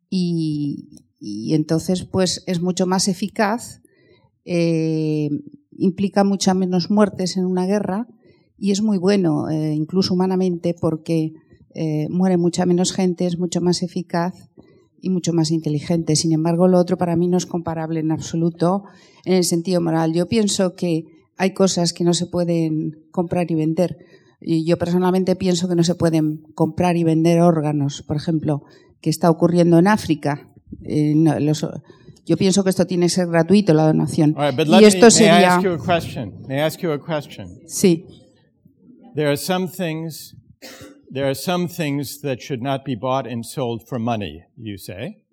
y, 0.09 0.89
y 1.19 1.53
entonces 1.53 2.03
pues 2.03 2.43
es 2.47 2.61
mucho 2.61 2.87
más 2.87 3.07
eficaz, 3.07 3.81
eh, 4.45 5.29
implica 5.77 6.23
muchas 6.23 6.55
menos 6.55 6.89
muertes 6.89 7.37
en 7.37 7.45
una 7.45 7.65
guerra 7.65 8.07
y 8.57 8.71
es 8.71 8.81
muy 8.81 8.97
bueno, 8.97 9.49
eh, 9.49 9.73
incluso 9.73 10.13
humanamente, 10.13 10.75
porque 10.79 11.33
eh, 11.73 12.07
muere 12.09 12.37
mucha 12.37 12.65
menos 12.65 12.93
gente, 12.93 13.25
es 13.25 13.39
mucho 13.39 13.61
más 13.61 13.81
eficaz 13.81 14.49
y 14.99 15.09
mucho 15.09 15.33
más 15.33 15.51
inteligente. 15.51 16.15
Sin 16.15 16.31
embargo, 16.31 16.67
lo 16.67 16.77
otro 16.77 16.97
para 16.97 17.15
mí 17.15 17.27
no 17.27 17.37
es 17.37 17.45
comparable 17.45 18.01
en 18.01 18.11
absoluto 18.11 18.83
en 19.25 19.33
el 19.33 19.43
sentido 19.43 19.81
moral. 19.81 20.13
Yo 20.13 20.27
pienso 20.27 20.75
que 20.75 21.05
hay 21.37 21.53
cosas 21.53 21.91
que 21.93 22.03
no 22.03 22.13
se 22.13 22.27
pueden 22.27 23.07
comprar 23.11 23.49
y 23.49 23.55
vender. 23.55 23.97
Y 24.39 24.63
yo 24.65 24.77
personalmente 24.77 25.35
pienso 25.35 25.67
que 25.67 25.75
no 25.75 25.83
se 25.83 25.95
pueden 25.95 26.43
comprar 26.53 26.97
y 26.97 27.03
vender 27.03 27.41
órganos, 27.41 28.03
por 28.03 28.15
ejemplo, 28.15 28.63
que 29.01 29.09
está 29.09 29.29
ocurriendo 29.29 29.79
en 29.79 29.87
África. 29.87 30.51
Eh, 30.83 31.15
yo 32.25 32.37
pienso 32.37 32.63
que 32.63 32.69
esto 32.69 32.85
tiene 32.85 33.05
que 33.05 33.09
ser 33.09 33.27
gratuito, 33.27 33.73
la 33.73 33.87
donación. 33.87 34.33
All 34.37 34.45
right, 34.45 34.55
but 34.55 34.67
y 34.67 34.83
esto 34.83 35.05
me, 35.05 35.11
sería. 35.11 35.55
ask 35.55 35.63
you 35.63 35.73
a 35.73 35.77
question? 35.77 36.43
May 36.47 36.57
I 36.57 36.65
ask 36.65 36.81
you 36.81 36.91
a 36.91 36.99
question? 36.99 37.61
Sí. 37.67 38.05
There 39.15 39.29
are 39.29 39.37
some 39.37 39.67
things, 39.67 40.35
there 41.09 41.27
are 41.27 41.35
some 41.35 41.67
things 41.67 42.21
that 42.21 42.41
should 42.41 42.61
not 42.61 42.85
be 42.85 42.95
bought 42.95 43.27
and 43.27 43.45
sold 43.45 43.87
for 43.87 43.99
money, 43.99 44.43
you 44.55 44.77
say, 44.77 45.23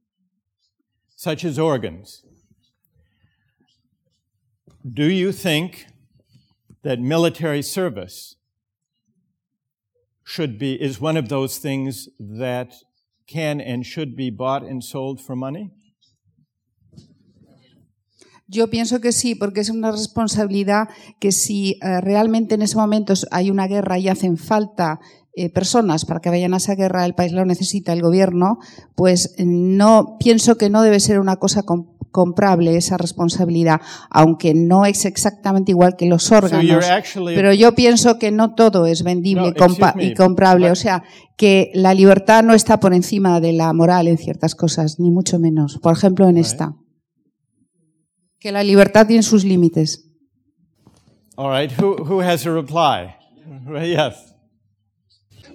such 1.15 1.45
as 1.45 1.59
organs. 1.59 2.25
Do 4.91 5.05
you 5.05 5.33
think 5.33 5.87
that 6.83 6.99
military 6.99 7.63
service 7.63 8.37
should 10.25 10.59
be, 10.59 10.75
is 10.75 11.01
one 11.01 11.17
of 11.17 11.29
those 11.29 11.59
things 11.59 12.09
that 12.19 12.75
can 13.27 13.61
and 13.61 13.85
should 13.85 14.17
be 14.17 14.31
bought 14.31 14.63
and 14.63 14.83
sold 14.83 15.21
for 15.21 15.37
money? 15.37 15.71
Yo 18.51 18.71
pienso 18.71 19.01
que 19.01 19.13
sí, 19.13 19.35
porque 19.35 19.61
es 19.61 19.69
una 19.71 19.91
responsabilidad 19.93 20.89
que 21.21 21.33
si 21.33 21.79
eh, 21.83 22.01
realmente 22.01 22.55
en 22.55 22.63
ese 22.63 22.77
momento 22.77 23.13
hay 23.31 23.51
una 23.51 23.67
guerra 23.67 23.99
y 23.99 24.09
hacen 24.09 24.37
falta 24.39 25.01
eh, 25.37 25.51
personas 25.53 26.05
para 26.05 26.21
que 26.21 26.31
vayan 26.31 26.55
a 26.55 26.57
esa 26.57 26.75
guerra, 26.75 27.05
el 27.07 27.15
país 27.15 27.33
lo 27.33 27.45
necesita, 27.45 27.93
el 27.93 28.03
gobierno, 28.03 28.59
pues 28.97 29.35
no 29.39 30.17
pienso 30.19 30.57
que 30.57 30.71
no 30.71 30.83
debe 30.83 30.99
ser 30.99 31.21
una 31.21 31.37
cosa 31.37 31.63
com- 31.63 31.87
comprable 32.11 32.75
esa 32.77 32.97
responsabilidad, 32.97 33.81
aunque 34.11 34.55
no 34.55 34.87
es 34.87 35.05
exactamente 35.05 35.73
igual 35.73 35.95
que 35.97 36.07
los 36.07 36.33
órganos. 36.33 36.85
Pero 37.37 37.53
yo 37.53 37.75
pienso 37.75 38.19
que 38.19 38.31
no 38.33 38.55
todo 38.55 38.87
es 38.87 39.03
vendible 39.05 39.43
No, 39.43 39.49
y 39.49 39.53
me, 39.53 40.15
comprable. 40.15 40.67
but- 40.69 40.73
O 40.73 40.75
sea, 40.75 41.03
que 41.37 41.71
la 41.75 41.93
libertad 41.95 42.43
no 42.43 42.55
está 42.55 42.81
por 42.81 42.95
encima 42.95 43.41
de 43.41 43.53
la 43.53 43.73
moral 43.75 44.09
en 44.09 44.17
ciertas 44.19 44.55
cosas, 44.55 44.99
ni 44.99 45.11
mucho 45.11 45.39
menos. 45.39 45.79
Por 45.79 45.93
ejemplo, 45.93 46.29
en 46.29 46.39
esta. 46.39 46.75
Que 48.39 48.53
la 48.53 48.63
libertad 48.63 49.07
tiene 49.07 49.23
sus 49.23 49.45
límites. 49.45 50.05
All 51.37 51.51
right, 51.51 51.71
who, 51.79 51.97
who 52.05 52.21
has 52.21 52.47
a 52.47 52.51
reply? 52.51 53.15
Yes. 53.85 54.35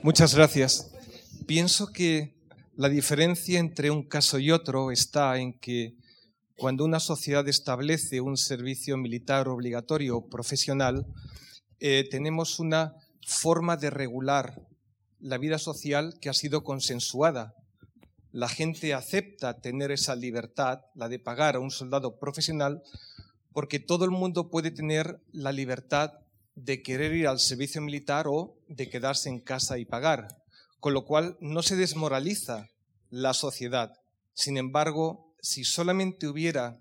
Muchas 0.01 0.35
gracias. 0.35 0.91
Pienso 1.45 1.87
que 1.93 2.35
la 2.75 2.89
diferencia 2.89 3.59
entre 3.59 3.91
un 3.91 4.03
caso 4.03 4.39
y 4.39 4.51
otro 4.51 4.91
está 4.91 5.37
en 5.37 5.59
que 5.59 5.95
cuando 6.57 6.85
una 6.85 6.99
sociedad 6.99 7.47
establece 7.47 8.21
un 8.21 8.37
servicio 8.37 8.97
militar 8.97 9.47
obligatorio 9.47 10.17
o 10.17 10.29
profesional, 10.29 11.05
eh, 11.79 12.07
tenemos 12.09 12.59
una 12.59 12.95
forma 13.25 13.77
de 13.77 13.89
regular 13.89 14.61
la 15.19 15.37
vida 15.37 15.57
social 15.57 16.15
que 16.21 16.29
ha 16.29 16.33
sido 16.33 16.63
consensuada. 16.63 17.55
La 18.33 18.49
gente 18.49 18.95
acepta 18.95 19.61
tener 19.61 19.91
esa 19.91 20.15
libertad, 20.15 20.81
la 20.95 21.07
de 21.07 21.19
pagar 21.19 21.55
a 21.55 21.59
un 21.59 21.69
soldado 21.69 22.17
profesional, 22.17 22.81
porque 23.53 23.79
todo 23.79 24.05
el 24.05 24.11
mundo 24.11 24.49
puede 24.49 24.71
tener 24.71 25.21
la 25.31 25.51
libertad 25.51 26.13
de 26.55 26.81
querer 26.81 27.13
ir 27.13 27.27
al 27.27 27.39
servicio 27.39 27.79
militar 27.79 28.25
o 28.27 28.57
de 28.67 28.89
quedarse 28.89 29.29
en 29.29 29.39
casa 29.39 29.77
y 29.77 29.85
pagar, 29.85 30.41
con 30.79 30.95
lo 30.95 31.05
cual 31.05 31.37
no 31.41 31.61
se 31.61 31.75
desmoraliza 31.75 32.69
la 33.11 33.35
sociedad. 33.35 33.93
Sin 34.33 34.57
embargo, 34.57 35.31
si 35.39 35.63
solamente 35.63 36.27
hubiera 36.27 36.79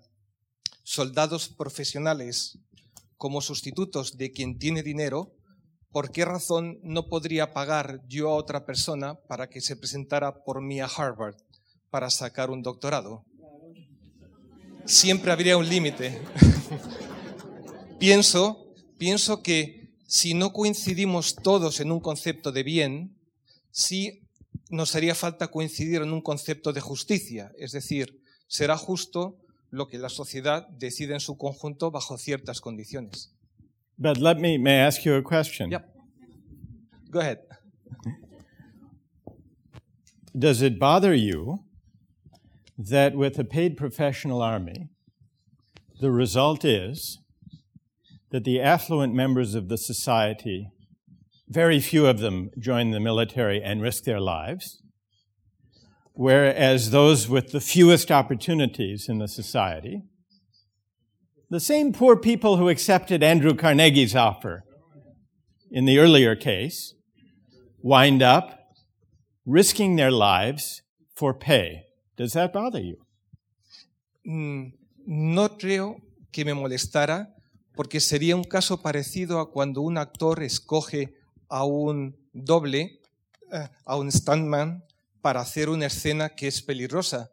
soldados 0.81 1.49
profesionales 1.49 2.57
como 3.15 3.41
sustitutos 3.41 4.17
de 4.17 4.31
quien 4.31 4.57
tiene 4.57 4.81
dinero, 4.81 5.35
¿por 5.93 6.11
qué 6.11 6.25
razón 6.25 6.79
no 6.81 7.07
podría 7.07 7.53
pagar 7.53 8.01
yo 8.09 8.29
a 8.29 8.35
otra 8.35 8.65
persona 8.65 9.13
para 9.13 9.47
que 9.47 9.61
se 9.61 9.75
presentara 9.75 10.43
por 10.43 10.59
mí 10.59 10.81
a 10.81 10.87
Harvard 10.87 11.35
para 11.91 12.09
sacar 12.09 12.49
un 12.49 12.63
doctorado? 12.63 13.23
Siempre 14.85 15.31
habría 15.31 15.55
un 15.55 15.69
límite. 15.69 16.19
pienso, 17.99 18.65
pienso 18.97 19.43
que 19.43 19.93
si 20.07 20.33
no 20.33 20.51
coincidimos 20.51 21.35
todos 21.35 21.79
en 21.79 21.91
un 21.91 21.99
concepto 21.99 22.51
de 22.51 22.63
bien, 22.63 23.15
sí 23.71 24.23
nos 24.71 24.95
haría 24.95 25.13
falta 25.13 25.49
coincidir 25.49 26.01
en 26.01 26.11
un 26.11 26.21
concepto 26.21 26.73
de 26.73 26.81
justicia, 26.81 27.51
es 27.59 27.71
decir, 27.71 28.19
será 28.47 28.77
justo 28.77 29.37
lo 29.69 29.87
que 29.87 29.99
la 29.99 30.09
sociedad 30.09 30.67
decide 30.69 31.13
en 31.13 31.19
su 31.19 31.37
conjunto 31.37 31.91
bajo 31.91 32.17
ciertas 32.17 32.61
condiciones. 32.61 33.31
But 33.97 34.17
let 34.17 34.39
me, 34.39 34.57
may 34.57 34.81
I 34.81 34.85
ask 34.85 35.05
you 35.05 35.15
a 35.15 35.21
question? 35.21 35.71
Yep. 35.71 35.89
Go 37.11 37.19
ahead. 37.19 37.39
Does 40.37 40.61
it 40.61 40.79
bother 40.79 41.13
you 41.13 41.59
that 42.77 43.15
with 43.15 43.37
a 43.37 43.43
paid 43.43 43.77
professional 43.77 44.41
army, 44.41 44.89
the 46.01 46.11
result 46.11 46.65
is 46.65 47.19
that 48.31 48.43
the 48.43 48.59
affluent 48.59 49.13
members 49.13 49.53
of 49.53 49.69
the 49.69 49.77
society, 49.77 50.69
very 51.47 51.79
few 51.79 52.07
of 52.07 52.19
them 52.19 52.49
join 52.59 52.89
the 52.89 52.99
military 52.99 53.61
and 53.61 53.81
risk 53.81 54.05
their 54.05 54.19
lives, 54.19 54.81
whereas 56.13 56.89
those 56.89 57.29
with 57.29 57.51
the 57.51 57.61
fewest 57.61 58.11
opportunities 58.11 59.07
in 59.07 59.19
the 59.19 59.27
society, 59.27 60.01
the 61.49 61.59
same 61.59 61.91
poor 61.91 62.15
people 62.15 62.57
who 62.57 62.69
accepted 62.69 63.23
Andrew 63.23 63.53
Carnegie's 63.53 64.15
offer 64.15 64.63
in 65.71 65.85
the 65.85 65.99
earlier 65.99 66.35
case 66.35 66.93
wind 67.81 68.21
up 68.21 68.59
risking 69.45 69.95
their 69.95 70.11
lives 70.11 70.81
for 71.15 71.33
pay. 71.33 71.83
Does 72.17 72.33
that 72.33 72.53
bother 72.53 72.79
you? 72.79 72.97
Mm, 74.25 74.73
No 75.05 75.57
creo 75.57 75.97
que 76.31 76.45
me 76.45 76.53
molestara 76.53 77.35
porque 77.75 77.99
sería 77.99 78.35
un 78.35 78.43
caso 78.43 78.81
parecido 78.81 79.39
a 79.39 79.51
cuando 79.51 79.81
un 79.81 79.97
actor 79.97 80.43
escoge 80.43 81.13
a 81.49 81.65
un 81.65 82.15
doble, 82.31 83.01
eh, 83.51 83.67
a 83.85 83.97
un 83.97 84.11
stuntman, 84.11 84.83
para 85.21 85.41
hacer 85.41 85.69
una 85.69 85.87
escena 85.87 86.29
que 86.29 86.47
es 86.47 86.61
peligrosa. 86.61 87.31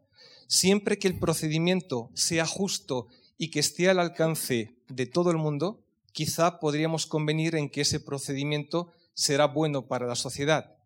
Siempre 0.49 0.99
que 0.99 1.09
el 1.09 1.19
procedimiento 1.19 2.11
sea 2.15 2.47
justo 2.47 3.09
y 3.41 3.49
que 3.49 3.61
esté 3.61 3.89
al 3.89 3.99
alcance 3.99 4.77
de 4.91 5.07
todo 5.07 5.31
el 5.31 5.39
mundo, 5.39 5.83
quizá 6.13 6.61
podríamos 6.61 7.07
convenir 7.07 7.55
en 7.55 7.71
que 7.71 7.81
ese 7.81 7.99
procedimiento 7.99 8.93
será 9.15 9.47
bueno 9.47 9.87
para 9.87 10.07
la 10.07 10.15
sociedad, 10.15 10.77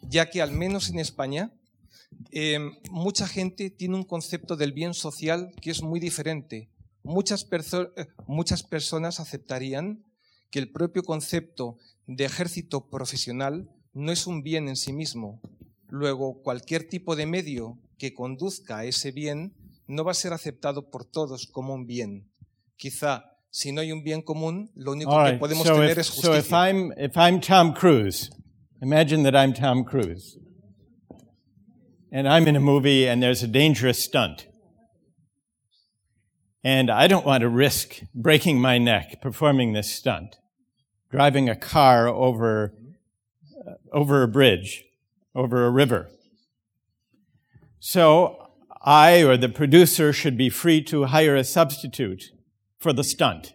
ya 0.00 0.30
que 0.30 0.40
al 0.40 0.50
menos 0.50 0.88
en 0.88 0.98
España 0.98 1.52
eh, 2.30 2.58
mucha 2.90 3.28
gente 3.28 3.68
tiene 3.68 3.96
un 3.96 4.04
concepto 4.04 4.56
del 4.56 4.72
bien 4.72 4.94
social 4.94 5.52
que 5.60 5.70
es 5.70 5.82
muy 5.82 6.00
diferente. 6.00 6.70
Eh, 7.04 8.06
muchas 8.26 8.62
personas 8.62 9.20
aceptarían 9.20 10.02
que 10.50 10.58
el 10.58 10.72
propio 10.72 11.02
concepto 11.02 11.76
de 12.06 12.24
ejército 12.24 12.88
profesional 12.88 13.68
no 13.92 14.10
es 14.10 14.26
un 14.26 14.42
bien 14.42 14.70
en 14.70 14.76
sí 14.76 14.94
mismo. 14.94 15.42
Luego, 15.90 16.40
cualquier 16.42 16.88
tipo 16.88 17.14
de 17.14 17.26
medio 17.26 17.78
que 17.98 18.14
conduzca 18.14 18.78
a 18.78 18.84
ese 18.86 19.12
bien 19.12 19.52
no 19.90 20.04
va 20.04 20.12
a 20.12 20.14
ser 20.14 20.32
aceptado 20.32 20.90
por 20.90 21.04
todos 21.04 21.46
como 21.46 21.74
un 21.74 21.86
bien. 21.86 22.28
Quizá 22.76 23.24
si 23.50 23.72
no 23.72 23.80
hay 23.80 23.90
un 23.90 24.02
bien 24.02 24.22
común, 24.22 24.70
lo 24.76 24.92
único 24.92 25.10
All 25.10 25.32
que 25.32 25.38
podemos 25.38 25.66
So 25.66 25.74
tener 25.74 25.90
if, 25.90 25.98
es 25.98 26.06
so 26.06 26.34
if. 26.34 26.52
I'm 26.52 26.92
if 26.96 27.16
I'm 27.16 27.40
Tom 27.40 27.74
Cruise, 27.74 28.30
imagine 28.80 29.24
that 29.24 29.34
I'm 29.34 29.52
Tom 29.52 29.84
Cruise, 29.84 30.38
and 32.12 32.28
I'm 32.28 32.46
in 32.46 32.56
a 32.56 32.60
movie 32.60 33.08
and 33.08 33.20
there's 33.20 33.42
a 33.42 33.48
dangerous 33.48 34.02
stunt, 34.02 34.46
and 36.62 36.90
I 36.90 37.08
don't 37.08 37.26
want 37.26 37.42
to 37.42 37.48
risk 37.48 38.02
breaking 38.14 38.60
my 38.60 38.78
neck 38.78 39.20
performing 39.20 39.72
this 39.72 39.92
stunt, 39.92 40.36
driving 41.10 41.48
a 41.48 41.56
car 41.56 42.06
over 42.06 42.72
uh, 43.66 43.72
over 43.92 44.22
a 44.22 44.28
bridge, 44.28 44.84
over 45.34 45.66
a 45.66 45.70
river. 45.70 46.08
So 47.80 48.39
I 48.82 49.22
or 49.22 49.36
the 49.36 49.48
producer 49.48 50.12
should 50.12 50.36
be 50.38 50.48
free 50.48 50.82
to 50.84 51.04
hire 51.04 51.36
a 51.36 51.44
substitute 51.44 52.32
for 52.78 52.92
the 52.92 53.04
stunt. 53.04 53.54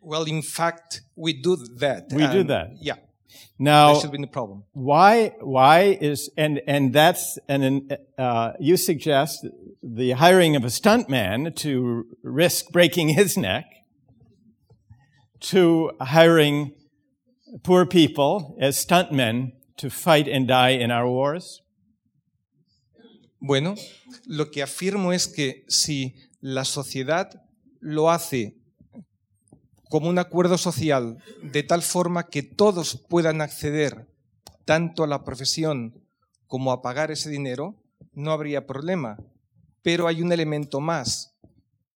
Well, 0.00 0.24
in 0.24 0.42
fact, 0.42 1.00
we 1.16 1.32
do 1.32 1.56
that. 1.56 2.06
We 2.12 2.26
do 2.28 2.44
that. 2.44 2.76
Yeah, 2.80 2.96
Now, 3.58 3.94
that 3.94 4.02
should 4.02 4.12
be 4.12 4.18
the 4.18 4.26
problem. 4.26 4.64
why 4.72 5.32
why 5.40 5.98
is 6.00 6.30
and 6.36 6.60
and 6.66 6.92
that's 6.92 7.38
and 7.48 7.96
uh, 8.18 8.52
you 8.60 8.76
suggest 8.76 9.46
the 9.82 10.12
hiring 10.12 10.56
of 10.56 10.64
a 10.64 10.68
stuntman 10.68 11.54
to 11.56 12.04
risk 12.22 12.70
breaking 12.70 13.08
his 13.10 13.36
neck 13.36 13.64
to 15.40 15.90
hiring 16.00 16.72
poor 17.62 17.86
people 17.86 18.56
as 18.60 18.76
stuntmen 18.84 19.52
to 19.78 19.90
fight 19.90 20.28
and 20.28 20.46
die 20.48 20.70
in 20.70 20.90
our 20.90 21.08
wars 21.08 21.60
Bueno, 23.46 23.74
lo 24.24 24.50
que 24.50 24.62
afirmo 24.62 25.12
es 25.12 25.28
que 25.28 25.66
si 25.68 26.14
la 26.40 26.64
sociedad 26.64 27.42
lo 27.78 28.10
hace 28.10 28.56
como 29.90 30.08
un 30.08 30.18
acuerdo 30.18 30.56
social 30.56 31.18
de 31.42 31.62
tal 31.62 31.82
forma 31.82 32.22
que 32.28 32.42
todos 32.42 32.96
puedan 33.06 33.42
acceder 33.42 34.08
tanto 34.64 35.04
a 35.04 35.06
la 35.06 35.24
profesión 35.24 36.02
como 36.46 36.72
a 36.72 36.80
pagar 36.80 37.10
ese 37.10 37.28
dinero, 37.28 37.76
no 38.14 38.32
habría 38.32 38.66
problema. 38.66 39.18
Pero 39.82 40.06
hay 40.06 40.22
un 40.22 40.32
elemento 40.32 40.80
más. 40.80 41.36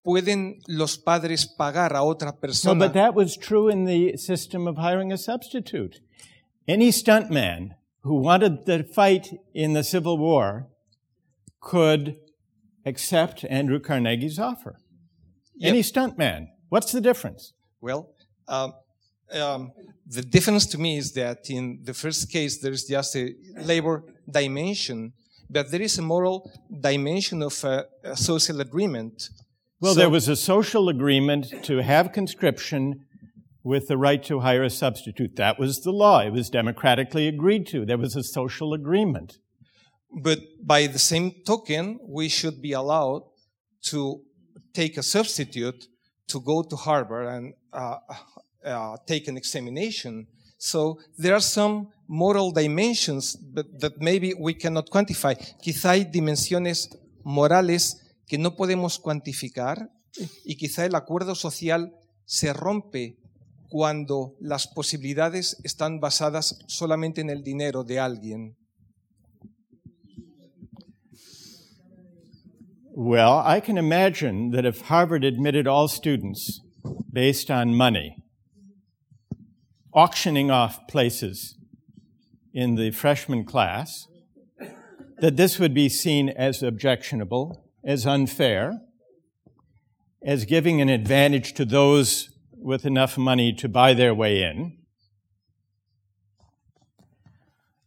¿Pueden 0.02 0.58
los 0.66 0.98
padres 0.98 1.46
pagar 1.46 1.96
a 1.96 2.02
otra 2.02 2.32
no 2.32 2.40
persona? 2.40 2.84
but 2.84 2.92
that 2.92 3.14
was 3.14 3.38
true 3.38 3.72
in 3.72 3.86
the 3.86 4.18
system 4.18 4.66
of 4.66 4.76
hiring 4.76 5.12
a 5.12 5.16
substitute 5.16 6.02
any 6.66 6.92
stuntman 6.92 7.74
who 8.02 8.20
wanted 8.20 8.66
to 8.66 8.84
fight 8.92 9.40
in 9.54 9.72
the 9.72 9.82
civil 9.82 10.18
war 10.18 10.68
could 11.60 12.16
accept 12.84 13.44
andrew 13.44 13.78
carnegie's 13.80 14.38
offer 14.38 14.78
any 15.62 15.82
stuntman 15.82 16.46
what's 16.68 16.92
the 16.92 17.00
difference 17.00 17.52
Well, 17.80 18.10
um, 18.48 18.72
um, 19.32 19.72
the 20.06 20.22
difference 20.22 20.66
to 20.66 20.78
me 20.78 20.96
is 20.98 21.12
that 21.12 21.50
in 21.50 21.80
the 21.84 21.94
first 21.94 22.30
case, 22.30 22.58
there's 22.62 22.84
just 22.84 23.14
a 23.16 23.34
labor 23.62 24.02
dimension, 24.30 25.12
but 25.50 25.70
there 25.70 25.82
is 25.82 25.98
a 25.98 26.02
moral 26.02 26.50
dimension 26.80 27.42
of 27.42 27.62
a, 27.64 27.86
a 28.04 28.16
social 28.16 28.60
agreement. 28.60 29.28
Well, 29.80 29.94
So- 29.94 30.00
there 30.00 30.10
was 30.10 30.28
a 30.28 30.36
social 30.36 30.88
agreement 30.88 31.44
to 31.64 31.82
have 31.82 32.12
conscription 32.12 33.04
with 33.62 33.88
the 33.88 33.98
right 33.98 34.22
to 34.24 34.40
hire 34.40 34.62
a 34.62 34.70
substitute. 34.70 35.36
That 35.36 35.58
was 35.58 35.80
the 35.82 35.92
law. 35.92 36.20
It 36.20 36.32
was 36.32 36.48
democratically 36.48 37.28
agreed 37.28 37.66
to. 37.68 37.84
There 37.84 37.98
was 37.98 38.16
a 38.16 38.22
social 38.22 38.72
agreement. 38.72 39.38
But 40.10 40.40
by 40.62 40.86
the 40.86 40.98
same 40.98 41.42
token, 41.44 41.98
we 42.02 42.28
should 42.28 42.60
be 42.60 42.72
allowed 42.72 43.24
to 43.90 44.22
take 44.72 44.96
a 44.96 45.02
substitute 45.02 45.86
to 46.28 46.40
go 46.40 46.62
to 46.62 46.76
Harvard 46.76 47.26
and 47.28 47.54
uh, 47.72 47.96
uh, 48.64 48.96
take 49.06 49.28
an 49.28 49.36
examination. 49.36 50.26
So 50.58 50.98
there 51.16 51.34
are 51.34 51.40
some 51.40 51.88
moral 52.08 52.52
dimensions 52.52 53.36
but 53.36 53.66
that 53.80 54.00
maybe 54.00 54.34
we 54.34 54.54
cannot 54.54 54.90
quantify. 54.90 55.36
Quizá 55.60 55.90
hay 55.90 56.04
dimensiones 56.04 56.88
morales 57.22 58.00
que 58.26 58.38
no 58.38 58.56
podemos 58.56 58.98
cuantificar 58.98 59.90
y 60.44 60.56
quizá 60.56 60.84
el 60.84 60.94
acuerdo 60.94 61.34
social 61.34 61.94
se 62.24 62.52
rompe 62.52 63.18
cuando 63.68 64.34
las 64.40 64.66
posibilidades 64.66 65.58
están 65.62 66.00
basadas 66.00 66.58
solamente 66.66 67.20
en 67.20 67.30
el 67.30 67.42
dinero 67.42 67.84
de 67.84 68.00
alguien. 68.00 68.56
Well, 73.00 73.44
I 73.46 73.60
can 73.60 73.78
imagine 73.78 74.50
that 74.50 74.66
if 74.66 74.80
Harvard 74.80 75.22
admitted 75.22 75.68
all 75.68 75.86
students 75.86 76.60
based 77.12 77.48
on 77.48 77.76
money, 77.76 78.16
auctioning 79.94 80.50
off 80.50 80.88
places 80.88 81.56
in 82.52 82.74
the 82.74 82.90
freshman 82.90 83.44
class, 83.44 84.08
that 85.18 85.36
this 85.36 85.60
would 85.60 85.74
be 85.74 85.88
seen 85.88 86.28
as 86.28 86.60
objectionable, 86.60 87.70
as 87.84 88.04
unfair, 88.04 88.80
as 90.20 90.44
giving 90.44 90.80
an 90.80 90.88
advantage 90.88 91.52
to 91.52 91.64
those 91.64 92.30
with 92.50 92.84
enough 92.84 93.16
money 93.16 93.52
to 93.52 93.68
buy 93.68 93.94
their 93.94 94.12
way 94.12 94.42
in. 94.42 94.76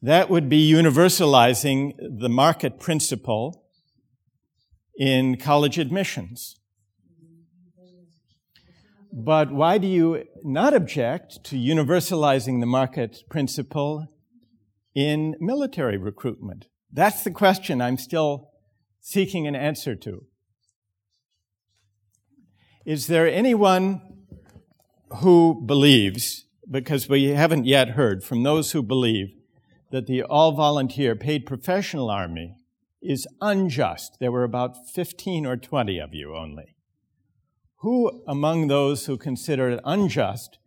That 0.02 0.30
would 0.30 0.48
be 0.48 0.72
universalizing 0.72 1.96
the 2.00 2.30
market 2.30 2.80
principle 2.80 3.62
in 4.98 5.38
college 5.38 5.78
admissions. 5.78 6.58
But 9.14 9.52
why 9.52 9.78
do 9.78 9.88
you 9.88 10.24
not 10.44 10.74
object 10.74 11.44
to 11.46 11.58
universalizing 11.58 12.62
the 12.62 12.66
market 12.66 13.24
principle 13.30 14.08
in 14.96 15.36
military 15.40 15.98
recruitment? 15.98 16.68
That's 16.94 17.24
the 17.24 17.32
question 17.32 17.82
I'm 17.82 17.98
still 17.98 18.50
seeking 19.02 19.48
an 19.48 19.56
answer 19.56 19.96
to. 19.96 20.26
Is 22.86 23.08
there 23.08 23.28
anyone 23.28 24.02
who 25.18 25.62
believes, 25.66 26.46
because 26.70 27.10
we 27.10 27.26
haven't 27.26 27.66
yet 27.66 27.90
heard 27.90 28.24
from 28.24 28.44
those 28.44 28.72
who 28.72 28.82
believe, 28.82 29.28
that 29.92 30.08
the 30.08 30.24
all 30.24 30.54
volunteer 30.54 31.16
paid 31.16 31.46
professional 31.46 32.10
army 32.10 32.56
is 33.02 33.28
unjust? 33.42 34.18
There 34.20 34.32
were 34.32 34.44
about 34.44 34.90
15 34.90 35.46
or 35.46 35.58
20 35.58 36.00
of 36.00 36.14
you 36.14 36.36
only. 36.36 36.76
Who 37.78 38.22
among 38.28 38.68
those 38.68 39.08
who 39.08 39.18
consider 39.18 39.70
it 39.70 39.80
unjust 39.84 40.60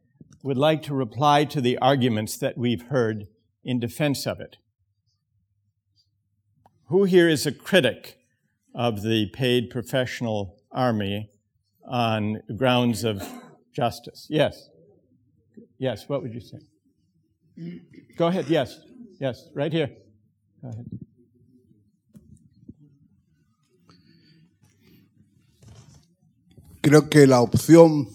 would 0.42 0.58
like 0.58 0.82
to 0.82 0.94
reply 0.94 1.44
to 1.44 1.60
the 1.60 1.78
arguments 1.78 2.36
that 2.38 2.58
we've 2.58 2.88
heard 2.88 3.28
in 3.62 3.78
defense 3.78 4.26
of 4.26 4.40
it? 4.40 4.56
Who 6.88 7.04
here 7.04 7.28
is 7.28 7.46
a 7.46 7.52
critic 7.52 8.18
of 8.74 9.02
the 9.02 9.26
paid 9.32 9.70
professional 9.70 10.56
army 10.72 11.30
on 11.86 12.42
grounds 12.56 13.04
of 13.04 13.22
justice? 13.72 14.26
Yes. 14.28 14.68
Yes, 15.78 16.08
what 16.08 16.22
would 16.22 16.34
you 16.34 16.40
say? 16.40 16.58
Go 18.16 18.26
ahead, 18.26 18.46
yes. 18.48 18.80
Yes, 19.20 19.48
right 19.54 19.72
here. 19.72 19.90
Go 20.62 20.68
ahead. 20.68 21.03
Creo 26.84 27.08
que 27.08 27.26
la 27.26 27.40
opción 27.40 28.10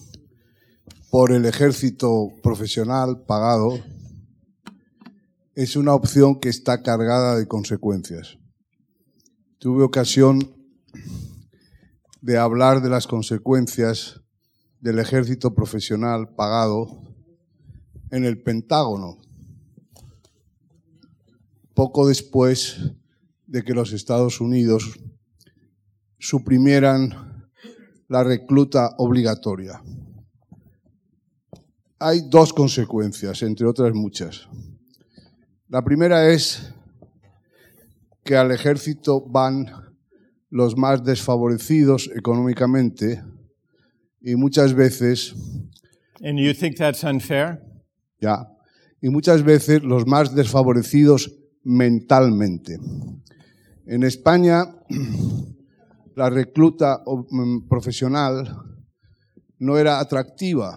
por 1.10 1.32
el 1.32 1.44
ejército 1.44 2.28
profesional 2.40 3.24
pagado 3.26 3.80
es 5.56 5.74
una 5.74 5.92
opción 5.92 6.38
que 6.38 6.50
está 6.50 6.80
cargada 6.80 7.36
de 7.36 7.48
consecuencias. 7.48 8.38
Tuve 9.58 9.82
ocasión 9.82 10.54
de 12.20 12.38
hablar 12.38 12.80
de 12.80 12.90
las 12.90 13.08
consecuencias 13.08 14.20
del 14.78 15.00
ejército 15.00 15.52
profesional 15.52 16.36
pagado 16.36 17.02
en 18.12 18.24
el 18.24 18.40
Pentágono, 18.40 19.18
poco 21.74 22.06
después 22.06 22.92
de 23.48 23.64
que 23.64 23.74
los 23.74 23.92
Estados 23.92 24.40
Unidos 24.40 25.00
suprimieran 26.20 27.29
la 28.10 28.24
recluta 28.24 28.96
obligatoria. 28.98 29.80
hay 32.00 32.22
dos 32.28 32.52
consecuencias, 32.52 33.42
entre 33.42 33.66
otras 33.66 33.92
muchas. 33.94 34.48
La 35.68 35.82
primera 35.82 36.28
es 36.28 36.72
que 38.24 38.36
al 38.36 38.50
ejército 38.50 39.20
van 39.20 39.66
los 40.48 40.76
más 40.76 41.04
desfavorecidos 41.04 42.10
económicamente 42.16 43.22
y 44.20 44.34
muchas 44.34 44.74
veces 44.74 45.34
And 46.22 46.38
you 46.38 46.52
think 46.52 46.76
that's 46.76 47.04
unfair? 47.04 47.60
ya 48.20 48.48
y 49.00 49.08
muchas 49.08 49.44
veces 49.44 49.84
los 49.84 50.06
más 50.06 50.34
desfavorecidos 50.34 51.30
mentalmente. 51.62 52.78
En 53.86 54.02
España 54.02 54.64
la 56.14 56.30
recluta 56.30 57.02
mm, 57.06 57.68
profesional 57.68 58.56
no 59.58 59.78
era 59.78 60.00
atractiva 60.00 60.76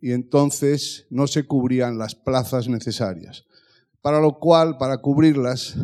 y 0.00 0.12
entonces 0.12 1.06
no 1.10 1.26
se 1.26 1.44
cubrían 1.44 1.98
las 1.98 2.14
plazas 2.14 2.68
necesarias. 2.68 3.44
Para 4.02 4.20
lo 4.20 4.38
cual, 4.38 4.76
para 4.76 4.98
cubrirlas, 4.98 5.76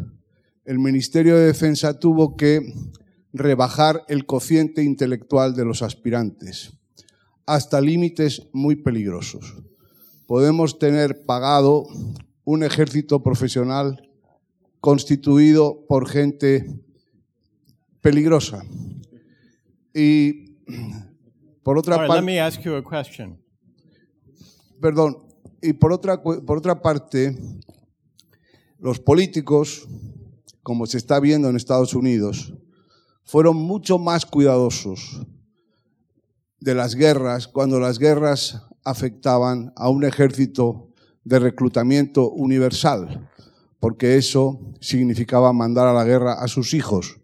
el 0.65 0.79
Ministerio 0.79 1.37
de 1.37 1.47
Defensa 1.47 1.99
tuvo 1.99 2.37
que 2.37 2.61
rebajar 3.33 4.05
el 4.09 4.27
cociente 4.27 4.83
intelectual 4.83 5.55
de 5.55 5.65
los 5.65 5.83
aspirantes 5.83 6.73
hasta 7.47 7.81
límites 7.81 8.49
muy 8.53 8.77
peligrosos. 8.77 9.57
Podemos 10.27 10.79
tener 10.79 11.25
pagado 11.25 11.87
un 12.45 12.63
ejército 12.63 13.23
profesional 13.23 14.09
constituido 14.81 15.85
por 15.89 16.09
gente 16.09 16.85
peligrosa. 18.01 18.63
Y 19.95 20.57
por 21.63 21.79
otra 21.79 22.01
let 22.03 22.09
parte, 22.09 22.25
me 22.25 22.41
ask 22.41 22.61
you 22.63 22.75
a 22.75 22.83
question. 22.83 23.39
perdón, 24.81 25.19
y 25.63 25.73
por 25.75 25.93
otra, 25.93 26.23
por 26.23 26.59
otra 26.59 26.81
parte, 26.81 27.37
los 28.79 28.99
políticos, 28.99 29.87
como 30.63 30.87
se 30.87 30.99
está 30.99 31.21
viendo 31.21 31.49
en 31.49 31.57
Estados 31.57 31.95
Unidos, 31.95 32.55
fueron 33.25 33.57
mucho 33.57 33.99
más 33.99 34.25
cuidadosos 34.25 35.21
de 36.61 36.75
las 36.75 36.95
guerras 36.95 37.47
cuando 37.47 37.79
las 37.79 37.99
guerras 37.99 38.63
afectaban 38.85 39.73
a 39.77 39.89
un 39.89 40.05
ejército 40.05 40.89
de 41.25 41.39
reclutamiento 41.39 42.31
universal, 42.31 43.31
porque 43.79 44.17
eso 44.17 44.75
significaba 44.81 45.53
mandar 45.53 45.87
a 45.87 45.93
la 45.93 46.05
guerra 46.05 46.35
a 46.35 46.49
sus 46.49 46.75
hijos. 46.75 47.20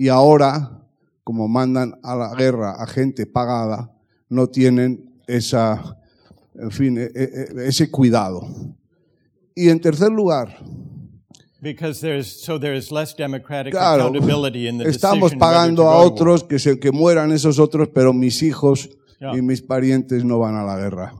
Y 0.00 0.08
ahora, 0.08 0.80
como 1.22 1.46
mandan 1.46 1.92
a 2.02 2.16
la 2.16 2.34
guerra 2.34 2.72
a 2.82 2.86
gente 2.86 3.26
pagada, 3.26 3.92
no 4.30 4.46
tienen 4.46 5.12
esa, 5.26 5.94
en 6.54 6.70
fin, 6.70 6.96
e- 6.96 7.10
e- 7.14 7.68
ese 7.68 7.90
cuidado. 7.90 8.40
Y 9.54 9.68
en 9.68 9.78
tercer 9.78 10.10
lugar, 10.10 10.56
Because 11.62 12.00
there's 12.00 12.26
so 12.42 12.58
there's 12.58 12.90
less 12.90 13.14
democratic 13.14 13.72
Claro, 13.74 14.04
accountability 14.06 14.66
in 14.66 14.78
the 14.78 14.88
estamos 14.88 15.34
pagando 15.34 15.90
a 15.90 15.98
otros 15.98 16.42
que, 16.44 16.58
se, 16.58 16.78
que 16.80 16.90
mueran 16.90 17.30
esos 17.32 17.58
otros, 17.58 17.88
pero 17.92 18.14
mis 18.14 18.42
hijos 18.42 18.88
Yeah. 19.20 19.36
y 19.36 19.42
mis 19.42 19.60
parientes 19.60 20.24
no 20.24 20.38
van 20.38 20.54
a 20.56 20.64
la 20.64 20.78
guerra. 20.78 21.12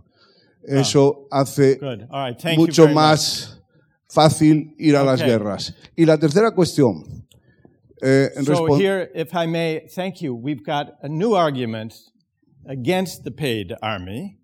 Eso 0.62 1.26
hace 1.30 1.78
right. 1.82 2.56
Mucho 2.56 2.86
much. 2.86 2.94
más 2.94 3.60
fácil 4.08 4.74
ir 4.78 4.96
a 4.96 5.04
las 5.04 5.20
guerras. 5.22 5.74
Y 5.94 6.06
la 6.06 6.16
tercera 6.16 6.52
cuestión. 6.52 7.04
Eh, 8.02 8.28
en 8.36 8.44
So 8.44 8.74
here, 8.74 9.10
if 9.14 9.34
I 9.34 9.46
may, 9.46 9.86
thank 9.88 10.22
you. 10.22 10.34
We've 10.34 10.64
got 10.64 10.94
a 11.02 11.08
new 11.08 11.34
argument 11.34 11.94
against 12.66 13.24
the 13.24 13.30
paid 13.30 13.74
army. 13.82 14.38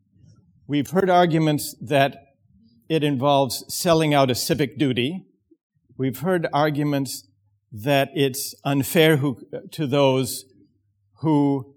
We've 0.67 0.91
heard 0.91 1.09
arguments 1.09 1.75
that 1.81 2.35
it 2.89 3.03
involves 3.03 3.65
selling 3.69 4.15
out 4.15 4.31
a 4.31 4.35
civic 4.35 4.79
duty. 4.79 5.27
We've 5.97 6.19
heard 6.19 6.47
arguments 6.53 7.27
that 7.73 8.11
it's 8.15 8.55
unfair 8.65 9.17
who, 9.19 9.39
to 9.73 9.87
those 9.87 10.45
who 11.21 11.75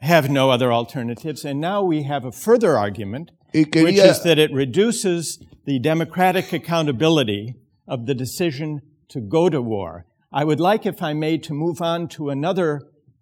have 0.00 0.28
no 0.30 0.50
other 0.50 0.72
alternatives. 0.72 1.44
And 1.44 1.60
now 1.60 1.82
we 1.82 2.02
have 2.04 2.24
a 2.24 2.32
further 2.32 2.76
argument, 2.76 3.30
Y 3.54 3.66
which 3.74 3.96
is 3.96 4.22
that 4.22 4.38
it 4.38 4.52
reduces 4.52 5.38
the 5.64 5.78
democratic 5.78 6.52
accountability 6.52 7.54
of 7.86 8.06
the 8.06 8.14
decision 8.14 8.82
to 9.08 9.20
go 9.20 9.48
to 9.48 9.60
war. 9.60 10.06
I 10.34 10.44
would 10.44 10.60
like, 10.60 10.86
if 10.86 11.02
I 11.02 11.12
may, 11.14 11.38
to 11.38 11.52
move 11.54 11.80
on 11.82 12.08
to 12.16 12.30
another 12.30 12.80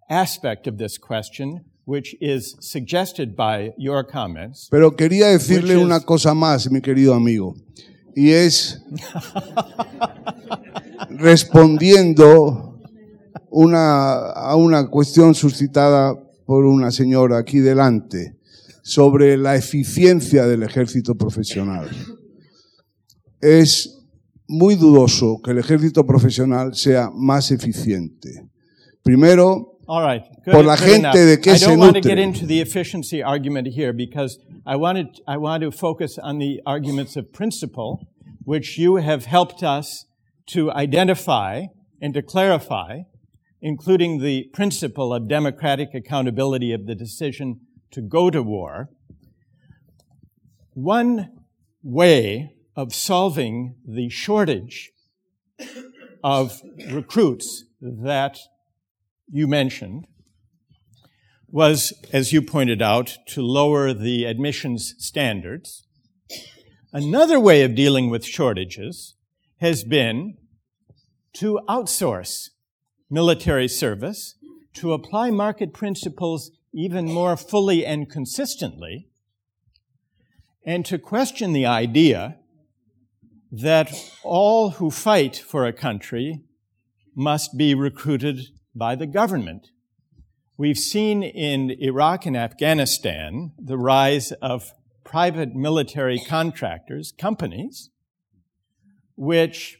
aspect 0.09 0.65
of 0.67 0.77
this 0.77 0.97
question, 0.97 1.63
which 1.85 2.15
is 2.21 2.55
suggested 2.61 3.35
by 3.35 3.71
your 3.77 4.03
comments. 4.05 4.67
Pero 4.71 4.91
quería 4.91 5.27
decirle 5.27 5.75
Which 5.75 5.81
is- 5.81 5.85
una 5.85 5.99
cosa 6.01 6.33
más, 6.33 6.69
mi 6.71 6.79
querido 6.81 7.13
amigo. 7.13 7.53
Y 8.15 8.31
es 8.31 8.81
respondiendo 11.09 12.79
una, 13.49 14.31
a 14.31 14.55
una 14.55 14.87
cuestión 14.89 15.35
suscitada 15.35 16.15
por 16.45 16.65
una 16.65 16.91
señora 16.91 17.37
aquí 17.37 17.59
delante 17.59 18.37
sobre 18.83 19.37
la 19.37 19.55
eficiencia 19.55 20.45
del 20.45 20.63
ejército 20.63 21.15
profesional. 21.15 21.89
Es 23.39 24.00
muy 24.51 24.75
dudoso 24.75 25.41
que 25.41 25.51
el 25.51 25.59
ejército 25.59 26.05
profesional 26.05 26.75
sea 26.75 27.09
más 27.13 27.51
eficiente. 27.51 28.45
Primero, 29.01 29.79
All 29.87 30.03
right. 30.03 30.23
Good, 30.45 30.53
Por 30.53 30.63
la 30.63 30.77
gente 30.77 30.99
enough. 30.99 31.15
de 31.15 31.37
que 31.41 31.51
I 31.51 31.57
se 31.57 31.65
don't 31.65 31.79
want 31.79 31.95
to 31.95 32.01
get 32.01 32.17
into 32.17 32.45
the 32.45 32.61
efficiency 32.61 33.21
argument 33.23 33.67
here 33.67 33.91
because 33.93 34.37
I 34.65 34.75
wanted, 34.75 35.07
I 35.27 35.37
want 35.37 35.63
to 35.63 35.71
focus 35.71 36.17
on 36.17 36.37
the 36.37 36.61
arguments 36.65 37.17
of 37.17 37.33
principle, 37.33 38.07
which 38.45 38.77
you 38.77 38.97
have 38.97 39.25
helped 39.25 39.63
us 39.63 40.05
to 40.47 40.71
identify 40.71 41.65
and 42.01 42.13
to 42.13 42.21
clarify, 42.21 43.01
including 43.61 44.19
the 44.21 44.49
principle 44.53 45.13
of 45.13 45.27
democratic 45.27 45.93
accountability 45.93 46.71
of 46.73 46.85
the 46.85 46.95
decision 46.95 47.61
to 47.91 48.01
go 48.01 48.29
to 48.29 48.41
war. 48.43 48.89
One 50.73 51.31
way 51.83 52.53
of 52.75 52.93
solving 52.93 53.75
the 53.85 54.09
shortage 54.09 54.91
of 56.23 56.61
recruits 56.89 57.65
that 57.81 58.37
you 59.29 59.47
mentioned 59.47 60.07
was, 61.47 61.93
as 62.13 62.31
you 62.31 62.41
pointed 62.41 62.81
out, 62.81 63.17
to 63.27 63.41
lower 63.41 63.93
the 63.93 64.23
admissions 64.25 64.95
standards. 64.97 65.85
Another 66.93 67.39
way 67.39 67.63
of 67.63 67.75
dealing 67.75 68.09
with 68.09 68.25
shortages 68.25 69.15
has 69.57 69.83
been 69.83 70.37
to 71.33 71.59
outsource 71.67 72.49
military 73.09 73.67
service, 73.67 74.35
to 74.73 74.93
apply 74.93 75.29
market 75.29 75.73
principles 75.73 76.51
even 76.73 77.05
more 77.05 77.35
fully 77.35 77.85
and 77.85 78.09
consistently, 78.09 79.09
and 80.65 80.85
to 80.85 80.97
question 80.97 81.51
the 81.51 81.65
idea 81.65 82.37
that 83.51 83.91
all 84.23 84.71
who 84.71 84.89
fight 84.89 85.35
for 85.35 85.65
a 85.65 85.73
country 85.73 86.43
must 87.15 87.57
be 87.57 87.75
recruited 87.75 88.39
by 88.73 88.95
the 88.95 89.05
government. 89.05 89.67
We've 90.57 90.77
seen 90.77 91.23
in 91.23 91.71
Iraq 91.71 92.25
and 92.25 92.37
Afghanistan 92.37 93.51
the 93.57 93.77
rise 93.77 94.31
of 94.33 94.71
private 95.03 95.53
military 95.53 96.19
contractors, 96.19 97.11
companies, 97.17 97.89
which 99.15 99.77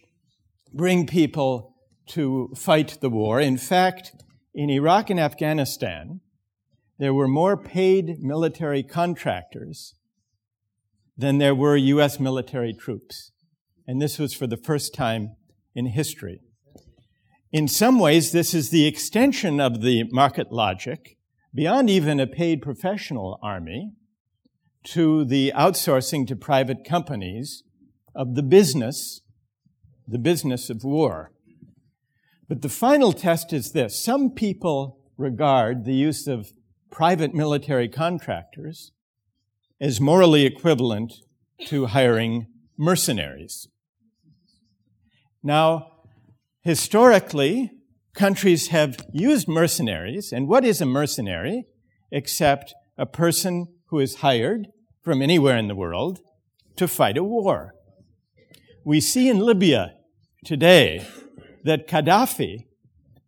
bring 0.73 1.07
people 1.07 1.75
to 2.07 2.51
fight 2.55 2.97
the 2.99 3.09
war. 3.09 3.39
In 3.39 3.57
fact, 3.57 4.11
in 4.53 4.69
Iraq 4.69 5.09
and 5.09 5.19
Afghanistan, 5.19 6.19
there 6.99 7.13
were 7.13 7.27
more 7.27 7.55
paid 7.55 8.21
military 8.21 8.83
contractors 8.83 9.95
than 11.17 11.37
there 11.37 11.55
were 11.55 11.77
U.S. 11.77 12.19
military 12.19 12.73
troops. 12.73 13.31
And 13.87 14.01
this 14.01 14.19
was 14.19 14.33
for 14.33 14.47
the 14.47 14.57
first 14.57 14.93
time 14.93 15.35
in 15.75 15.87
history. 15.87 16.41
In 17.51 17.67
some 17.67 17.99
ways, 17.99 18.31
this 18.31 18.53
is 18.53 18.69
the 18.69 18.85
extension 18.85 19.59
of 19.59 19.81
the 19.81 20.05
market 20.11 20.51
logic 20.51 21.17
beyond 21.53 21.89
even 21.89 22.19
a 22.19 22.27
paid 22.27 22.61
professional 22.61 23.37
army 23.43 23.91
to 24.83 25.25
the 25.25 25.51
outsourcing 25.55 26.25
to 26.27 26.35
private 26.35 26.85
companies 26.85 27.63
of 28.15 28.35
the 28.35 28.43
business, 28.43 29.21
the 30.07 30.17
business 30.17 30.69
of 30.69 30.83
war. 30.83 31.31
But 32.47 32.61
the 32.61 32.69
final 32.69 33.13
test 33.13 33.53
is 33.53 33.71
this. 33.71 34.01
Some 34.01 34.31
people 34.31 34.99
regard 35.17 35.85
the 35.85 35.93
use 35.93 36.27
of 36.27 36.51
private 36.89 37.33
military 37.33 37.87
contractors 37.87 38.91
as 39.79 40.01
morally 40.01 40.45
equivalent 40.45 41.13
to 41.65 41.87
hiring 41.87 42.47
mercenaries. 42.81 43.67
Now, 45.43 45.91
historically, 46.63 47.69
countries 48.15 48.69
have 48.69 48.97
used 49.13 49.47
mercenaries, 49.47 50.31
and 50.31 50.47
what 50.47 50.65
is 50.65 50.81
a 50.81 50.85
mercenary 50.87 51.65
except 52.11 52.73
a 52.97 53.05
person 53.05 53.67
who 53.89 53.99
is 53.99 54.15
hired 54.15 54.65
from 55.03 55.21
anywhere 55.21 55.57
in 55.57 55.67
the 55.67 55.75
world 55.75 56.21
to 56.77 56.87
fight 56.87 57.19
a 57.19 57.23
war. 57.23 57.75
We 58.83 58.99
see 58.99 59.29
in 59.29 59.37
Libya 59.37 59.93
today 60.43 61.05
that 61.63 61.87
Gaddafi, 61.87 62.65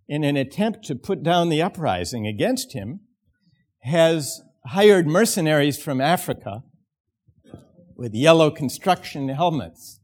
in 0.07 0.23
an 0.23 0.35
attempt 0.35 0.83
to 0.85 0.95
put 0.95 1.21
down 1.21 1.49
the 1.49 1.61
uprising 1.61 2.25
against 2.25 2.73
him, 2.73 3.01
has 3.81 4.41
hired 4.65 5.05
mercenaries 5.05 5.77
from 5.77 6.01
Africa 6.01 6.63
with 8.03 8.13
yellow 8.13 8.51
construction 8.51 9.29
helmets 9.29 10.01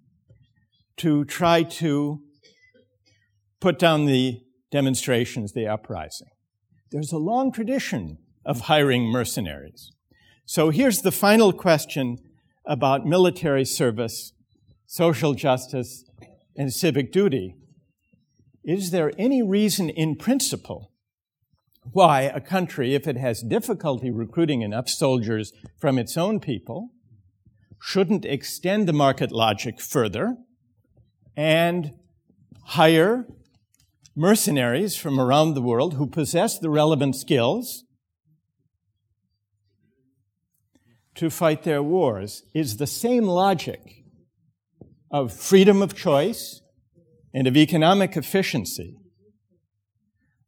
to 0.95 1.25
try 1.25 1.63
to 1.63 2.21
put 3.59 3.77
down 3.77 4.05
the 4.05 4.39
demonstrations, 4.71 5.51
the 5.51 5.67
uprising. 5.67 6.29
There's 6.91 7.11
a 7.11 7.17
long 7.17 7.51
tradition 7.51 8.19
of 8.45 8.61
hiring 8.61 9.03
mercenaries. 9.07 9.91
So 10.45 10.69
here's 10.69 11.01
the 11.01 11.11
final 11.11 11.51
question 11.51 12.19
about 12.65 13.05
military 13.05 13.65
service, 13.65 14.31
social 14.85 15.33
justice, 15.33 16.05
and 16.55 16.71
civic 16.71 17.11
duty. 17.11 17.57
Is 18.63 18.91
there 18.91 19.11
any 19.17 19.43
reason 19.43 19.89
in 19.89 20.15
principle 20.15 20.93
why 21.91 22.21
a 22.21 22.39
country, 22.39 22.95
if 22.95 23.09
it 23.09 23.17
has 23.17 23.41
difficulty 23.41 24.09
recruiting 24.09 24.61
enough 24.61 24.87
soldiers 24.87 25.51
from 25.77 25.99
its 25.99 26.15
own 26.15 26.39
people, 26.39 26.91
shouldn't 27.81 28.25
extend 28.25 28.87
the 28.87 28.93
market 28.93 29.31
logic 29.31 29.79
further 29.79 30.37
and 31.35 31.93
hire 32.65 33.25
mercenaries 34.15 34.97
from 34.97 35.19
around 35.19 35.53
the 35.53 35.61
world 35.61 35.93
who 35.93 36.05
possess 36.05 36.59
the 36.59 36.69
relevant 36.69 37.15
skills 37.15 37.85
to 41.15 41.29
fight 41.29 41.63
their 41.63 41.81
wars. 41.81 42.43
Is 42.53 42.77
the 42.77 42.87
same 42.87 43.25
logic 43.25 44.03
of 45.11 45.33
freedom 45.33 45.81
of 45.81 45.95
choice 45.95 46.61
and 47.33 47.47
of 47.47 47.55
economic 47.57 48.15
efficiency 48.17 48.95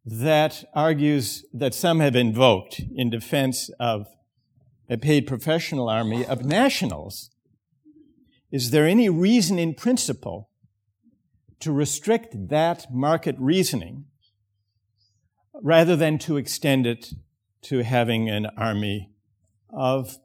that 0.06 0.64
argues 0.74 1.46
that 1.54 1.74
some 1.74 2.00
have 2.00 2.16
invoked 2.16 2.82
in 2.96 3.10
defense 3.10 3.70
of 3.80 4.08
a 4.92 4.98
paid 4.98 5.26
professional 5.26 5.89
army 5.89 6.26
of 6.26 6.46
nationals. 6.46 7.32
Is 8.52 8.72
there 8.72 8.86
any 8.86 9.10
reason 9.10 9.58
in 9.58 9.74
principle 9.74 10.50
to 11.62 11.72
restrict 11.72 12.50
that 12.50 12.94
market 12.94 13.36
reasoning 13.39 14.06
rather 15.64 15.96
than 15.96 16.20
to 16.20 16.36
extend 16.38 16.86
it 16.86 17.14
to 17.62 17.84
having 17.84 18.30
an 18.30 18.48
army 18.58 19.10
of 19.70 20.18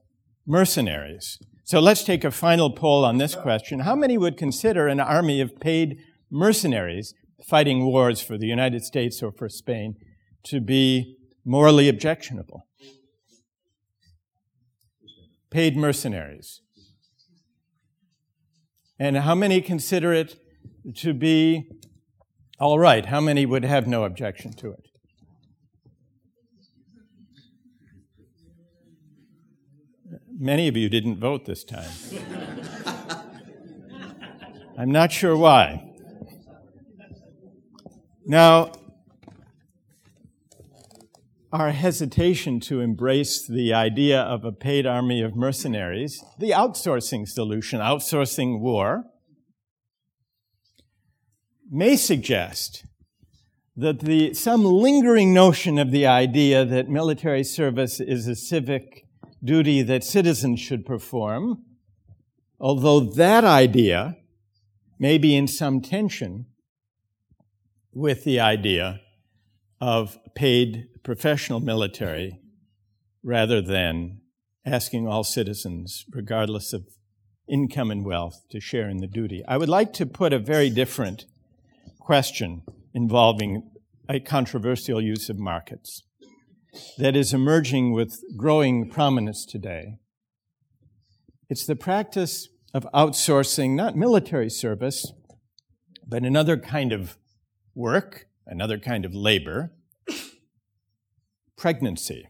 mercenaries? 0.45 1.39
So 1.62 1.79
let's 1.81 2.05
take 2.05 2.25
a 2.25 2.31
final 2.31 2.71
poll 2.71 3.05
on 3.05 3.19
this 3.19 3.37
question. 3.37 3.81
How 3.81 3.95
many 3.95 4.19
would 4.19 4.37
consider 4.37 4.89
an 4.89 5.01
army 5.01 5.41
of 5.41 5.61
paid 5.61 5.99
mercenaries 6.31 7.14
fighting 7.45 7.85
wars 7.85 8.21
for 8.21 8.37
the 8.37 8.47
United 8.47 8.83
States 8.83 9.23
or 9.23 9.31
for 9.31 9.49
Spain 9.49 9.97
to 10.45 10.61
be 10.61 11.17
morally 11.45 11.89
objectionable. 11.89 12.67
Paid 15.51 15.77
mercenaries. 15.77 16.61
And 18.99 19.19
how 19.19 19.35
many 19.35 19.61
consider 19.61 20.13
it 20.13 20.37
to 20.97 21.13
be 21.13 21.69
all 22.59 22.79
right? 22.79 23.07
How 23.07 23.21
many 23.21 23.45
would 23.45 23.65
have 23.65 23.87
no 23.87 24.05
objection 24.05 24.53
to 24.55 24.73
it? 24.73 24.89
Many 30.39 30.69
of 30.69 30.77
you 30.77 30.89
didn't 30.89 31.19
vote 31.19 31.47
this 31.47 31.65
time. 31.65 31.91
I'm 34.79 34.91
not 34.91 35.11
sure 35.11 35.37
why. 35.37 35.83
Now, 38.27 38.73
our 41.61 41.73
hesitation 41.73 42.61
to 42.61 42.81
embrace 42.83 43.47
the 43.47 43.73
idea 43.73 44.21
of 44.21 44.45
a 44.45 44.53
paid 44.53 44.87
army 44.87 45.23
of 45.23 45.35
mercenaries, 45.35 46.23
the 46.39 46.51
outsourcing 46.51 47.27
solution, 47.27 47.81
outsourcing 47.81 48.61
war, 48.61 49.05
may 51.71 51.97
suggest 51.97 52.85
that 53.75 54.01
the, 54.01 54.35
some 54.35 54.67
lingering 54.67 55.33
notion 55.33 55.79
of 55.79 55.91
the 55.93 56.07
idea 56.07 56.63
that 56.67 56.91
military 56.91 57.43
service 57.43 58.01
is 58.01 58.29
a 58.29 58.37
civic 58.37 59.07
duty 59.43 59.81
that 59.81 60.05
citizens 60.05 60.61
should 60.61 60.85
perform, 60.85 61.63
although 62.61 63.01
that 63.01 63.45
idea 63.45 64.15
may 64.99 65.17
be 65.17 65.35
in 65.35 65.49
some 65.49 65.81
tension 65.81 66.45
with 67.95 68.25
the 68.25 68.39
idea 68.39 69.01
of 69.81 70.19
paid 70.37 70.87
professional 71.03 71.59
military 71.59 72.39
rather 73.24 73.61
than 73.61 74.20
asking 74.64 75.09
all 75.09 75.24
citizens, 75.24 76.05
regardless 76.12 76.72
of 76.72 76.87
income 77.49 77.91
and 77.91 78.05
wealth, 78.05 78.43
to 78.51 78.61
share 78.61 78.89
in 78.89 78.99
the 78.99 79.07
duty. 79.07 79.43
I 79.49 79.57
would 79.57 79.68
like 79.68 79.93
to 79.95 80.07
put 80.07 80.32
a 80.32 80.39
very 80.39 80.70
different 80.70 81.24
question 81.99 82.62
involving 82.95 83.70
a 84.09 84.20
controversial 84.20 85.01
use 85.01 85.28
of 85.28 85.39
markets 85.39 86.03
that 86.99 87.16
is 87.16 87.32
emerging 87.32 87.93
with 87.93 88.20
growing 88.37 88.91
prominence 88.91 89.47
today. 89.47 89.99
It's 91.49 91.66
the 91.66 91.76
practice 91.76 92.49
of 92.74 92.87
outsourcing 92.93 93.74
not 93.74 93.97
military 93.97 94.51
service, 94.51 95.12
but 96.07 96.24
another 96.24 96.57
kind 96.57 96.93
of 96.93 97.16
work, 97.74 98.26
another 98.47 98.78
kind 98.78 99.05
of 99.05 99.14
labor, 99.14 99.72
pregnancy, 101.57 102.29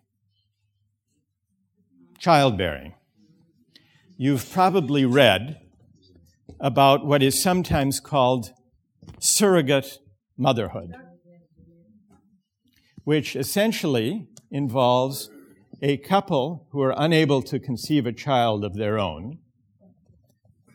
childbearing. 2.18 2.95
You've 4.16 4.51
probably 4.51 5.05
read 5.05 5.61
about 6.61 7.05
what 7.05 7.22
is 7.22 7.41
sometimes 7.41 8.01
called 8.01 8.53
surrogate 9.18 9.99
motherhood, 10.39 10.95
which 13.05 13.37
essentially 13.37 14.29
involves 14.51 15.31
a 15.83 15.99
couple 15.99 16.66
who 16.70 16.81
are 16.81 16.95
unable 16.97 17.43
to 17.43 17.59
conceive 17.59 18.07
a 18.07 18.12
child 18.12 18.64
of 18.64 18.74
their 18.74 18.99
own 18.99 19.39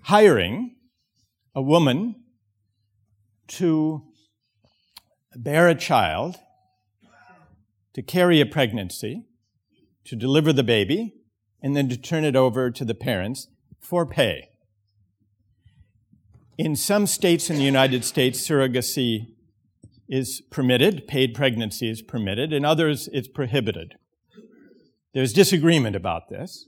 hiring 0.04 0.76
a 1.56 1.62
woman 1.62 2.16
to 3.48 4.02
bear 5.36 5.68
a 5.68 5.76
child, 5.76 6.38
to 7.94 8.02
carry 8.02 8.40
a 8.40 8.46
pregnancy, 8.46 9.26
to 10.06 10.16
deliver 10.16 10.54
the 10.54 10.64
baby, 10.64 11.14
and 11.62 11.76
then 11.76 11.90
to 11.90 11.98
turn 11.98 12.24
it 12.24 12.36
over 12.36 12.72
to 12.72 12.86
the 12.86 12.96
parents 12.96 13.48
for 13.80 14.06
pay. 14.06 14.50
In 16.58 16.76
some 16.76 17.08
states 17.08 17.50
in 17.50 17.58
the 17.58 17.64
United 17.64 18.06
States, 18.06 18.40
surrogacy 18.40 19.34
is 20.08 20.42
permitted, 20.52 21.08
paid 21.08 21.34
pregnancy 21.34 21.90
is 21.90 22.02
permitted, 22.02 22.54
in 22.54 22.66
others 22.66 23.10
it's 23.14 23.28
prohibited. 23.28 23.96
There's 25.14 25.34
disagreement 25.34 25.96
about 25.96 26.30
this. 26.30 26.66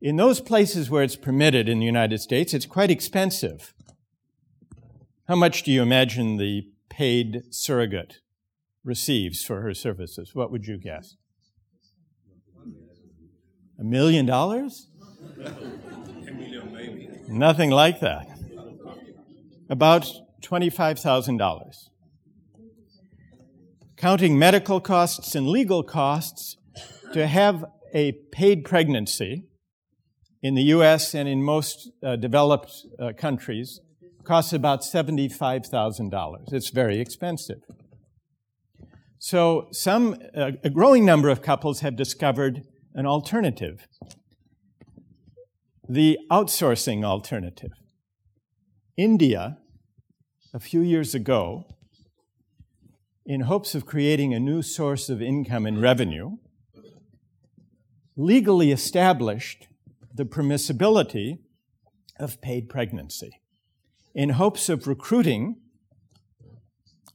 In 0.00 0.16
those 0.16 0.40
places 0.40 0.90
where 0.90 1.02
it's 1.02 1.16
permitted 1.16 1.68
in 1.68 1.78
the 1.78 1.86
United 1.86 2.18
States, 2.20 2.54
it's 2.54 2.66
quite 2.66 2.90
expensive. 2.90 3.74
How 5.28 5.36
much 5.36 5.62
do 5.62 5.70
you 5.70 5.82
imagine 5.82 6.36
the 6.36 6.64
paid 6.88 7.42
surrogate 7.50 8.21
receives 8.84 9.44
for 9.44 9.60
her 9.62 9.74
services? 9.74 10.34
What 10.34 10.50
would 10.50 10.66
you 10.66 10.78
guess? 10.78 11.16
A 13.78 13.84
million 13.84 14.26
dollars? 14.26 14.88
Nothing 17.28 17.70
like 17.70 18.00
that. 18.00 18.26
About 19.70 20.06
$25,000. 20.42 21.88
Counting 23.96 24.38
medical 24.38 24.80
costs 24.80 25.34
and 25.34 25.48
legal 25.48 25.82
costs, 25.82 26.56
to 27.12 27.26
have 27.26 27.64
a 27.94 28.12
paid 28.32 28.64
pregnancy 28.64 29.44
in 30.42 30.54
the 30.54 30.62
US 30.64 31.14
and 31.14 31.28
in 31.28 31.42
most 31.42 31.90
uh, 32.02 32.16
developed 32.16 32.72
uh, 32.98 33.12
countries 33.16 33.80
costs 34.24 34.52
about 34.52 34.82
$75,000. 34.82 36.52
It's 36.52 36.70
very 36.70 37.00
expensive. 37.00 37.62
So 39.24 39.68
some, 39.70 40.16
a 40.34 40.68
growing 40.68 41.04
number 41.04 41.28
of 41.28 41.42
couples 41.42 41.78
have 41.78 41.94
discovered 41.94 42.64
an 42.92 43.06
alternative. 43.06 43.86
The 45.88 46.18
outsourcing 46.28 47.04
alternative. 47.04 47.70
India, 48.96 49.58
a 50.52 50.58
few 50.58 50.80
years 50.80 51.14
ago, 51.14 51.68
in 53.24 53.42
hopes 53.42 53.76
of 53.76 53.86
creating 53.86 54.34
a 54.34 54.40
new 54.40 54.60
source 54.60 55.08
of 55.08 55.22
income 55.22 55.66
and 55.66 55.80
revenue, 55.80 56.38
legally 58.16 58.72
established 58.72 59.68
the 60.12 60.24
permissibility 60.24 61.38
of 62.18 62.40
paid 62.40 62.68
pregnancy 62.68 63.30
in 64.16 64.30
hopes 64.30 64.68
of 64.68 64.88
recruiting 64.88 65.60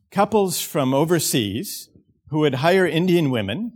couples 0.09 0.61
from 0.61 0.93
overseas 0.93 1.89
who 2.29 2.39
would 2.39 2.55
hire 2.55 2.85
Indian 2.85 3.29
women 3.29 3.73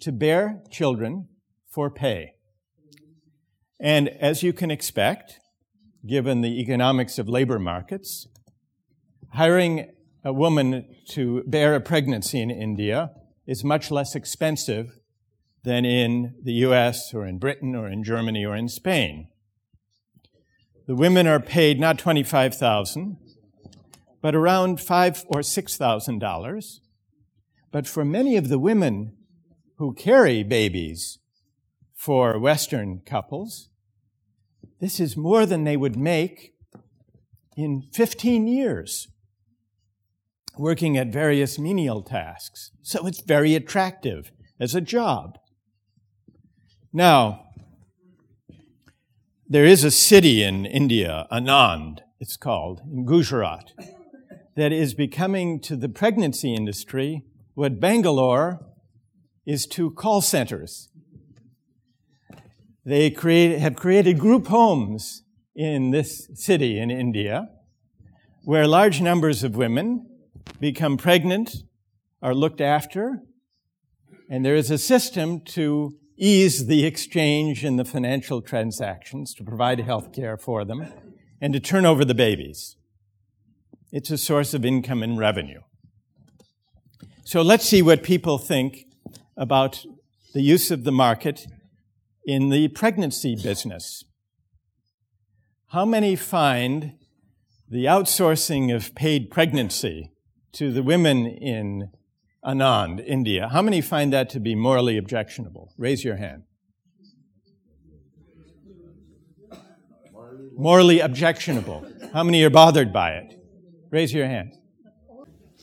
to 0.00 0.12
bear 0.12 0.62
children 0.70 1.28
for 1.70 1.90
pay. 1.90 2.34
And 3.80 4.08
as 4.08 4.42
you 4.42 4.52
can 4.52 4.70
expect, 4.70 5.40
given 6.06 6.40
the 6.40 6.60
economics 6.60 7.18
of 7.18 7.28
labor 7.28 7.58
markets, 7.58 8.26
hiring 9.30 9.90
a 10.24 10.32
woman 10.32 10.84
to 11.08 11.42
bear 11.46 11.74
a 11.74 11.80
pregnancy 11.80 12.40
in 12.40 12.50
India 12.50 13.10
is 13.46 13.64
much 13.64 13.90
less 13.90 14.14
expensive 14.14 14.98
than 15.64 15.84
in 15.84 16.34
the 16.42 16.52
US 16.66 17.14
or 17.14 17.26
in 17.26 17.38
Britain 17.38 17.74
or 17.74 17.88
in 17.88 18.04
Germany 18.04 18.44
or 18.44 18.54
in 18.54 18.68
Spain. 18.68 19.28
The 20.86 20.94
women 20.94 21.26
are 21.26 21.40
paid 21.40 21.80
not 21.80 21.98
25,000, 21.98 23.16
but 24.20 24.34
around 24.34 24.80
five 24.80 25.24
or 25.28 25.42
six 25.42 25.76
thousand 25.76 26.18
dollars. 26.18 26.81
But 27.72 27.88
for 27.88 28.04
many 28.04 28.36
of 28.36 28.50
the 28.50 28.58
women 28.58 29.16
who 29.78 29.94
carry 29.94 30.42
babies 30.42 31.18
for 31.96 32.38
Western 32.38 33.00
couples, 33.00 33.70
this 34.78 35.00
is 35.00 35.16
more 35.16 35.46
than 35.46 35.64
they 35.64 35.76
would 35.76 35.96
make 35.96 36.54
in 37.56 37.82
15 37.92 38.46
years 38.46 39.08
working 40.58 40.98
at 40.98 41.08
various 41.08 41.58
menial 41.58 42.02
tasks. 42.02 42.72
So 42.82 43.06
it's 43.06 43.22
very 43.22 43.54
attractive 43.54 44.32
as 44.60 44.74
a 44.74 44.80
job. 44.82 45.38
Now, 46.92 47.46
there 49.48 49.64
is 49.64 49.82
a 49.82 49.90
city 49.90 50.42
in 50.42 50.66
India, 50.66 51.26
Anand, 51.32 52.00
it's 52.20 52.36
called, 52.36 52.82
in 52.84 53.06
Gujarat, 53.06 53.72
that 54.56 54.72
is 54.72 54.92
becoming 54.92 55.58
to 55.60 55.74
the 55.74 55.88
pregnancy 55.88 56.54
industry 56.54 57.24
what 57.54 57.80
Bangalore 57.80 58.64
is 59.44 59.66
to 59.66 59.90
call 59.90 60.20
centers. 60.20 60.88
They 62.84 63.10
create, 63.10 63.58
have 63.58 63.76
created 63.76 64.18
group 64.18 64.48
homes 64.48 65.22
in 65.54 65.90
this 65.90 66.28
city 66.34 66.78
in 66.78 66.90
India 66.90 67.48
where 68.44 68.66
large 68.66 69.00
numbers 69.00 69.44
of 69.44 69.56
women 69.56 70.06
become 70.58 70.96
pregnant, 70.96 71.56
are 72.20 72.34
looked 72.34 72.60
after, 72.60 73.22
and 74.28 74.44
there 74.44 74.54
is 74.54 74.70
a 74.70 74.78
system 74.78 75.40
to 75.40 75.96
ease 76.16 76.66
the 76.66 76.84
exchange 76.84 77.64
in 77.64 77.76
the 77.76 77.84
financial 77.84 78.40
transactions, 78.40 79.34
to 79.34 79.44
provide 79.44 79.80
health 79.80 80.12
care 80.12 80.36
for 80.36 80.64
them, 80.64 80.86
and 81.40 81.52
to 81.52 81.60
turn 81.60 81.84
over 81.84 82.04
the 82.04 82.14
babies. 82.14 82.76
It's 83.90 84.10
a 84.10 84.18
source 84.18 84.54
of 84.54 84.64
income 84.64 85.02
and 85.02 85.18
revenue. 85.18 85.60
So 87.24 87.40
let's 87.40 87.64
see 87.64 87.82
what 87.82 88.02
people 88.02 88.36
think 88.36 88.86
about 89.36 89.84
the 90.34 90.42
use 90.42 90.70
of 90.70 90.82
the 90.84 90.92
market 90.92 91.46
in 92.24 92.48
the 92.48 92.68
pregnancy 92.68 93.36
business. 93.36 94.04
How 95.68 95.84
many 95.84 96.16
find 96.16 96.94
the 97.68 97.84
outsourcing 97.84 98.74
of 98.74 98.94
paid 98.94 99.30
pregnancy 99.30 100.10
to 100.52 100.72
the 100.72 100.82
women 100.82 101.26
in 101.26 101.90
Anand, 102.44 103.02
India, 103.06 103.48
how 103.48 103.62
many 103.62 103.80
find 103.80 104.12
that 104.12 104.28
to 104.30 104.40
be 104.40 104.56
morally 104.56 104.98
objectionable? 104.98 105.72
Raise 105.78 106.04
your 106.04 106.16
hand. 106.16 106.42
Morally 110.56 110.98
objectionable. 110.98 111.86
How 112.12 112.24
many 112.24 112.42
are 112.42 112.50
bothered 112.50 112.92
by 112.92 113.12
it? 113.12 113.40
Raise 113.90 114.12
your 114.12 114.26
hand. 114.26 114.54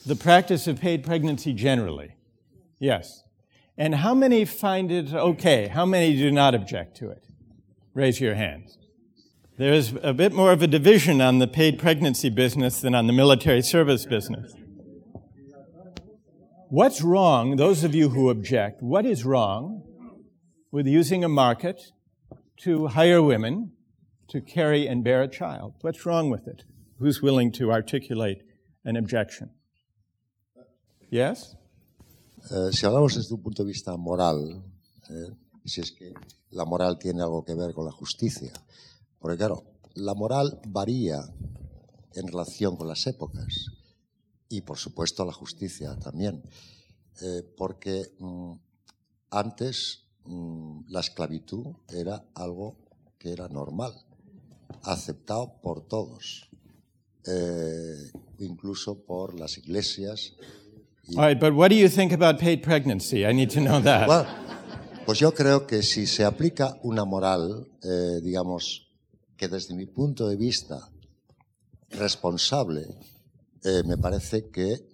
The 0.09 0.15
practice 0.15 0.65
of 0.65 0.79
paid 0.79 1.03
pregnancy 1.03 1.53
generally. 1.53 2.15
Yes. 2.79 3.25
And 3.77 3.93
how 3.93 4.15
many 4.15 4.43
find 4.43 4.91
it 4.91 5.13
okay? 5.13 5.67
How 5.67 5.85
many 5.85 6.17
do 6.17 6.31
not 6.31 6.55
object 6.55 6.97
to 6.97 7.11
it? 7.11 7.27
Raise 7.93 8.19
your 8.19 8.33
hands. 8.33 8.79
There's 9.59 9.93
a 10.01 10.15
bit 10.15 10.33
more 10.33 10.51
of 10.51 10.63
a 10.63 10.67
division 10.67 11.21
on 11.21 11.37
the 11.37 11.45
paid 11.45 11.77
pregnancy 11.77 12.31
business 12.31 12.81
than 12.81 12.95
on 12.95 13.05
the 13.05 13.13
military 13.13 13.61
service 13.61 14.07
business. 14.07 14.51
What's 16.69 17.03
wrong, 17.03 17.57
those 17.57 17.83
of 17.83 17.93
you 17.93 18.09
who 18.09 18.31
object, 18.31 18.81
what 18.81 19.05
is 19.05 19.23
wrong 19.23 19.83
with 20.71 20.87
using 20.87 21.23
a 21.23 21.29
market 21.29 21.91
to 22.61 22.87
hire 22.87 23.21
women 23.21 23.73
to 24.29 24.41
carry 24.41 24.87
and 24.87 25.03
bear 25.03 25.21
a 25.21 25.27
child? 25.27 25.75
What's 25.81 26.03
wrong 26.03 26.31
with 26.31 26.47
it? 26.47 26.63
Who's 26.97 27.21
willing 27.21 27.51
to 27.51 27.71
articulate 27.71 28.41
an 28.83 28.95
objection? 28.95 29.51
Yes? 31.09 31.57
Eh, 32.51 32.69
si 32.71 32.85
hablamos 32.85 33.15
desde 33.15 33.33
un 33.33 33.41
punto 33.41 33.63
de 33.63 33.69
vista 33.69 33.97
moral, 33.97 34.63
eh, 35.09 35.33
si 35.65 35.81
es 35.81 35.91
que 35.91 36.13
la 36.51 36.65
moral 36.65 36.99
tiene 36.99 37.23
algo 37.23 37.43
que 37.43 37.55
ver 37.55 37.73
con 37.73 37.85
la 37.85 37.91
justicia, 37.91 38.53
porque 39.17 39.37
claro, 39.37 39.63
la 39.95 40.13
moral 40.13 40.59
varía 40.67 41.19
en 42.13 42.27
relación 42.27 42.75
con 42.75 42.87
las 42.87 43.07
épocas 43.07 43.71
y 44.49 44.61
por 44.61 44.77
supuesto 44.77 45.25
la 45.25 45.33
justicia 45.33 45.97
también, 45.97 46.43
eh, 47.21 47.41
porque 47.57 48.13
mm, 48.19 48.53
antes 49.31 50.05
mm, 50.25 50.81
la 50.89 50.99
esclavitud 50.99 51.67
era 51.87 52.23
algo 52.35 52.77
que 53.17 53.31
era 53.31 53.47
normal, 53.47 53.93
aceptado 54.83 55.59
por 55.61 55.87
todos, 55.87 56.49
incluso 58.39 59.03
por 59.03 59.37
las 59.37 59.57
iglesias. 59.57 60.33
All 61.17 61.23
right, 61.23 61.39
but 61.39 61.53
what 61.53 61.69
do 61.69 61.75
you 61.75 61.89
think 61.89 62.11
about 62.11 62.39
paid 62.39 62.61
pregnancy? 62.61 63.25
I 63.25 63.31
need 63.31 63.49
to 63.51 63.61
know 63.61 63.79
that. 63.81 64.07
Well, 64.07 64.27
pues 65.05 65.17
yo 65.19 65.33
creo 65.33 65.65
que 65.65 65.81
si 65.81 66.05
se 66.05 66.23
aplica 66.23 66.77
una 66.83 67.03
moral, 67.03 67.67
eh, 67.83 68.21
digamos, 68.21 68.91
que 69.35 69.47
desde 69.47 69.73
mi 69.73 69.87
punto 69.87 70.27
de 70.27 70.35
vista 70.35 70.87
responsable, 71.89 72.85
eh, 73.63 73.81
me 73.87 73.97
parece 73.97 74.51
que 74.51 74.87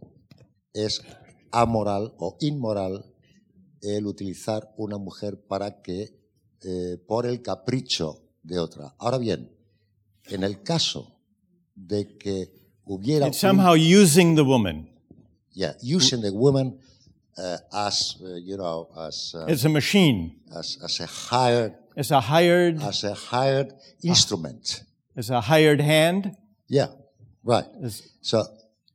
es 0.73 1.01
amoral 1.51 2.13
o 2.17 2.37
inmoral 2.39 3.03
el 3.81 4.05
utilizar 4.05 4.73
una 4.77 4.97
mujer 4.97 5.45
para 5.47 5.81
que, 5.81 6.17
eh, 6.63 6.97
por 7.05 7.25
el 7.25 7.41
capricho 7.41 8.21
de 8.41 8.57
otra. 8.57 8.95
Ahora 8.99 9.17
bien, 9.17 9.51
en 10.27 10.43
el 10.43 10.63
caso 10.63 11.19
de 11.75 12.17
que 12.17 12.53
hubiera... 12.85 13.27
It's 13.27 13.39
somehow 13.39 13.75
using 13.75 14.35
the 14.35 14.43
woman. 14.43 14.94
Yeah, 15.55 15.73
using 15.81 16.21
the 16.21 16.33
woman 16.33 16.77
uh, 17.37 17.57
as, 17.73 18.17
uh, 18.21 18.35
you 18.35 18.57
know, 18.57 18.89
as... 18.97 19.33
Uh, 19.33 19.45
It's 19.47 19.63
a 19.63 19.69
machine. 19.69 20.41
As, 20.53 20.77
as 20.83 20.99
a 20.99 21.05
hired... 21.05 21.73
As 21.95 22.11
a 22.11 22.19
hired... 22.19 22.81
As 22.81 23.03
a 23.05 23.13
hired 23.13 23.73
instrument. 24.03 24.83
As 25.15 25.29
a 25.29 25.39
hired 25.39 25.79
hand. 25.79 26.35
Yeah, 26.67 26.87
right. 27.43 27.65
As, 27.81 28.03
so, 28.21 28.43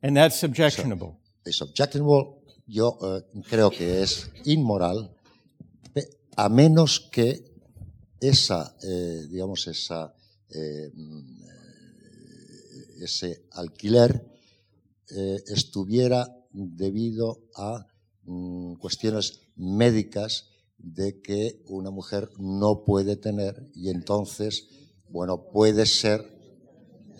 and 0.02 0.16
that's 0.16 0.42
objectionable. 0.42 1.18
So, 1.18 1.48
it's 1.48 1.60
objectionable. 1.62 2.42
Yo 2.66 2.90
uh, 3.00 3.20
creo 3.48 3.70
que 3.70 4.02
es 4.02 4.28
inmoral, 4.44 5.16
a 6.36 6.48
menos 6.48 7.00
que 7.00 7.42
esa, 8.20 8.76
eh, 8.82 9.26
digamos, 9.30 9.66
esa, 9.66 10.14
eh, 10.50 10.90
ese 13.00 13.46
alquiler 13.52 14.24
eh, 15.10 15.42
estuviera 15.48 16.26
debido 16.52 17.38
a 17.56 17.86
mm, 18.24 18.74
cuestiones 18.74 19.40
médicas 19.56 20.46
de 20.78 21.20
que 21.20 21.60
una 21.66 21.90
mujer 21.90 22.28
no 22.38 22.84
puede 22.84 23.16
tener 23.16 23.70
y 23.74 23.90
entonces, 23.90 24.66
bueno, 25.10 25.44
puede 25.52 25.86
ser 25.86 26.38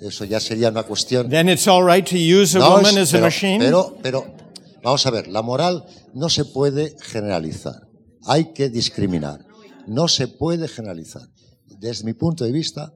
eso 0.01 0.25
ya 0.25 0.41
sería 0.41 0.71
una 0.71 0.85
cuestión. 0.85 1.29
Then 1.29 1.49
it's 1.51 1.69
all 1.69 1.85
right 1.87 2.07
to 2.09 2.17
use 2.17 2.57
a 2.57 2.61
No, 2.61 2.71
woman 2.77 2.97
es- 2.97 3.03
as 3.03 3.09
a 3.11 3.13
pero, 3.17 3.25
machine. 3.27 3.59
Pero, 3.59 3.97
pero, 4.03 4.35
vamos 4.83 5.05
a 5.05 5.11
ver, 5.11 5.29
la 5.29 5.43
moral 5.43 5.85
no 6.15 6.31
se 6.31 6.47
puede 6.47 6.97
generalizar. 7.03 7.87
Hay 8.25 8.53
que 8.55 8.71
discriminar. 8.71 9.45
No 9.87 10.09
se 10.09 10.27
puede 10.29 10.69
generalizar. 10.69 11.29
Desde 11.67 12.05
mi 12.05 12.15
punto 12.15 12.45
de 12.45 12.53
vista, 12.53 12.95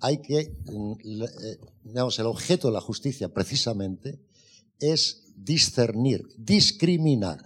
hay 0.00 0.18
que, 0.22 0.52
mm, 0.64 0.92
eh, 1.22 1.58
digamos, 1.84 2.18
el 2.18 2.26
objeto 2.26 2.66
de 2.68 2.74
la 2.74 2.80
justicia 2.80 3.28
precisamente 3.28 4.20
es 4.80 5.29
discernir, 5.42 6.20
discriminar. 6.42 7.40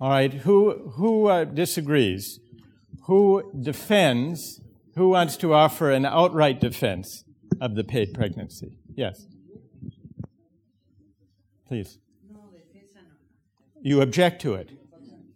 All 0.00 0.10
right, 0.10 0.32
who, 0.32 0.90
who 0.96 1.28
uh, 1.28 1.44
disagrees? 1.44 2.40
Who 3.04 3.50
defends? 3.58 4.60
Who 4.96 5.10
wants 5.10 5.36
to 5.38 5.54
offer 5.54 5.90
an 5.90 6.04
outright 6.04 6.60
defense 6.60 7.24
of 7.60 7.74
the 7.74 7.84
paid 7.84 8.12
pregnancy? 8.12 8.78
Yes. 8.94 9.26
Please. 11.66 11.98
You 13.82 14.00
object 14.00 14.40
to 14.42 14.54
it. 14.54 14.70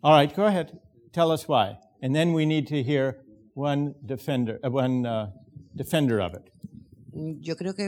All 0.02 0.12
right, 0.12 0.34
go 0.34 0.46
ahead. 0.46 0.78
Tell 1.12 1.30
us 1.30 1.48
why. 1.48 1.78
And 2.00 2.14
then 2.14 2.32
we 2.32 2.46
need 2.46 2.66
to 2.68 2.82
hear 2.82 3.18
one 3.54 3.94
defender, 4.04 4.58
uh, 4.64 4.70
one 4.70 5.04
uh, 5.04 5.30
defender 5.74 6.20
of 6.20 6.34
it. 6.34 6.50
Yo 7.12 7.56
creo 7.56 7.74
que 7.74 7.86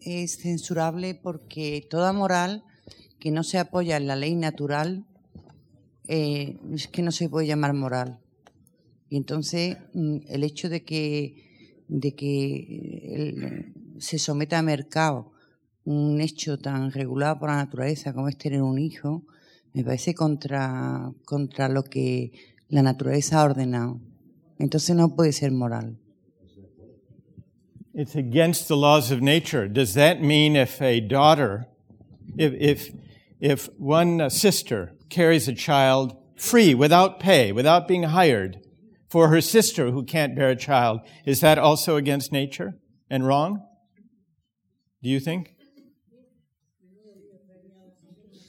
es 0.00 0.36
censurable 0.36 1.14
porque 1.14 1.86
toda 1.88 2.12
moral 2.12 2.64
que 3.18 3.30
no 3.30 3.42
se 3.42 3.58
apoya 3.58 3.96
en 3.96 4.06
la 4.06 4.16
ley 4.16 4.34
natural 4.34 5.06
eh, 6.06 6.58
es 6.72 6.88
que 6.88 7.02
no 7.02 7.10
se 7.10 7.28
puede 7.28 7.46
llamar 7.46 7.74
moral. 7.74 8.20
Y 9.08 9.16
entonces 9.16 9.78
mm, 9.94 10.18
el 10.28 10.44
hecho 10.44 10.68
de 10.68 10.84
que, 10.84 11.84
de 11.88 12.14
que 12.14 13.04
el- 13.14 13.74
se 14.00 14.18
someta 14.18 14.58
a 14.58 14.62
mercado 14.62 15.32
un 15.84 16.20
hecho 16.20 16.58
tan 16.58 16.92
regulado 16.92 17.38
por 17.40 17.48
la 17.48 17.56
naturaleza 17.56 18.12
como 18.12 18.28
es 18.28 18.36
tener 18.36 18.62
un 18.62 18.78
hijo, 18.78 19.24
me 19.72 19.82
parece 19.82 20.14
contra, 20.14 21.10
contra 21.24 21.68
lo 21.68 21.82
que 21.84 22.32
la 22.68 22.82
naturaleza 22.82 23.40
ha 23.40 23.44
ordenado. 23.44 23.98
Entonces 24.58 24.94
no 24.94 25.16
puede 25.16 25.32
ser 25.32 25.50
moral. 25.52 25.98
It's 27.98 28.14
against 28.14 28.68
the 28.68 28.76
laws 28.76 29.10
of 29.10 29.20
nature. 29.20 29.66
Does 29.66 29.94
that 29.94 30.22
mean 30.22 30.54
if 30.54 30.80
a 30.80 31.00
daughter, 31.00 31.66
if, 32.36 32.52
if, 32.52 32.94
if 33.40 33.68
one 33.76 34.20
uh, 34.20 34.28
sister 34.28 34.92
carries 35.10 35.48
a 35.48 35.52
child 35.52 36.16
free, 36.36 36.74
without 36.74 37.18
pay, 37.18 37.50
without 37.50 37.88
being 37.88 38.04
hired, 38.04 38.60
for 39.08 39.30
her 39.30 39.40
sister 39.40 39.90
who 39.90 40.04
can't 40.04 40.36
bear 40.36 40.50
a 40.50 40.54
child, 40.54 41.00
is 41.24 41.40
that 41.40 41.58
also 41.58 41.96
against 41.96 42.30
nature 42.30 42.78
and 43.10 43.26
wrong? 43.26 43.66
Do 45.02 45.08
you 45.08 45.18
think? 45.18 45.56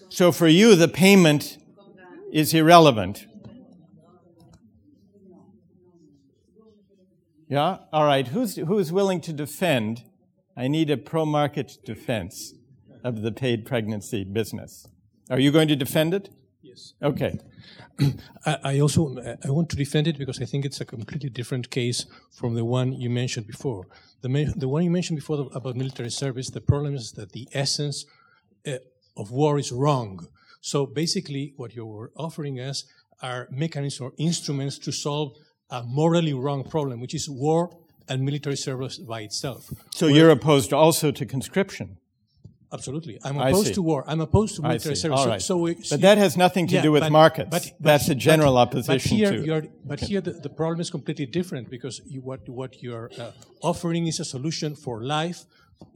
So 0.10 0.32
for 0.32 0.48
you, 0.48 0.76
the 0.76 0.88
payment 0.88 1.58
is 2.32 2.54
irrelevant. 2.54 3.26
Yeah? 7.50 7.80
All 7.92 8.06
right. 8.06 8.28
Who's, 8.28 8.56
who's 8.56 8.92
willing 8.92 9.22
to 9.22 9.34
defend? 9.34 10.04
I 10.56 10.68
need 10.68 10.90
a 10.92 10.98
pro 10.98 11.26
market 11.26 11.78
defense 11.84 12.54
of 13.04 13.22
the 13.24 13.32
paid 13.32 13.66
pregnancy 13.66 14.24
business. 14.24 14.88
Are 15.30 15.40
you 15.40 15.52
going 15.52 15.68
to 15.68 15.76
defend 15.76 16.14
it? 16.14 16.30
Yes. 16.62 16.94
Okay. 17.02 17.40
I, 18.46 18.58
I 18.64 18.80
also 18.80 19.16
I 19.44 19.50
want 19.50 19.70
to 19.70 19.76
defend 19.76 20.08
it 20.08 20.18
because 20.18 20.42
I 20.42 20.46
think 20.46 20.66
it's 20.66 20.82
a 20.82 20.86
completely 20.86 21.30
different 21.30 21.70
case 21.70 22.06
from 22.32 22.54
the 22.56 22.66
one 22.66 22.94
you 22.94 23.10
mentioned 23.10 23.48
before. 23.48 23.88
The 24.22 24.30
ma- 24.30 24.54
the 24.56 24.68
one 24.68 24.84
you 24.84 24.92
mentioned 24.92 25.18
before 25.18 25.50
about 25.54 25.76
military 25.76 26.12
service. 26.12 26.50
The 26.50 26.62
problem 26.62 26.96
is 26.96 27.14
that 27.14 27.32
the 27.32 27.48
essence 27.54 28.06
uh, 28.68 28.78
of 29.16 29.32
war 29.32 29.58
is 29.58 29.72
wrong. 29.72 30.28
So 30.62 30.86
basically, 30.86 31.54
what 31.56 31.74
you're 31.74 32.12
offering 32.16 32.60
us 32.60 32.86
are 33.22 33.48
mechanisms 33.52 34.02
or 34.02 34.14
instruments 34.18 34.78
to 34.80 34.92
solve 34.92 35.38
a 35.70 35.84
morally 35.84 36.34
wrong 36.34 36.64
problem, 36.64 37.00
which 37.00 37.14
is 37.14 37.30
war 37.30 37.70
and 38.08 38.24
military 38.24 38.58
service 38.58 38.98
by 38.98 39.22
itself. 39.22 39.72
So 39.94 40.08
you're 40.08 40.32
opposed 40.32 40.74
also 40.74 41.12
to 41.12 41.26
conscription? 41.26 41.98
Absolutely. 42.72 43.18
I'm 43.24 43.38
opposed 43.40 43.74
to 43.76 43.82
war. 43.82 44.04
I'm 44.08 44.22
opposed 44.22 44.56
to 44.58 44.62
military 44.62 44.96
service. 44.96 45.20
All 45.20 45.26
So- 45.40 45.40
So, 45.40 45.58
we, 45.58 45.76
But 45.90 46.02
that 46.02 46.18
has 46.20 46.38
nothing 46.38 46.68
to 46.68 46.82
do 46.82 46.92
with 46.92 47.10
markets. 47.10 47.50
but 47.50 47.72
That's 47.80 48.10
a 48.10 48.16
general 48.16 48.58
opposition 48.58 48.94
but 48.96 49.02
here 49.18 49.32
to- 49.32 49.46
You're, 49.46 49.64
but 49.86 50.00
here 50.02 50.22
the, 50.22 50.34
the 50.34 50.50
problem 50.50 50.80
is 50.80 50.90
completely 50.92 51.26
different 51.26 51.70
because 51.70 52.02
you, 52.06 52.22
what, 52.22 52.48
what 52.48 52.82
you're 52.84 53.10
uh, 53.18 53.32
offering 53.64 54.06
is 54.08 54.20
a 54.20 54.26
solution 54.26 54.76
for 54.76 55.04
life, 55.04 55.40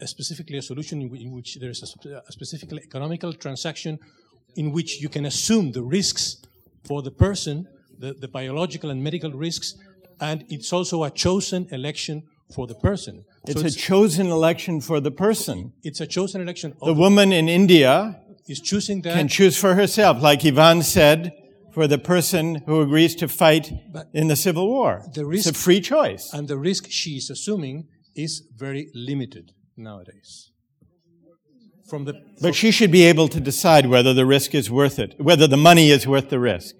uh, 0.01 0.05
specifically 0.05 0.57
a 0.57 0.61
solution 0.63 1.01
in, 1.03 1.09
whi- 1.09 1.21
in 1.25 1.31
which 1.31 1.59
there 1.59 1.69
is 1.69 1.81
a, 1.83 2.21
a 2.27 2.31
specific 2.31 2.71
economical 2.73 3.33
transaction 3.33 3.99
in 4.55 4.71
which 4.71 4.99
you 5.01 5.09
can 5.09 5.25
assume 5.25 5.71
the 5.73 5.83
risks 5.83 6.37
for 6.83 7.01
the 7.03 7.11
person, 7.11 7.67
the, 7.97 8.13
the 8.13 8.27
biological 8.27 8.89
and 8.89 9.03
medical 9.03 9.31
risks, 9.31 9.75
and 10.19 10.45
it's 10.49 10.71
also 10.73 11.03
a 11.03 11.11
chosen 11.11 11.67
election 11.71 12.23
for 12.53 12.67
the 12.67 12.75
person. 12.75 13.25
It's 13.47 13.61
So 13.61 13.67
a 13.67 13.71
chosen 13.71 14.27
election 14.27 14.81
for 14.81 14.99
the 14.99 15.11
person. 15.11 15.73
it's 15.83 16.01
a 16.01 16.07
chosen 16.07 16.41
election. 16.41 16.73
Of 16.81 16.87
The 16.87 16.93
woman 16.93 17.31
in 17.33 17.49
India 17.49 18.19
is 18.47 18.59
choosing 18.59 19.01
that. 19.01 19.13
can 19.15 19.27
choose 19.27 19.57
for 19.57 19.75
herself, 19.75 20.21
like 20.21 20.45
Ivan 20.45 20.81
said, 20.83 21.31
for 21.73 21.87
the 21.87 21.97
person 21.97 22.55
who 22.67 22.81
agrees 22.81 23.15
to 23.15 23.27
fight 23.27 23.73
in 24.13 24.27
the 24.27 24.35
Civil 24.35 24.67
War. 24.67 25.03
the 25.13 25.21
it's 25.21 25.47
risk, 25.47 25.49
a 25.49 25.53
free 25.53 25.81
choice. 25.81 26.31
And 26.33 26.47
the 26.47 26.57
risk 26.57 26.85
she 26.89 27.11
is 27.17 27.29
assuming 27.29 27.87
is 28.15 28.43
very 28.55 28.89
limited 28.93 29.53
nowadays. 29.75 30.51
From 31.89 32.05
the 32.05 32.13
But 32.41 32.55
she 32.55 32.71
should 32.71 32.91
be 32.91 33.03
able 33.03 33.27
to 33.29 33.39
decide 33.39 33.87
whether 33.87 34.13
the 34.13 34.25
risk 34.25 34.53
is 34.55 34.69
worth 34.69 34.99
it, 34.99 35.15
whether 35.19 35.47
the 35.47 35.57
money 35.57 35.89
is 35.89 36.07
worth 36.07 36.29
the 36.29 36.39
risk. 36.39 36.75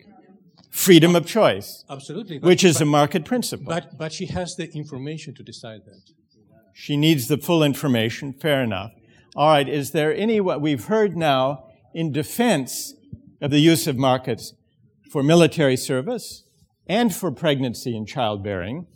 Freedom 0.73 1.15
of 1.15 1.27
choice, 1.27 1.85
absolutely, 1.87 2.39
but- 2.39 2.47
which 2.47 2.63
is 2.63 2.81
a 2.81 2.85
market 2.85 3.25
principle. 3.25 3.67
But 3.67 3.95
but 3.95 4.11
she 4.11 4.25
has 4.25 4.55
the 4.55 4.69
information 4.73 5.35
to 5.35 5.43
decide 5.43 5.81
that. 5.85 6.01
She 6.73 6.97
needs 6.97 7.27
the 7.27 7.37
full 7.37 7.61
information, 7.63 8.33
fair 8.33 8.63
enough. 8.63 8.91
All 9.35 9.49
right, 9.49 9.69
is 9.69 9.91
there 9.91 10.13
any, 10.15 10.41
what 10.41 10.61
we've 10.61 10.85
heard 10.85 11.15
now 11.15 11.65
in 11.93 12.11
defense 12.11 12.95
of 13.39 13.51
the 13.51 13.59
use 13.59 13.85
of 13.85 13.97
markets 13.97 14.53
for 15.11 15.21
military 15.21 15.77
service 15.77 16.43
and 16.87 17.13
for 17.13 17.31
pregnancy 17.31 17.95
and 17.95 18.07
childbearing, 18.07 18.87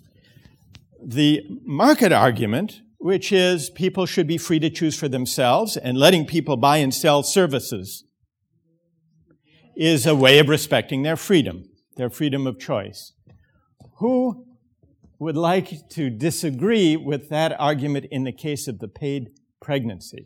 the 1.00 1.44
market 1.64 2.12
argument, 2.12 2.82
which 2.98 3.32
is 3.32 3.70
people 3.70 4.08
should 4.08 4.26
be 4.26 4.40
free 4.40 4.60
to 4.60 4.72
choose 4.72 4.98
for 4.98 5.08
themselves 5.08 5.78
and 5.78 5.96
letting 5.96 6.26
people 6.26 6.58
buy 6.58 6.78
and 6.78 6.94
sell 6.94 7.22
services, 7.22 8.04
is 9.76 10.08
a 10.08 10.16
way 10.16 10.40
of 10.40 10.50
respecting 10.50 11.04
their 11.04 11.16
freedom, 11.16 11.67
their 11.98 12.10
freedom 12.10 12.48
of 12.48 12.58
choice. 12.58 13.14
Who 14.00 14.46
would 15.20 15.36
like 15.36 15.90
to 15.90 16.10
disagree 16.10 16.96
with 16.96 17.30
that 17.30 17.56
argument 17.60 18.06
in 18.12 18.24
the 18.24 18.32
case 18.32 18.68
of 18.68 18.80
the 18.80 18.88
paid 18.88 19.32
pregnancy? 19.60 20.26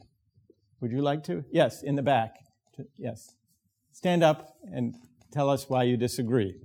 Would 0.82 0.92
you 0.92 1.02
like 1.02 1.24
to? 1.26 1.44
Yes, 1.52 1.82
in 1.84 1.96
the 1.96 2.02
back. 2.04 2.36
Yes. 2.98 3.34
Stand 3.94 4.24
up 4.24 4.56
and 4.74 4.96
tell 5.32 5.50
us 5.50 5.70
why 5.70 5.84
you 5.84 5.98
disagree. 5.98 6.56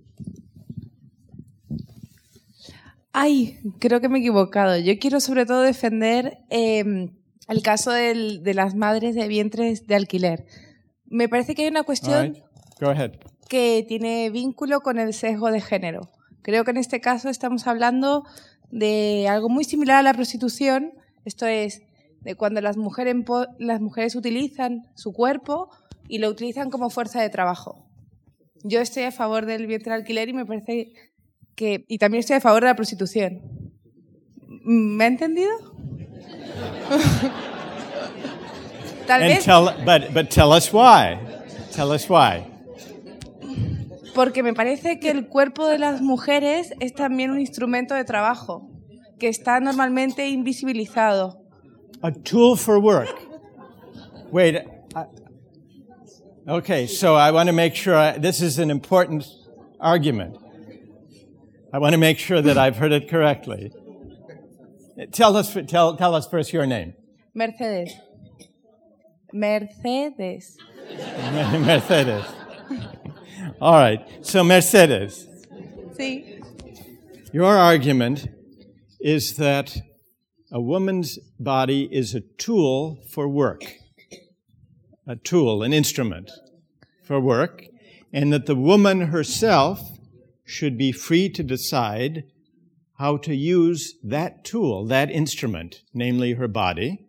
Ay, 3.12 3.58
creo 3.78 4.00
que 4.00 4.08
me 4.08 4.18
he 4.18 4.22
equivocado. 4.22 4.76
Yo 4.78 4.98
quiero 4.98 5.20
sobre 5.20 5.46
todo 5.46 5.62
defender 5.62 6.38
eh, 6.50 7.10
el 7.48 7.62
caso 7.62 7.90
del- 7.92 8.42
de 8.42 8.54
las 8.54 8.74
madres 8.74 9.14
de 9.14 9.26
vientres 9.28 9.86
de 9.86 9.94
alquiler. 9.94 10.44
Me 11.06 11.28
parece 11.28 11.54
que 11.54 11.62
hay 11.62 11.68
una 11.68 11.84
cuestión 11.84 12.34
right, 12.34 12.42
go 12.80 12.90
ahead. 12.90 13.12
Que 13.48 13.84
tiene 13.86 14.30
vínculo 14.30 14.80
con 14.80 14.98
el 14.98 15.14
sesgo 15.14 15.50
de 15.50 15.60
género. 15.60 16.10
Creo 16.42 16.64
que 16.64 16.72
en 16.72 16.76
este 16.76 17.00
caso 17.00 17.28
estamos 17.28 17.66
hablando 17.66 18.24
de 18.70 19.26
algo 19.28 19.48
muy 19.48 19.64
similar 19.64 19.98
a 19.98 20.02
la 20.02 20.14
prostitución, 20.14 20.92
esto 21.24 21.46
es, 21.46 21.82
de 22.20 22.34
cuando 22.34 22.60
las 22.60 22.76
mujeres, 22.76 23.14
las 23.58 23.80
mujeres 23.80 24.16
utilizan 24.16 24.88
su 24.94 25.12
cuerpo 25.12 25.70
y 26.08 26.18
lo 26.18 26.28
utilizan 26.28 26.70
como 26.70 26.90
fuerza 26.90 27.20
de 27.20 27.30
trabajo. 27.30 27.86
Yo 28.62 28.80
estoy 28.80 29.04
a 29.04 29.12
favor 29.12 29.46
del 29.46 29.66
vientre 29.66 29.90
de 29.90 29.96
alquiler 29.96 30.28
y 30.28 30.32
me 30.32 30.44
parece 30.44 30.92
que... 31.54 31.84
Y 31.88 31.98
también 31.98 32.20
estoy 32.20 32.36
a 32.36 32.40
favor 32.40 32.62
de 32.62 32.68
la 32.68 32.76
prostitución. 32.76 33.42
¿Me 34.64 35.04
ha 35.04 35.06
entendido? 35.06 35.50
Tal 39.06 39.20
vez 39.20 39.44
tell, 39.44 39.66
but, 39.84 40.12
but 40.12 40.30
tell 40.30 40.52
us 40.52 40.72
why. 40.72 41.16
Tell 41.72 41.92
us 41.92 42.10
why. 42.10 42.55
Porque 44.16 44.42
me 44.42 44.54
parece 44.54 44.98
que 44.98 45.10
el 45.10 45.28
cuerpo 45.28 45.68
de 45.68 45.78
las 45.78 46.00
mujeres 46.00 46.72
es 46.80 46.94
también 46.94 47.30
un 47.30 47.38
instrumento 47.38 47.94
de 47.94 48.02
trabajo, 48.02 48.66
que 49.18 49.28
está 49.28 49.60
normalmente 49.60 50.30
invisibilizado. 50.30 51.42
A 52.00 52.10
tool 52.10 52.56
for 52.56 52.78
work. 52.78 53.14
Wait. 54.32 54.56
I, 54.94 55.04
okay, 56.48 56.86
so 56.86 57.14
I 57.14 57.30
want 57.30 57.48
to 57.48 57.52
make 57.52 57.74
sure 57.74 57.94
I, 57.94 58.18
this 58.18 58.40
is 58.40 58.58
an 58.58 58.70
important 58.70 59.26
argument. 59.78 60.38
I 61.70 61.78
want 61.78 61.92
to 61.92 61.98
make 61.98 62.18
sure 62.18 62.40
that 62.40 62.56
I've 62.56 62.78
heard 62.78 62.92
it 62.92 63.10
correctly. 63.10 63.70
Tell 65.12 65.36
us, 65.36 65.54
tell, 65.68 65.94
tell 65.94 66.14
us 66.14 66.26
first 66.26 66.54
your 66.54 66.64
name. 66.64 66.94
Mercedes. 67.34 67.92
Mercedes. 69.30 70.56
Mercedes. 71.60 72.24
All 73.60 73.74
right. 73.74 74.00
So, 74.22 74.42
Mercedes, 74.42 75.26
Sí. 75.96 76.42
your 77.32 77.56
argument 77.56 78.28
is 79.00 79.36
that 79.36 79.76
a 80.50 80.60
woman's 80.60 81.18
body 81.38 81.88
is 81.90 82.14
a 82.14 82.20
tool 82.20 82.98
for 83.10 83.28
work, 83.28 83.64
a 85.06 85.16
tool, 85.16 85.62
an 85.62 85.72
instrument 85.72 86.30
for 87.04 87.20
work, 87.20 87.66
and 88.12 88.32
that 88.32 88.46
the 88.46 88.56
woman 88.56 89.00
herself 89.02 89.80
should 90.44 90.76
be 90.78 90.92
free 90.92 91.28
to 91.28 91.42
decide 91.42 92.24
how 92.98 93.16
to 93.18 93.34
use 93.34 93.94
that 94.02 94.44
tool, 94.44 94.86
that 94.86 95.10
instrument, 95.10 95.82
namely 95.92 96.34
her 96.34 96.48
body. 96.48 97.06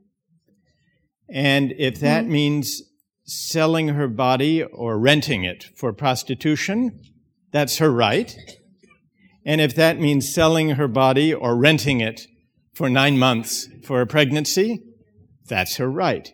And 1.30 1.74
if 1.78 2.00
that 2.00 2.24
mm-hmm. 2.24 2.34
means 2.34 2.84
selling 3.28 3.90
her 3.90 4.08
body 4.08 4.64
or 4.64 4.98
renting 4.98 5.44
it 5.44 5.66
for 5.76 5.94
prostitution, 5.94 7.00
that's 7.52 7.78
her 7.78 7.92
right. 7.92 8.36
And 9.46 9.62
if 9.62 9.76
that 9.76 10.00
means 10.00 10.34
selling 10.34 10.72
her 10.72 10.88
body 10.88 11.34
or 11.34 11.56
renting 11.56 12.02
it 12.02 12.28
for 12.74 12.90
nine 12.90 13.18
months 13.18 13.70
for 13.84 14.02
a 14.02 14.08
pregnancy, 14.08 14.82
that's 15.48 15.78
her 15.78 15.90
right. 15.90 16.34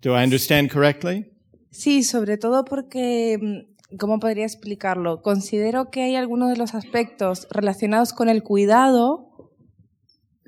Do 0.00 0.14
I 0.14 0.22
understand 0.22 0.70
correctly? 0.70 1.24
Sí, 1.70 2.02
sobre 2.02 2.36
todo 2.36 2.64
porque, 2.64 3.38
mm, 3.40 3.96
¿cómo 3.98 4.20
podría 4.20 4.44
explicarlo? 4.44 5.22
Considero 5.22 5.90
que 5.90 6.02
hay 6.02 6.14
algunos 6.14 6.50
de 6.50 6.56
los 6.56 6.74
aspectos 6.74 7.48
relacionados 7.50 8.12
con 8.12 8.28
el 8.28 8.42
cuidado, 8.42 9.33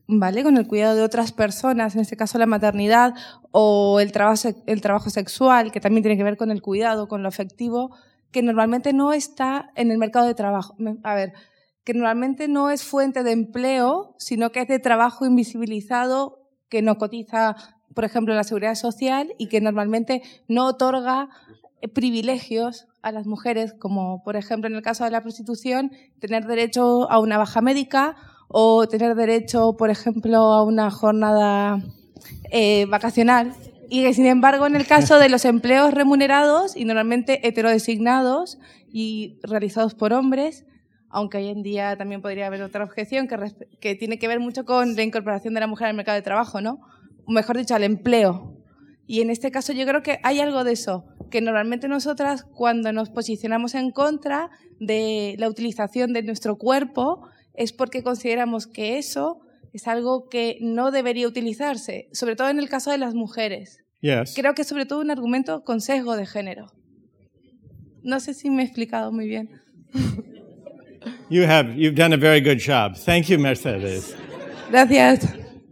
¿vale? 0.08 0.42
Con 0.42 0.56
el 0.56 0.66
cuidado 0.66 0.94
de 0.94 1.02
otras 1.02 1.32
personas, 1.32 1.94
en 1.94 2.02
este 2.02 2.16
caso 2.16 2.38
la 2.38 2.46
maternidad 2.46 3.14
o 3.50 4.00
el 4.00 4.12
trabajo, 4.12 4.48
el 4.66 4.80
trabajo 4.80 5.10
sexual, 5.10 5.72
que 5.72 5.80
también 5.80 6.02
tiene 6.02 6.16
que 6.16 6.24
ver 6.24 6.36
con 6.36 6.50
el 6.50 6.62
cuidado, 6.62 7.08
con 7.08 7.22
lo 7.22 7.28
afectivo, 7.28 7.94
que 8.30 8.42
normalmente 8.42 8.92
no 8.92 9.12
está 9.12 9.70
en 9.74 9.90
el 9.90 9.98
mercado 9.98 10.26
de 10.26 10.34
trabajo. 10.34 10.76
A 11.02 11.14
ver, 11.14 11.32
que 11.84 11.94
normalmente 11.94 12.48
no 12.48 12.70
es 12.70 12.84
fuente 12.84 13.22
de 13.22 13.32
empleo, 13.32 14.14
sino 14.18 14.50
que 14.50 14.60
es 14.60 14.68
de 14.68 14.78
trabajo 14.78 15.24
invisibilizado 15.26 16.42
que 16.68 16.82
no 16.82 16.98
cotiza, 16.98 17.56
por 17.94 18.04
ejemplo, 18.04 18.34
la 18.34 18.44
seguridad 18.44 18.74
social 18.74 19.32
y 19.38 19.48
que 19.48 19.60
normalmente 19.60 20.22
no 20.48 20.66
otorga 20.66 21.28
privilegios 21.94 22.88
a 23.02 23.12
las 23.12 23.26
mujeres, 23.26 23.72
como 23.72 24.22
por 24.24 24.36
ejemplo 24.36 24.68
en 24.68 24.74
el 24.74 24.82
caso 24.82 25.04
de 25.04 25.10
la 25.10 25.22
prostitución, 25.22 25.92
tener 26.18 26.46
derecho 26.46 27.10
a 27.10 27.20
una 27.20 27.38
baja 27.38 27.60
médica 27.60 28.16
o 28.48 28.86
tener 28.86 29.14
derecho, 29.14 29.76
por 29.76 29.90
ejemplo, 29.90 30.36
a 30.36 30.62
una 30.64 30.90
jornada 30.90 31.82
eh, 32.50 32.86
vacacional 32.86 33.54
y 33.88 34.02
que, 34.02 34.14
sin 34.14 34.26
embargo, 34.26 34.66
en 34.66 34.76
el 34.76 34.86
caso 34.86 35.18
de 35.18 35.28
los 35.28 35.44
empleos 35.44 35.94
remunerados 35.94 36.76
y 36.76 36.84
normalmente 36.84 37.46
heterodesignados 37.46 38.58
y 38.88 39.38
realizados 39.42 39.94
por 39.94 40.12
hombres, 40.12 40.64
aunque 41.08 41.38
hoy 41.38 41.48
en 41.48 41.62
día 41.62 41.96
también 41.96 42.20
podría 42.20 42.46
haber 42.46 42.62
otra 42.62 42.84
objeción 42.84 43.28
que, 43.28 43.36
que 43.80 43.94
tiene 43.94 44.18
que 44.18 44.28
ver 44.28 44.40
mucho 44.40 44.64
con 44.64 44.96
la 44.96 45.02
incorporación 45.02 45.54
de 45.54 45.60
la 45.60 45.66
mujer 45.66 45.88
al 45.88 45.94
mercado 45.94 46.16
de 46.16 46.22
trabajo, 46.22 46.60
¿no? 46.60 46.80
O 47.24 47.32
mejor 47.32 47.56
dicho, 47.56 47.74
al 47.74 47.84
empleo. 47.84 48.56
Y 49.06 49.20
en 49.20 49.30
este 49.30 49.52
caso 49.52 49.72
yo 49.72 49.86
creo 49.86 50.02
que 50.02 50.18
hay 50.24 50.40
algo 50.40 50.64
de 50.64 50.72
eso, 50.72 51.04
que 51.30 51.40
normalmente 51.40 51.86
nosotras 51.86 52.44
cuando 52.44 52.92
nos 52.92 53.10
posicionamos 53.10 53.74
en 53.74 53.92
contra 53.92 54.50
de 54.80 55.36
la 55.38 55.48
utilización 55.48 56.12
de 56.12 56.22
nuestro 56.22 56.56
cuerpo 56.56 57.28
es 57.56 57.72
porque 57.72 58.02
consideramos 58.02 58.66
que 58.66 58.98
eso 58.98 59.40
es 59.72 59.86
algo 59.86 60.28
que 60.28 60.58
no 60.60 60.90
debería 60.90 61.28
utilizarse, 61.28 62.08
sobre 62.12 62.36
todo 62.36 62.48
en 62.48 62.58
el 62.58 62.68
caso 62.68 62.90
de 62.90 62.98
las 62.98 63.14
mujeres. 63.14 63.78
Yes. 64.00 64.34
Creo 64.34 64.54
que 64.54 64.62
es 64.62 64.68
sobre 64.68 64.86
todo 64.86 65.00
un 65.00 65.10
argumento 65.10 65.64
con 65.64 65.80
sesgo 65.80 66.16
de 66.16 66.26
género. 66.26 66.66
No 68.02 68.20
sé 68.20 68.34
si 68.34 68.50
me 68.50 68.62
he 68.62 68.66
explicado 68.66 69.12
muy 69.12 69.26
bien. 69.26 69.50
You 71.28 71.44
have 71.44 71.74
you've 71.76 71.94
done 71.94 72.12
a 72.12 72.16
very 72.16 72.40
good 72.40 72.58
job. 72.58 72.96
Thank 72.96 73.28
you, 73.28 73.38
Mercedes. 73.38 74.14
Gracias. 74.70 75.24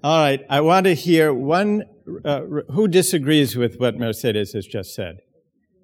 All 0.03 0.19
right, 0.19 0.45
I 0.51 0.61
want 0.61 0.87
to 0.87 0.95
hear 0.95 1.33
one 1.33 1.85
uh, 2.25 2.41
who 2.71 2.89
disagrees 2.89 3.57
with 3.57 3.77
what 3.79 3.97
Mercedes 3.97 4.53
has 4.53 4.67
just 4.67 4.95
said. 4.95 5.21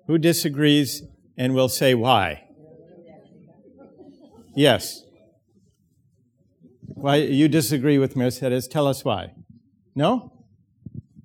Who 0.07 0.19
disagrees 0.19 1.03
and 1.39 1.55
will 1.55 1.69
say 1.69 1.95
why? 1.95 2.45
Yes. 4.55 5.05
Why 7.01 7.17
you 7.17 7.49
disagree 7.49 7.97
with 7.97 8.15
Mercedes? 8.15 8.69
Tell 8.69 8.87
us 8.87 9.07
why. 9.07 9.33
No? 9.95 10.35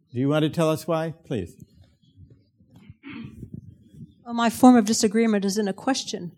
Do 0.10 0.20
you 0.22 0.30
want 0.30 0.44
to 0.44 0.50
tell 0.50 0.70
us 0.70 0.88
why? 0.88 1.14
Please. 1.26 1.54
Well, 4.24 4.34
my 4.34 4.50
form 4.50 4.78
of 4.78 4.86
disagreement 4.86 5.44
is 5.44 5.58
in 5.58 5.68
a 5.68 5.74
question. 5.74 6.32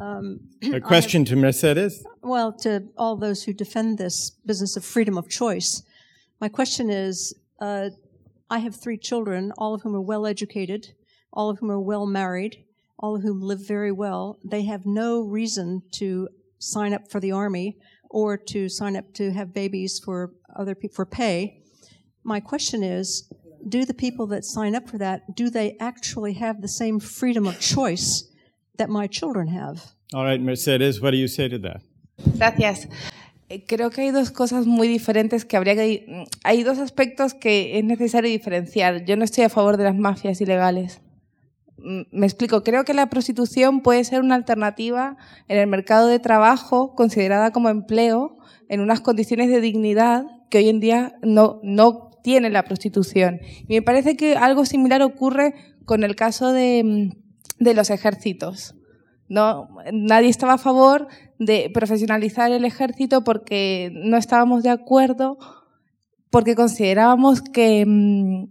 Um, 0.00 0.40
A 0.72 0.80
question 0.92 1.24
to 1.26 1.36
Mercedes? 1.36 2.04
well, 2.22 2.52
to 2.64 2.88
all 2.96 3.14
those 3.14 3.44
who 3.44 3.52
defend 3.52 3.96
this 3.98 4.30
business 4.44 4.76
of 4.76 4.84
freedom 4.84 5.16
of 5.16 5.28
choice. 5.28 5.84
My 6.40 6.48
question 6.48 6.90
is 6.90 7.32
uh, 7.60 7.90
I 8.50 8.58
have 8.58 8.74
three 8.74 8.98
children, 8.98 9.52
all 9.56 9.72
of 9.72 9.82
whom 9.82 9.94
are 9.94 10.00
well 10.00 10.26
educated, 10.26 10.94
all 11.32 11.48
of 11.48 11.60
whom 11.60 11.70
are 11.70 11.78
well 11.78 12.06
married, 12.06 12.64
all 12.98 13.14
of 13.14 13.22
whom 13.22 13.40
live 13.40 13.64
very 13.64 13.92
well. 13.92 14.40
They 14.42 14.64
have 14.64 14.84
no 14.84 15.20
reason 15.20 15.82
to 15.92 16.28
sign 16.58 16.92
up 16.92 17.08
for 17.08 17.20
the 17.20 17.30
army 17.30 17.76
or 18.10 18.36
to 18.36 18.68
sign 18.68 18.96
up 18.96 19.12
to 19.14 19.30
have 19.30 19.54
babies 19.54 20.00
for 20.04 20.32
other 20.56 20.74
people 20.74 20.96
for 20.96 21.06
pay. 21.06 21.62
My 22.24 22.40
question 22.40 22.82
is 22.82 23.30
do 23.68 23.84
the 23.84 23.94
people 23.94 24.26
that 24.26 24.44
sign 24.44 24.74
up 24.74 24.88
for 24.88 24.98
that 24.98 25.34
do 25.34 25.48
they 25.50 25.76
actually 25.80 26.34
have 26.34 26.60
the 26.60 26.68
same 26.68 26.98
freedom 26.98 27.46
of 27.46 27.60
choice 27.60 28.24
that 28.76 28.88
my 28.88 29.06
children 29.06 29.48
have? 29.48 29.94
All 30.12 30.24
right, 30.24 30.40
Mercedes, 30.40 31.00
what 31.00 31.12
do 31.12 31.16
you 31.16 31.28
say 31.28 31.48
to 31.48 31.58
that? 31.60 31.82
Gracias. 32.36 32.88
Creo 33.66 33.90
que 33.90 34.02
hay 34.02 34.10
dos 34.10 34.30
cosas 34.30 34.66
muy 34.66 34.86
diferentes 34.86 35.44
que 35.44 35.56
habría 35.56 35.74
que... 35.74 36.26
Hay 36.44 36.62
dos 36.62 36.78
aspectos 36.78 37.34
que 37.34 37.78
es 37.78 37.84
necesario 37.84 38.30
diferenciar. 38.30 39.04
Yo 39.04 39.16
no 39.16 39.24
estoy 39.24 39.44
a 39.44 39.48
favor 39.48 39.76
de 39.76 39.84
las 39.84 39.96
mafias 39.96 40.40
ilegales. 40.40 41.00
Me 41.82 42.26
explico, 42.26 42.62
creo 42.62 42.84
que 42.84 42.94
la 42.94 43.08
prostitución 43.08 43.80
puede 43.80 44.04
ser 44.04 44.20
una 44.20 44.34
alternativa 44.34 45.16
en 45.48 45.58
el 45.58 45.66
mercado 45.66 46.08
de 46.08 46.18
trabajo 46.18 46.94
considerada 46.94 47.52
como 47.52 47.68
empleo 47.68 48.38
en 48.68 48.80
unas 48.80 49.00
condiciones 49.00 49.48
de 49.48 49.60
dignidad 49.60 50.24
que 50.50 50.58
hoy 50.58 50.68
en 50.68 50.80
día 50.80 51.14
no, 51.22 51.60
no 51.62 52.10
tiene 52.22 52.50
la 52.50 52.64
prostitución. 52.64 53.40
Y 53.66 53.74
me 53.74 53.82
parece 53.82 54.16
que 54.16 54.36
algo 54.36 54.64
similar 54.64 55.02
ocurre 55.02 55.54
con 55.84 56.04
el 56.04 56.16
caso 56.16 56.52
de, 56.52 57.12
de 57.58 57.74
los 57.74 57.90
ejércitos. 57.90 58.74
No, 59.28 59.68
nadie 59.92 60.28
estaba 60.28 60.54
a 60.54 60.58
favor 60.58 61.08
de 61.38 61.70
profesionalizar 61.72 62.50
el 62.50 62.64
ejército 62.64 63.22
porque 63.22 63.90
no 63.94 64.16
estábamos 64.16 64.62
de 64.62 64.70
acuerdo, 64.70 65.38
porque 66.30 66.54
considerábamos 66.54 67.40
que 67.40 68.48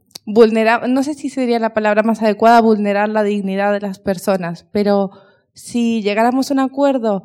no 0.88 1.03
sé 1.03 1.13
si 1.13 1.30
sería 1.30 1.59
la 1.59 1.73
palabra 1.73 2.03
más 2.03 2.21
adecuada, 2.21 2.61
vulnerar 2.61 3.09
la 3.09 3.23
dignidad 3.23 3.73
de 3.73 3.82
las 3.82 3.99
personas, 3.99 4.65
pero 4.71 5.11
si 5.53 6.01
llegáramos 6.01 6.49
a 6.49 6.53
un 6.53 6.59
acuerdo 6.59 7.23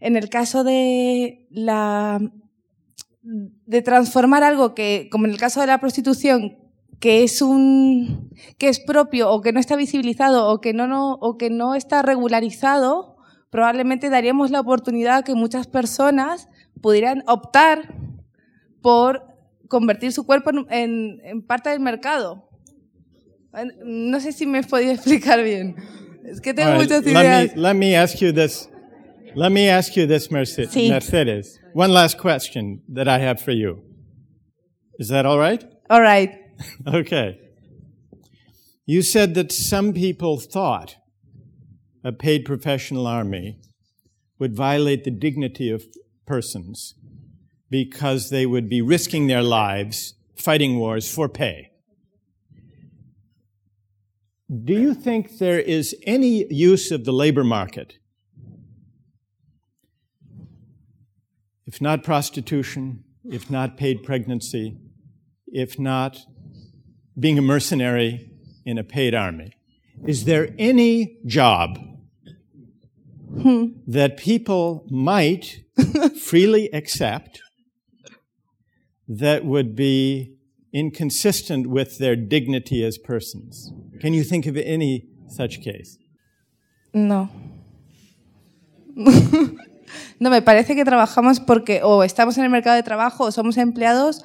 en 0.00 0.16
el 0.16 0.28
caso 0.28 0.62
de 0.62 1.46
la 1.50 2.20
de 3.22 3.82
transformar 3.82 4.44
algo 4.44 4.74
que, 4.74 5.08
como 5.10 5.26
en 5.26 5.32
el 5.32 5.38
caso 5.38 5.60
de 5.60 5.66
la 5.66 5.80
prostitución, 5.80 6.58
que 7.00 7.24
es 7.24 7.42
un 7.42 8.30
que 8.58 8.68
es 8.68 8.80
propio 8.80 9.30
o 9.30 9.40
que 9.40 9.52
no 9.52 9.58
está 9.58 9.74
visibilizado 9.74 10.48
o 10.48 10.60
que 10.60 10.72
no, 10.72 10.86
no 10.86 11.14
o 11.14 11.36
que 11.36 11.50
no 11.50 11.74
está 11.74 12.02
regularizado, 12.02 13.16
probablemente 13.50 14.10
daríamos 14.10 14.50
la 14.50 14.60
oportunidad 14.60 15.16
a 15.16 15.22
que 15.22 15.34
muchas 15.34 15.66
personas 15.66 16.48
pudieran 16.80 17.24
optar 17.26 17.94
por 18.80 19.35
convertir 19.68 20.12
su 20.12 20.24
cuerpo 20.24 20.50
en, 20.50 20.66
en- 20.70 21.20
en 21.24 21.42
parte 21.42 21.70
del 21.70 21.80
mercado. 21.80 22.48
No 23.84 24.20
sé 24.20 24.32
si 24.32 24.46
me 24.46 24.58
he 24.58 24.62
podido 24.62 24.92
explicar 24.94 25.42
bien. 25.42 25.76
Es 26.24 26.40
que 26.40 26.52
tengo 26.52 26.70
All 26.72 26.78
right, 26.78 26.90
muchas 26.90 27.06
let 27.06 27.54
me, 27.54 27.60
let 27.62 27.74
me 27.74 27.94
ask 27.96 28.20
you 28.20 28.32
this. 28.32 28.68
Let 29.34 29.50
me 29.52 29.68
ask 29.68 29.94
you 29.96 30.06
this, 30.06 30.30
Merce- 30.30 30.66
Sí. 30.70 30.88
Mercedes. 30.88 31.58
One 31.74 31.92
last 31.92 32.18
question 32.18 32.82
that 32.88 33.06
I 33.06 33.18
have 33.18 33.40
for 33.40 33.52
you. 33.52 33.82
Is 34.98 35.08
that 35.08 35.26
all 35.26 35.38
right? 35.38 35.62
All 35.90 36.00
right. 36.00 36.30
Okay. 36.86 37.38
You 38.86 39.02
said 39.02 39.34
that 39.34 39.52
some 39.52 39.92
people 39.92 40.38
thought 40.40 40.96
a 42.02 42.12
paid 42.12 42.44
professional 42.44 43.06
army 43.06 43.58
would 44.38 44.54
violate 44.56 45.04
the 45.04 45.10
dignity 45.10 45.70
of 45.70 45.82
persons 46.26 46.94
because 47.70 48.30
they 48.30 48.46
would 48.46 48.68
be 48.68 48.80
risking 48.80 49.26
their 49.26 49.42
lives 49.42 50.14
fighting 50.36 50.78
wars 50.78 51.12
for 51.12 51.28
pay. 51.28 51.70
Do 54.48 54.74
you 54.74 54.94
think 54.94 55.38
there 55.38 55.58
is 55.58 55.96
any 56.06 56.46
use 56.52 56.92
of 56.92 57.04
the 57.04 57.12
labor 57.12 57.42
market, 57.42 57.98
if 61.66 61.80
not 61.80 62.04
prostitution, 62.04 63.02
if 63.24 63.50
not 63.50 63.76
paid 63.76 64.04
pregnancy, 64.04 64.76
if 65.48 65.80
not 65.80 66.18
being 67.18 67.38
a 67.38 67.42
mercenary 67.42 68.30
in 68.64 68.78
a 68.78 68.84
paid 68.84 69.14
army? 69.16 69.52
Is 70.06 70.26
there 70.26 70.54
any 70.58 71.18
job 71.26 71.78
hmm. 73.42 73.66
that 73.88 74.16
people 74.16 74.86
might 74.90 75.64
freely 76.20 76.70
accept 76.72 77.40
that 79.08 79.44
would 79.44 79.74
be 79.74 80.36
inconsistent 80.72 81.66
with 81.66 81.98
their 81.98 82.16
dignity 82.16 82.84
as 82.84 82.98
persons? 82.98 83.72
Can 84.00 84.12
you 84.14 84.24
think 84.24 84.46
of 84.46 84.56
any 84.56 85.04
such 85.28 85.60
case? 85.62 85.98
No. 86.92 87.28
no, 90.20 90.30
me 90.30 90.42
parece 90.42 90.74
que 90.74 90.84
trabajamos 90.84 91.40
porque 91.40 91.80
o 91.82 92.02
estamos 92.02 92.38
en 92.38 92.44
el 92.44 92.50
mercado 92.50 92.76
de 92.76 92.82
trabajo 92.82 93.24
o 93.24 93.32
somos 93.32 93.56
empleados 93.58 94.24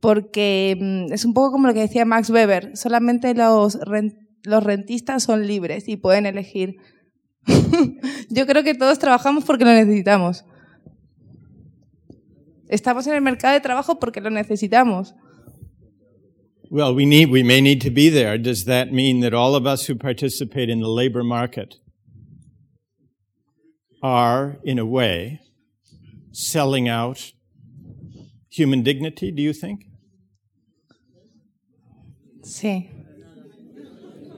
porque 0.00 0.76
mm, 0.80 1.12
es 1.12 1.24
un 1.24 1.34
poco 1.34 1.52
como 1.52 1.66
lo 1.68 1.74
que 1.74 1.80
decía 1.80 2.04
Max 2.04 2.30
Weber, 2.30 2.76
solamente 2.76 3.34
los, 3.34 3.78
ren- 3.80 4.28
los 4.44 4.62
rentistas 4.64 5.22
son 5.22 5.46
libres 5.46 5.88
y 5.88 5.96
pueden 5.96 6.26
elegir 6.26 6.76
Yo 8.28 8.46
creo 8.46 8.64
que 8.64 8.74
todos 8.74 8.98
trabajamos 8.98 9.44
porque 9.44 9.64
lo 9.64 9.70
necesitamos. 9.70 10.44
Estamos 12.68 13.06
en 13.06 13.14
el 13.14 13.20
mercado 13.20 13.54
de 13.54 13.60
trabajo 13.60 13.98
porque 13.98 14.20
lo 14.20 14.30
necesitamos. 14.30 15.14
Well, 16.68 16.94
we 16.94 17.06
need, 17.06 17.30
we 17.30 17.44
may 17.44 17.60
need 17.60 17.80
to 17.82 17.90
be 17.90 18.08
there. 18.08 18.36
Does 18.38 18.64
that 18.64 18.92
mean 18.92 19.20
that 19.20 19.32
all 19.32 19.54
of 19.54 19.66
us 19.66 19.86
who 19.86 19.94
participate 19.94 20.68
in 20.68 20.80
the 20.80 20.88
labor 20.88 21.22
market 21.22 21.76
are, 24.02 24.58
in 24.64 24.78
a 24.78 24.84
way, 24.84 25.40
selling 26.32 26.88
out 26.88 27.32
human 28.50 28.82
dignity, 28.82 29.30
do 29.30 29.42
you 29.42 29.52
think? 29.52 29.86
Sí. 32.42 32.90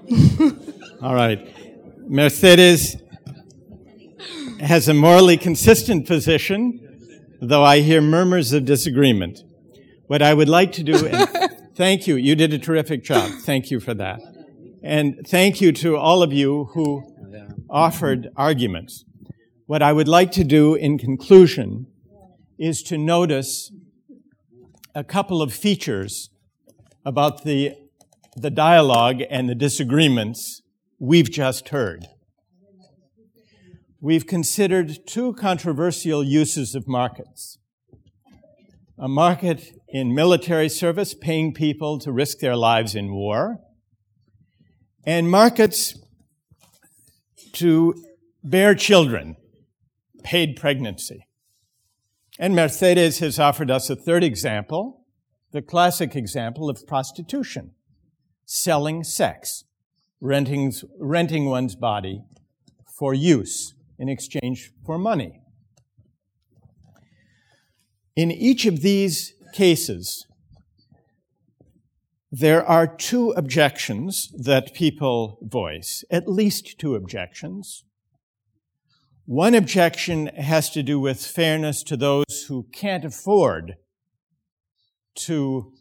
All 1.02 1.14
right. 1.14 1.54
Mercedes 2.08 2.96
has 4.60 4.88
a 4.88 4.94
morally 4.94 5.36
consistent 5.36 6.06
position, 6.06 6.87
though 7.40 7.64
I 7.64 7.80
hear 7.80 8.00
murmurs 8.00 8.52
of 8.52 8.64
disagreement. 8.64 9.40
What 10.06 10.22
I 10.22 10.34
would 10.34 10.48
like 10.48 10.72
to 10.72 10.82
do, 10.82 11.06
and 11.06 11.28
thank 11.74 12.06
you, 12.06 12.16
you 12.16 12.34
did 12.34 12.52
a 12.52 12.58
terrific 12.58 13.04
job. 13.04 13.30
Thank 13.42 13.70
you 13.70 13.80
for 13.80 13.94
that. 13.94 14.20
And 14.82 15.26
thank 15.26 15.60
you 15.60 15.72
to 15.72 15.96
all 15.96 16.22
of 16.22 16.32
you 16.32 16.66
who 16.74 17.02
offered 17.68 18.28
arguments. 18.36 19.04
What 19.66 19.82
I 19.82 19.92
would 19.92 20.08
like 20.08 20.32
to 20.32 20.44
do 20.44 20.74
in 20.74 20.98
conclusion 20.98 21.86
is 22.58 22.82
to 22.84 22.96
notice 22.96 23.70
a 24.94 25.04
couple 25.04 25.42
of 25.42 25.52
features 25.52 26.30
about 27.04 27.44
the, 27.44 27.74
the 28.36 28.50
dialogue 28.50 29.22
and 29.30 29.48
the 29.48 29.54
disagreements 29.54 30.62
we've 30.98 31.30
just 31.30 31.68
heard. 31.68 32.06
We've 34.00 34.28
considered 34.28 35.08
two 35.08 35.32
controversial 35.32 36.22
uses 36.22 36.76
of 36.76 36.86
markets. 36.86 37.58
A 38.96 39.08
market 39.08 39.72
in 39.88 40.14
military 40.14 40.68
service, 40.68 41.14
paying 41.14 41.52
people 41.52 41.98
to 42.00 42.12
risk 42.12 42.38
their 42.38 42.54
lives 42.54 42.94
in 42.94 43.12
war, 43.12 43.58
and 45.04 45.28
markets 45.28 45.98
to 47.54 48.04
bear 48.44 48.76
children, 48.76 49.36
paid 50.22 50.54
pregnancy. 50.54 51.26
And 52.38 52.54
Mercedes 52.54 53.18
has 53.18 53.40
offered 53.40 53.70
us 53.70 53.90
a 53.90 53.96
third 53.96 54.22
example, 54.22 55.06
the 55.50 55.62
classic 55.62 56.14
example 56.14 56.70
of 56.70 56.86
prostitution, 56.86 57.72
selling 58.44 59.02
sex, 59.02 59.64
renting, 60.20 60.72
renting 61.00 61.46
one's 61.46 61.74
body 61.74 62.22
for 62.96 63.12
use 63.12 63.74
in 63.98 64.08
exchange 64.08 64.70
for 64.84 64.98
money. 64.98 65.40
In 68.16 68.30
each 68.30 68.66
of 68.66 68.82
these 68.82 69.34
cases, 69.52 70.26
there 72.30 72.64
are 72.64 72.86
two 72.86 73.30
objections 73.32 74.30
that 74.36 74.74
people 74.74 75.38
voice, 75.42 76.04
at 76.10 76.28
least 76.28 76.78
two 76.78 76.94
objections. 76.94 77.84
One 79.24 79.54
objection 79.54 80.26
has 80.28 80.70
to 80.70 80.82
do 80.82 81.00
with 81.00 81.24
fairness 81.24 81.82
to 81.84 81.96
those 81.96 82.46
who 82.48 82.66
can't 82.72 83.04
afford 83.04 83.76
to 85.26 85.72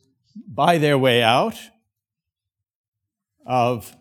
buy 0.48 0.78
their 0.78 0.98
way 0.98 1.22
out 1.22 1.58
of 3.46 3.96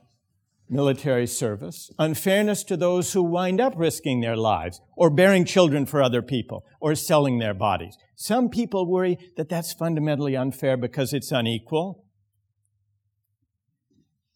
military 0.69 1.27
service, 1.27 1.91
unfairness 1.99 2.65
to 2.65 2.77
those 2.77 3.13
who 3.13 3.23
wind 3.23 3.61
up 3.61 3.75
risking 3.77 4.21
their 4.21 4.37
lives 4.37 4.81
or 4.97 5.11
bearing 5.11 5.45
children 5.45 5.87
for 5.87 6.03
other 6.03 6.23
people 6.23 6.65
or 6.81 6.95
selling 6.95 7.39
their 7.39 7.55
bodies. 7.55 7.97
Some 8.17 8.49
people 8.49 8.91
worry 8.91 9.19
that 9.37 9.49
that's 9.49 9.73
fundamentally 9.73 10.37
unfair 10.37 10.77
because 10.77 11.13
it's 11.13 11.31
unequal 11.31 12.05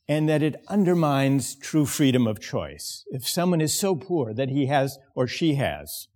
and 0.08 0.28
that 0.28 0.42
it 0.42 0.62
undermines 0.68 1.54
true 1.54 1.86
freedom 1.86 2.26
of 2.26 2.40
choice. 2.40 3.04
If 3.08 3.28
someone 3.28 3.60
is 3.60 3.78
so 3.78 3.94
poor 3.94 4.34
that 4.34 4.48
he 4.48 4.66
has 4.66 4.98
or 5.14 5.26
she 5.26 5.54
has 5.54 6.08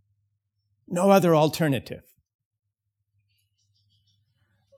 no 0.88 1.10
other 1.10 1.34
alternative 1.34 2.02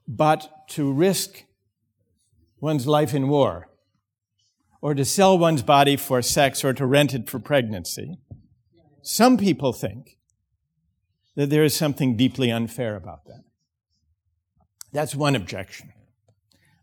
but 0.07 0.49
to 0.69 0.91
risk 0.91 1.43
one's 2.59 2.87
life 2.87 3.13
in 3.13 3.27
war 3.27 3.67
or 4.81 4.93
to 4.93 5.05
sell 5.05 5.37
one's 5.37 5.63
body 5.63 5.95
for 5.95 6.21
sex 6.21 6.63
or 6.63 6.73
to 6.73 6.85
rent 6.85 7.13
it 7.13 7.29
for 7.29 7.39
pregnancy, 7.39 8.17
some 9.01 9.37
people 9.37 9.73
think 9.73 10.17
that 11.35 11.49
there 11.49 11.63
is 11.63 11.75
something 11.75 12.17
deeply 12.17 12.51
unfair 12.51 12.95
about 12.95 13.25
that. 13.25 13.43
That's 14.91 15.15
one 15.15 15.35
objection. 15.35 15.93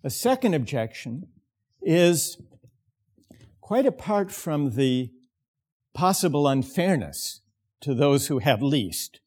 A 0.03 0.11
second 0.11 0.55
objection 0.55 1.29
is 1.83 2.41
quite 3.61 3.87
apart 3.87 4.31
from 4.31 4.71
the 4.71 5.11
possible 5.95 6.47
unfairness 6.47 7.41
to 7.81 7.95
those 7.95 8.27
who 8.27 8.39
have 8.39 8.63
least. 8.63 9.21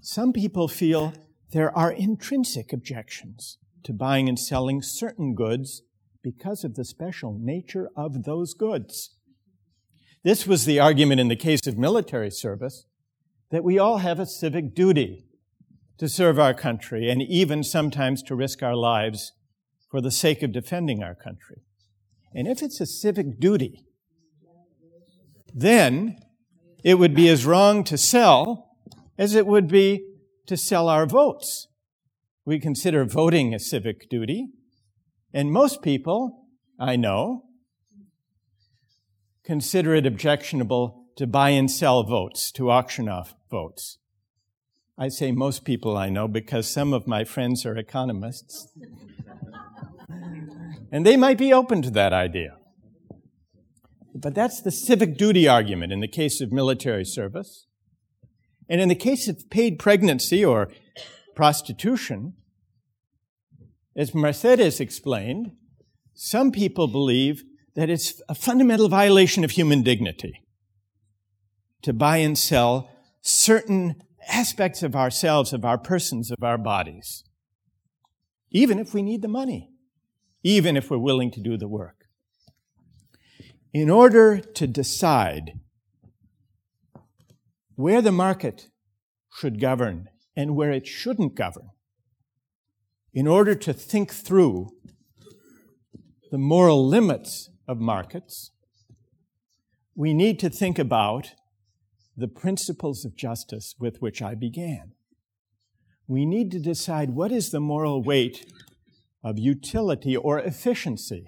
Some 0.00 0.32
people 0.32 0.68
feel 0.68 1.12
there 1.52 1.76
are 1.76 1.92
intrinsic 1.92 2.72
objections 2.72 3.58
to 3.84 3.92
buying 3.92 4.28
and 4.28 4.38
selling 4.38 4.82
certain 4.82 5.34
goods 5.34 5.82
because 6.22 6.64
of 6.64 6.74
the 6.74 6.84
special 6.84 7.38
nature 7.40 7.88
of 7.96 8.24
those 8.24 8.54
goods. 8.54 9.16
This 10.22 10.46
was 10.46 10.64
the 10.64 10.78
argument 10.78 11.20
in 11.20 11.28
the 11.28 11.36
case 11.36 11.66
of 11.66 11.76
military 11.76 12.30
service 12.30 12.86
that 13.50 13.64
we 13.64 13.78
all 13.78 13.98
have 13.98 14.20
a 14.20 14.26
civic 14.26 14.74
duty 14.74 15.26
to 15.98 16.08
serve 16.08 16.38
our 16.38 16.54
country 16.54 17.10
and 17.10 17.20
even 17.22 17.62
sometimes 17.62 18.22
to 18.22 18.34
risk 18.34 18.62
our 18.62 18.76
lives 18.76 19.32
for 19.90 20.00
the 20.00 20.10
sake 20.10 20.42
of 20.42 20.52
defending 20.52 21.02
our 21.02 21.14
country. 21.14 21.62
And 22.34 22.48
if 22.48 22.62
it's 22.62 22.80
a 22.80 22.86
civic 22.86 23.38
duty, 23.38 23.84
then 25.54 26.18
it 26.82 26.94
would 26.94 27.14
be 27.14 27.28
as 27.28 27.44
wrong 27.44 27.84
to 27.84 27.98
sell 27.98 28.70
as 29.18 29.34
it 29.34 29.46
would 29.46 29.68
be 29.68 30.04
to 30.46 30.56
sell 30.56 30.88
our 30.88 31.06
votes. 31.06 31.68
We 32.44 32.58
consider 32.58 33.04
voting 33.04 33.54
a 33.54 33.58
civic 33.58 34.08
duty, 34.08 34.48
and 35.32 35.50
most 35.50 35.82
people, 35.82 36.46
I 36.78 36.96
know, 36.96 37.44
consider 39.44 39.94
it 39.94 40.06
objectionable 40.06 41.06
to 41.16 41.26
buy 41.26 41.50
and 41.50 41.70
sell 41.70 42.02
votes, 42.02 42.50
to 42.52 42.70
auction 42.70 43.08
off 43.08 43.34
votes. 43.50 43.98
I 44.98 45.08
say 45.08 45.32
most 45.32 45.64
people 45.64 45.96
I 45.96 46.10
know 46.10 46.28
because 46.28 46.70
some 46.70 46.92
of 46.92 47.06
my 47.06 47.24
friends 47.24 47.64
are 47.66 47.76
economists. 47.76 48.68
and 50.92 51.06
they 51.06 51.16
might 51.16 51.38
be 51.38 51.52
open 51.52 51.82
to 51.82 51.90
that 51.90 52.12
idea. 52.12 52.56
But 54.14 54.34
that's 54.34 54.60
the 54.60 54.70
civic 54.70 55.16
duty 55.16 55.48
argument 55.48 55.92
in 55.92 56.00
the 56.00 56.08
case 56.08 56.40
of 56.40 56.52
military 56.52 57.04
service. 57.04 57.66
And 58.68 58.80
in 58.80 58.88
the 58.88 58.94
case 58.94 59.26
of 59.28 59.50
paid 59.50 59.78
pregnancy 59.78 60.44
or 60.44 60.70
prostitution, 61.34 62.34
as 63.96 64.14
Mercedes 64.14 64.80
explained, 64.80 65.52
some 66.14 66.50
people 66.50 66.88
believe 66.88 67.44
that 67.74 67.90
it's 67.90 68.20
a 68.28 68.34
fundamental 68.34 68.88
violation 68.88 69.44
of 69.44 69.52
human 69.52 69.82
dignity 69.82 70.42
to 71.82 71.92
buy 71.92 72.18
and 72.18 72.36
sell 72.38 72.90
certain 73.20 74.02
aspects 74.28 74.82
of 74.82 74.94
ourselves, 74.94 75.52
of 75.52 75.64
our 75.64 75.78
persons, 75.78 76.30
of 76.30 76.42
our 76.42 76.58
bodies, 76.58 77.24
even 78.50 78.78
if 78.78 78.94
we 78.94 79.02
need 79.02 79.22
the 79.22 79.28
money, 79.28 79.70
even 80.42 80.76
if 80.76 80.90
we're 80.90 80.98
willing 80.98 81.30
to 81.30 81.40
do 81.40 81.56
the 81.56 81.68
work. 81.68 82.06
In 83.72 83.88
order 83.88 84.38
to 84.38 84.66
decide 84.66 85.52
where 87.74 88.02
the 88.02 88.12
market 88.12 88.68
should 89.34 89.60
govern 89.60 90.08
and 90.36 90.54
where 90.54 90.70
it 90.70 90.86
shouldn't 90.86 91.34
govern, 91.34 91.70
in 93.14 93.26
order 93.26 93.54
to 93.54 93.72
think 93.72 94.12
through 94.12 94.70
the 96.30 96.38
moral 96.38 96.86
limits 96.86 97.50
of 97.68 97.78
markets, 97.78 98.50
we 99.94 100.14
need 100.14 100.38
to 100.38 100.48
think 100.48 100.78
about 100.78 101.32
the 102.16 102.28
principles 102.28 103.04
of 103.04 103.16
justice 103.16 103.74
with 103.78 104.00
which 104.00 104.22
I 104.22 104.34
began. 104.34 104.92
We 106.06 106.24
need 106.24 106.50
to 106.52 106.58
decide 106.58 107.10
what 107.10 107.32
is 107.32 107.50
the 107.50 107.60
moral 107.60 108.02
weight 108.02 108.50
of 109.22 109.38
utility 109.38 110.16
or 110.16 110.38
efficiency 110.38 111.26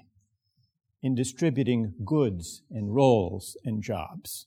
in 1.02 1.14
distributing 1.14 1.94
goods 2.04 2.62
and 2.70 2.94
roles 2.94 3.56
and 3.64 3.82
jobs. 3.82 4.46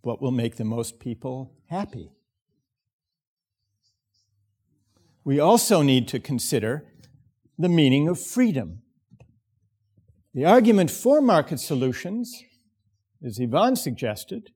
What 0.00 0.20
will 0.20 0.32
make 0.32 0.56
the 0.56 0.64
most 0.64 0.98
people 0.98 1.54
happy? 1.68 2.10
We 5.24 5.38
also 5.38 5.82
need 5.82 6.08
to 6.08 6.20
consider 6.20 6.86
the 7.58 7.68
meaning 7.68 8.08
of 8.08 8.20
freedom. 8.20 8.82
The 10.34 10.44
argument 10.44 10.90
for 10.90 11.20
market 11.20 11.60
solutions 11.60 12.42
as 13.24 13.38
Yvonne 13.38 13.76
suggested, 13.76 14.50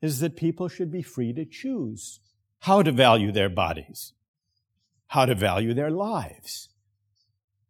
is 0.00 0.20
that 0.20 0.36
people 0.36 0.68
should 0.68 0.90
be 0.90 1.02
free 1.02 1.32
to 1.32 1.44
choose 1.44 2.20
how 2.60 2.82
to 2.82 2.92
value 2.92 3.32
their 3.32 3.48
bodies, 3.48 4.12
how 5.08 5.26
to 5.26 5.34
value 5.34 5.74
their 5.74 5.90
lives, 5.90 6.68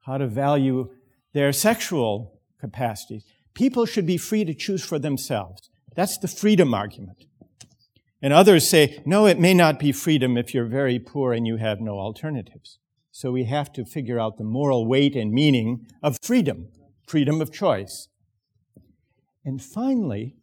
how 0.07 0.19
to 0.19 0.27
value 0.27 0.91
their 1.33 1.53
sexual 1.53 2.41
capacities. 2.61 3.24
People 3.55 3.87
should 3.87 4.07
be 4.07 4.16
free 4.16 4.45
to 4.45 4.55
choose 4.55 4.85
for 4.85 4.99
themselves. 4.99 5.70
That's 5.95 6.19
the 6.19 6.28
freedom 6.28 6.74
argument. 6.74 7.24
And 8.22 8.32
others 8.32 8.68
say, 8.68 9.02
no, 9.05 9.26
it 9.26 9.38
may 9.38 9.55
not 9.55 9.78
be 9.78 9.93
freedom 9.93 10.36
if 10.36 10.55
you're 10.55 10.64
very 10.64 10.98
poor 10.98 11.32
and 11.32 11.47
you 11.47 11.56
have 11.56 11.80
no 11.80 11.98
alternatives. 11.98 12.78
So 13.10 13.30
we 13.30 13.44
have 13.44 13.72
to 13.74 13.84
figure 13.84 14.18
out 14.18 14.36
the 14.36 14.44
moral 14.44 14.86
weight 14.86 15.16
and 15.16 15.32
meaning 15.32 15.86
of 16.02 16.18
freedom, 16.22 16.68
freedom 17.06 17.40
of 17.40 17.52
choice. 17.52 18.09
And 19.44 19.62
finally, 19.62 20.36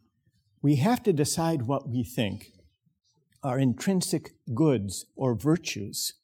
we 0.62 0.76
have 0.76 1.02
to 1.02 1.12
decide 1.12 1.62
what 1.62 1.88
we 1.88 2.04
think 2.04 2.52
are 3.42 3.58
intrinsic 3.58 4.30
goods 4.54 5.04
or 5.14 5.34
virtues 5.34 6.14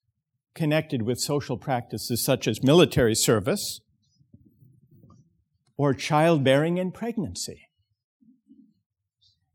connected 0.54 1.02
with 1.02 1.20
social 1.20 1.56
practices 1.58 2.24
such 2.24 2.48
as 2.48 2.62
military 2.62 3.14
service 3.14 3.80
or 5.76 5.94
childbearing 5.94 6.78
and 6.78 6.94
pregnancy. 6.94 7.69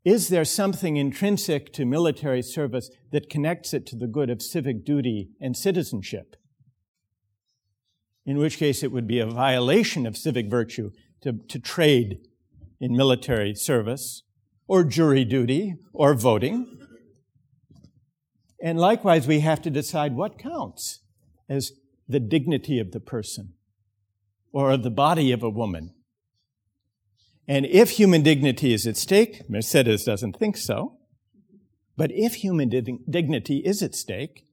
Is 0.06 0.28
there 0.28 0.46
something 0.46 0.98
intrinsic 0.98 1.74
to 1.74 1.84
military 1.84 2.44
service 2.44 2.92
that 3.12 3.28
connects 3.28 3.74
it 3.74 3.88
to 3.88 3.96
the 3.96 4.06
good 4.06 4.30
of 4.30 4.40
civic 4.40 4.86
duty 4.86 5.32
and 5.42 5.58
citizenship? 5.58 6.36
In 8.24 8.38
which 8.38 8.58
case, 8.58 8.84
it 8.84 8.92
would 8.92 9.08
be 9.08 9.20
a 9.20 9.26
violation 9.26 10.06
of 10.06 10.16
civic 10.16 10.48
virtue 10.48 10.92
to, 11.22 11.40
to 11.48 11.60
trade 11.60 12.20
in 12.80 12.96
military 12.96 13.56
service, 13.56 14.22
or 14.68 14.84
jury 14.84 15.26
duty, 15.26 15.76
or 15.92 16.14
voting. 16.14 16.80
And 18.62 18.80
likewise, 18.80 19.26
we 19.26 19.40
have 19.40 19.62
to 19.64 19.72
decide 19.72 20.16
what 20.16 20.38
counts 20.38 21.02
as 21.50 21.72
the 22.08 22.20
dignity 22.20 22.80
of 22.80 22.92
the 22.92 23.00
person 23.00 23.54
or 24.52 24.72
of 24.72 24.84
the 24.84 24.92
body 24.92 25.32
of 25.32 25.42
a 25.42 25.50
woman 25.50 25.94
and 27.48 27.66
if 27.66 27.92
human 27.92 28.24
dignity 28.24 28.74
is 28.74 28.88
at 28.88 28.98
stake, 28.98 29.50
Mercedes 29.50 30.04
doesn't 30.04 30.38
think 30.38 30.58
so, 30.58 30.98
but 31.96 32.12
if 32.12 32.36
human 32.36 32.70
dignity 32.70 33.58
is 33.58 33.82
at 33.84 33.96
stake, 33.96 34.46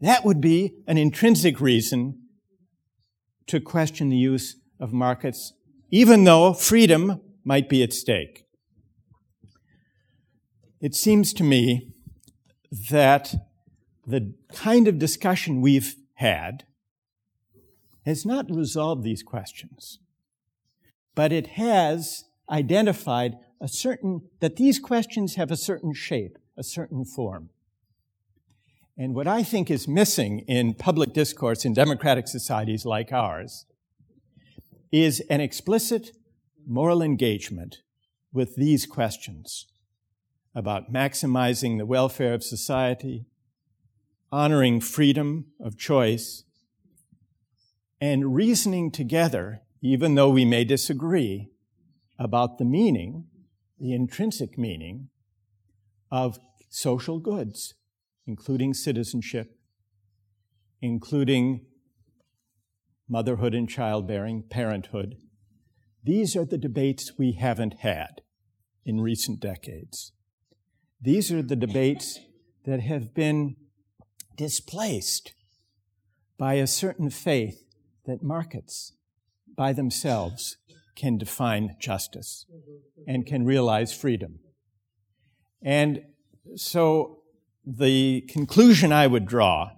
that 0.00 0.24
would 0.24 0.40
be 0.40 0.74
an 0.86 0.98
intrinsic 0.98 1.60
reason 1.60 2.22
to 3.46 3.60
question 3.60 4.08
the 4.08 4.16
use 4.16 4.56
of 4.78 4.92
markets, 4.92 5.52
even 5.90 6.24
though 6.24 6.52
freedom 6.52 7.20
might 7.44 7.68
be 7.68 7.82
at 7.82 7.92
stake. 7.92 8.44
It 10.80 10.94
seems 10.94 11.32
to 11.34 11.44
me 11.44 11.92
that 12.90 13.34
the 14.06 14.34
kind 14.52 14.86
of 14.86 14.98
discussion 14.98 15.60
we've 15.60 15.96
had 16.14 16.64
has 18.04 18.24
not 18.24 18.46
resolved 18.48 19.02
these 19.02 19.22
questions, 19.22 19.98
but 21.14 21.32
it 21.32 21.48
has 21.48 22.24
identified 22.50 23.36
a 23.60 23.68
certain, 23.68 24.22
that 24.40 24.56
these 24.56 24.78
questions 24.78 25.34
have 25.34 25.50
a 25.50 25.56
certain 25.56 25.92
shape, 25.92 26.38
a 26.56 26.62
certain 26.62 27.04
form. 27.04 27.50
And 28.98 29.14
what 29.14 29.26
I 29.26 29.42
think 29.42 29.70
is 29.70 29.86
missing 29.86 30.40
in 30.40 30.74
public 30.74 31.12
discourse 31.12 31.64
in 31.64 31.74
democratic 31.74 32.28
societies 32.28 32.86
like 32.86 33.12
ours 33.12 33.66
is 34.90 35.20
an 35.28 35.40
explicit 35.40 36.12
moral 36.66 37.02
engagement 37.02 37.82
with 38.32 38.56
these 38.56 38.86
questions 38.86 39.66
about 40.54 40.92
maximizing 40.92 41.76
the 41.76 41.84
welfare 41.86 42.32
of 42.32 42.42
society, 42.42 43.26
honoring 44.32 44.80
freedom 44.80 45.46
of 45.60 45.76
choice, 45.76 46.44
and 48.00 48.34
reasoning 48.34 48.90
together, 48.90 49.60
even 49.82 50.14
though 50.14 50.30
we 50.30 50.44
may 50.44 50.64
disagree, 50.64 51.50
about 52.18 52.58
the 52.58 52.64
meaning, 52.64 53.26
the 53.78 53.92
intrinsic 53.92 54.56
meaning 54.56 55.08
of 56.10 56.38
social 56.68 57.18
goods, 57.18 57.74
including 58.26 58.74
citizenship, 58.74 59.58
including 60.80 61.66
motherhood 63.08 63.54
and 63.54 63.68
childbearing, 63.68 64.42
parenthood. 64.42 65.16
These 66.02 66.36
are 66.36 66.44
the 66.44 66.58
debates 66.58 67.18
we 67.18 67.32
haven't 67.32 67.80
had 67.80 68.22
in 68.84 69.00
recent 69.00 69.40
decades. 69.40 70.12
These 71.00 71.32
are 71.32 71.42
the 71.42 71.56
debates 71.56 72.20
that 72.64 72.80
have 72.80 73.14
been 73.14 73.56
displaced 74.36 75.34
by 76.38 76.54
a 76.54 76.66
certain 76.66 77.10
faith 77.10 77.64
that 78.06 78.22
markets 78.22 78.92
by 79.56 79.72
themselves 79.72 80.56
can 80.96 81.18
define 81.18 81.76
justice 81.78 82.46
mm-hmm. 82.50 83.02
and 83.06 83.26
can 83.26 83.44
realize 83.44 83.92
freedom. 83.92 84.40
And 85.62 86.02
so 86.54 87.18
the 87.64 88.22
conclusion 88.22 88.92
I 88.92 89.06
would 89.06 89.26
draw 89.26 89.70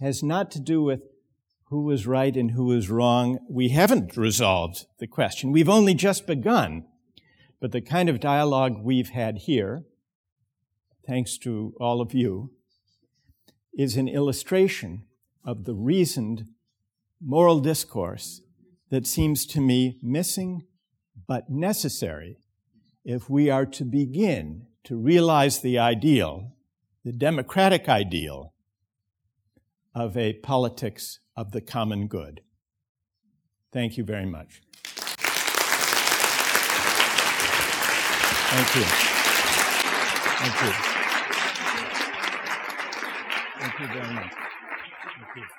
has 0.00 0.22
not 0.22 0.50
to 0.52 0.60
do 0.60 0.82
with 0.82 1.02
who 1.70 1.82
was 1.82 2.06
right 2.06 2.34
and 2.36 2.52
who 2.52 2.66
was 2.66 2.88
wrong. 2.88 3.38
We 3.50 3.70
haven't 3.70 4.16
resolved 4.16 4.86
the 4.98 5.06
question. 5.06 5.52
We've 5.52 5.68
only 5.68 5.94
just 5.94 6.26
begun. 6.26 6.84
But 7.60 7.72
the 7.72 7.80
kind 7.80 8.08
of 8.08 8.20
dialogue 8.20 8.78
we've 8.82 9.10
had 9.10 9.38
here, 9.38 9.84
thanks 11.06 11.36
to 11.38 11.74
all 11.80 12.00
of 12.00 12.14
you, 12.14 12.52
is 13.76 13.96
an 13.96 14.08
illustration 14.08 15.04
of 15.44 15.64
the 15.64 15.74
reasoned 15.74 16.46
moral 17.20 17.60
discourse 17.60 18.42
that 18.90 19.06
seems 19.06 19.46
to 19.46 19.60
me 19.60 19.98
missing 20.02 20.64
but 21.26 21.50
necessary 21.50 22.38
if 23.04 23.28
we 23.28 23.50
are 23.50 23.66
to 23.66 23.84
begin 23.84 24.66
to 24.84 24.96
realize 24.96 25.60
the 25.60 25.78
ideal, 25.78 26.52
the 27.04 27.12
democratic 27.12 27.88
ideal 27.88 28.52
of 29.94 30.16
a 30.16 30.32
politics 30.34 31.18
of 31.36 31.52
the 31.52 31.60
common 31.60 32.06
good. 32.06 32.40
Thank 33.72 33.98
you 33.98 34.04
very 34.04 34.26
much. 34.26 34.62
Thank 38.50 38.76
you. 38.76 38.82
Thank 40.40 40.62
you. 40.62 40.72
Thank 43.60 43.80
you 43.80 43.86
very 43.88 44.14
much. 44.14 45.52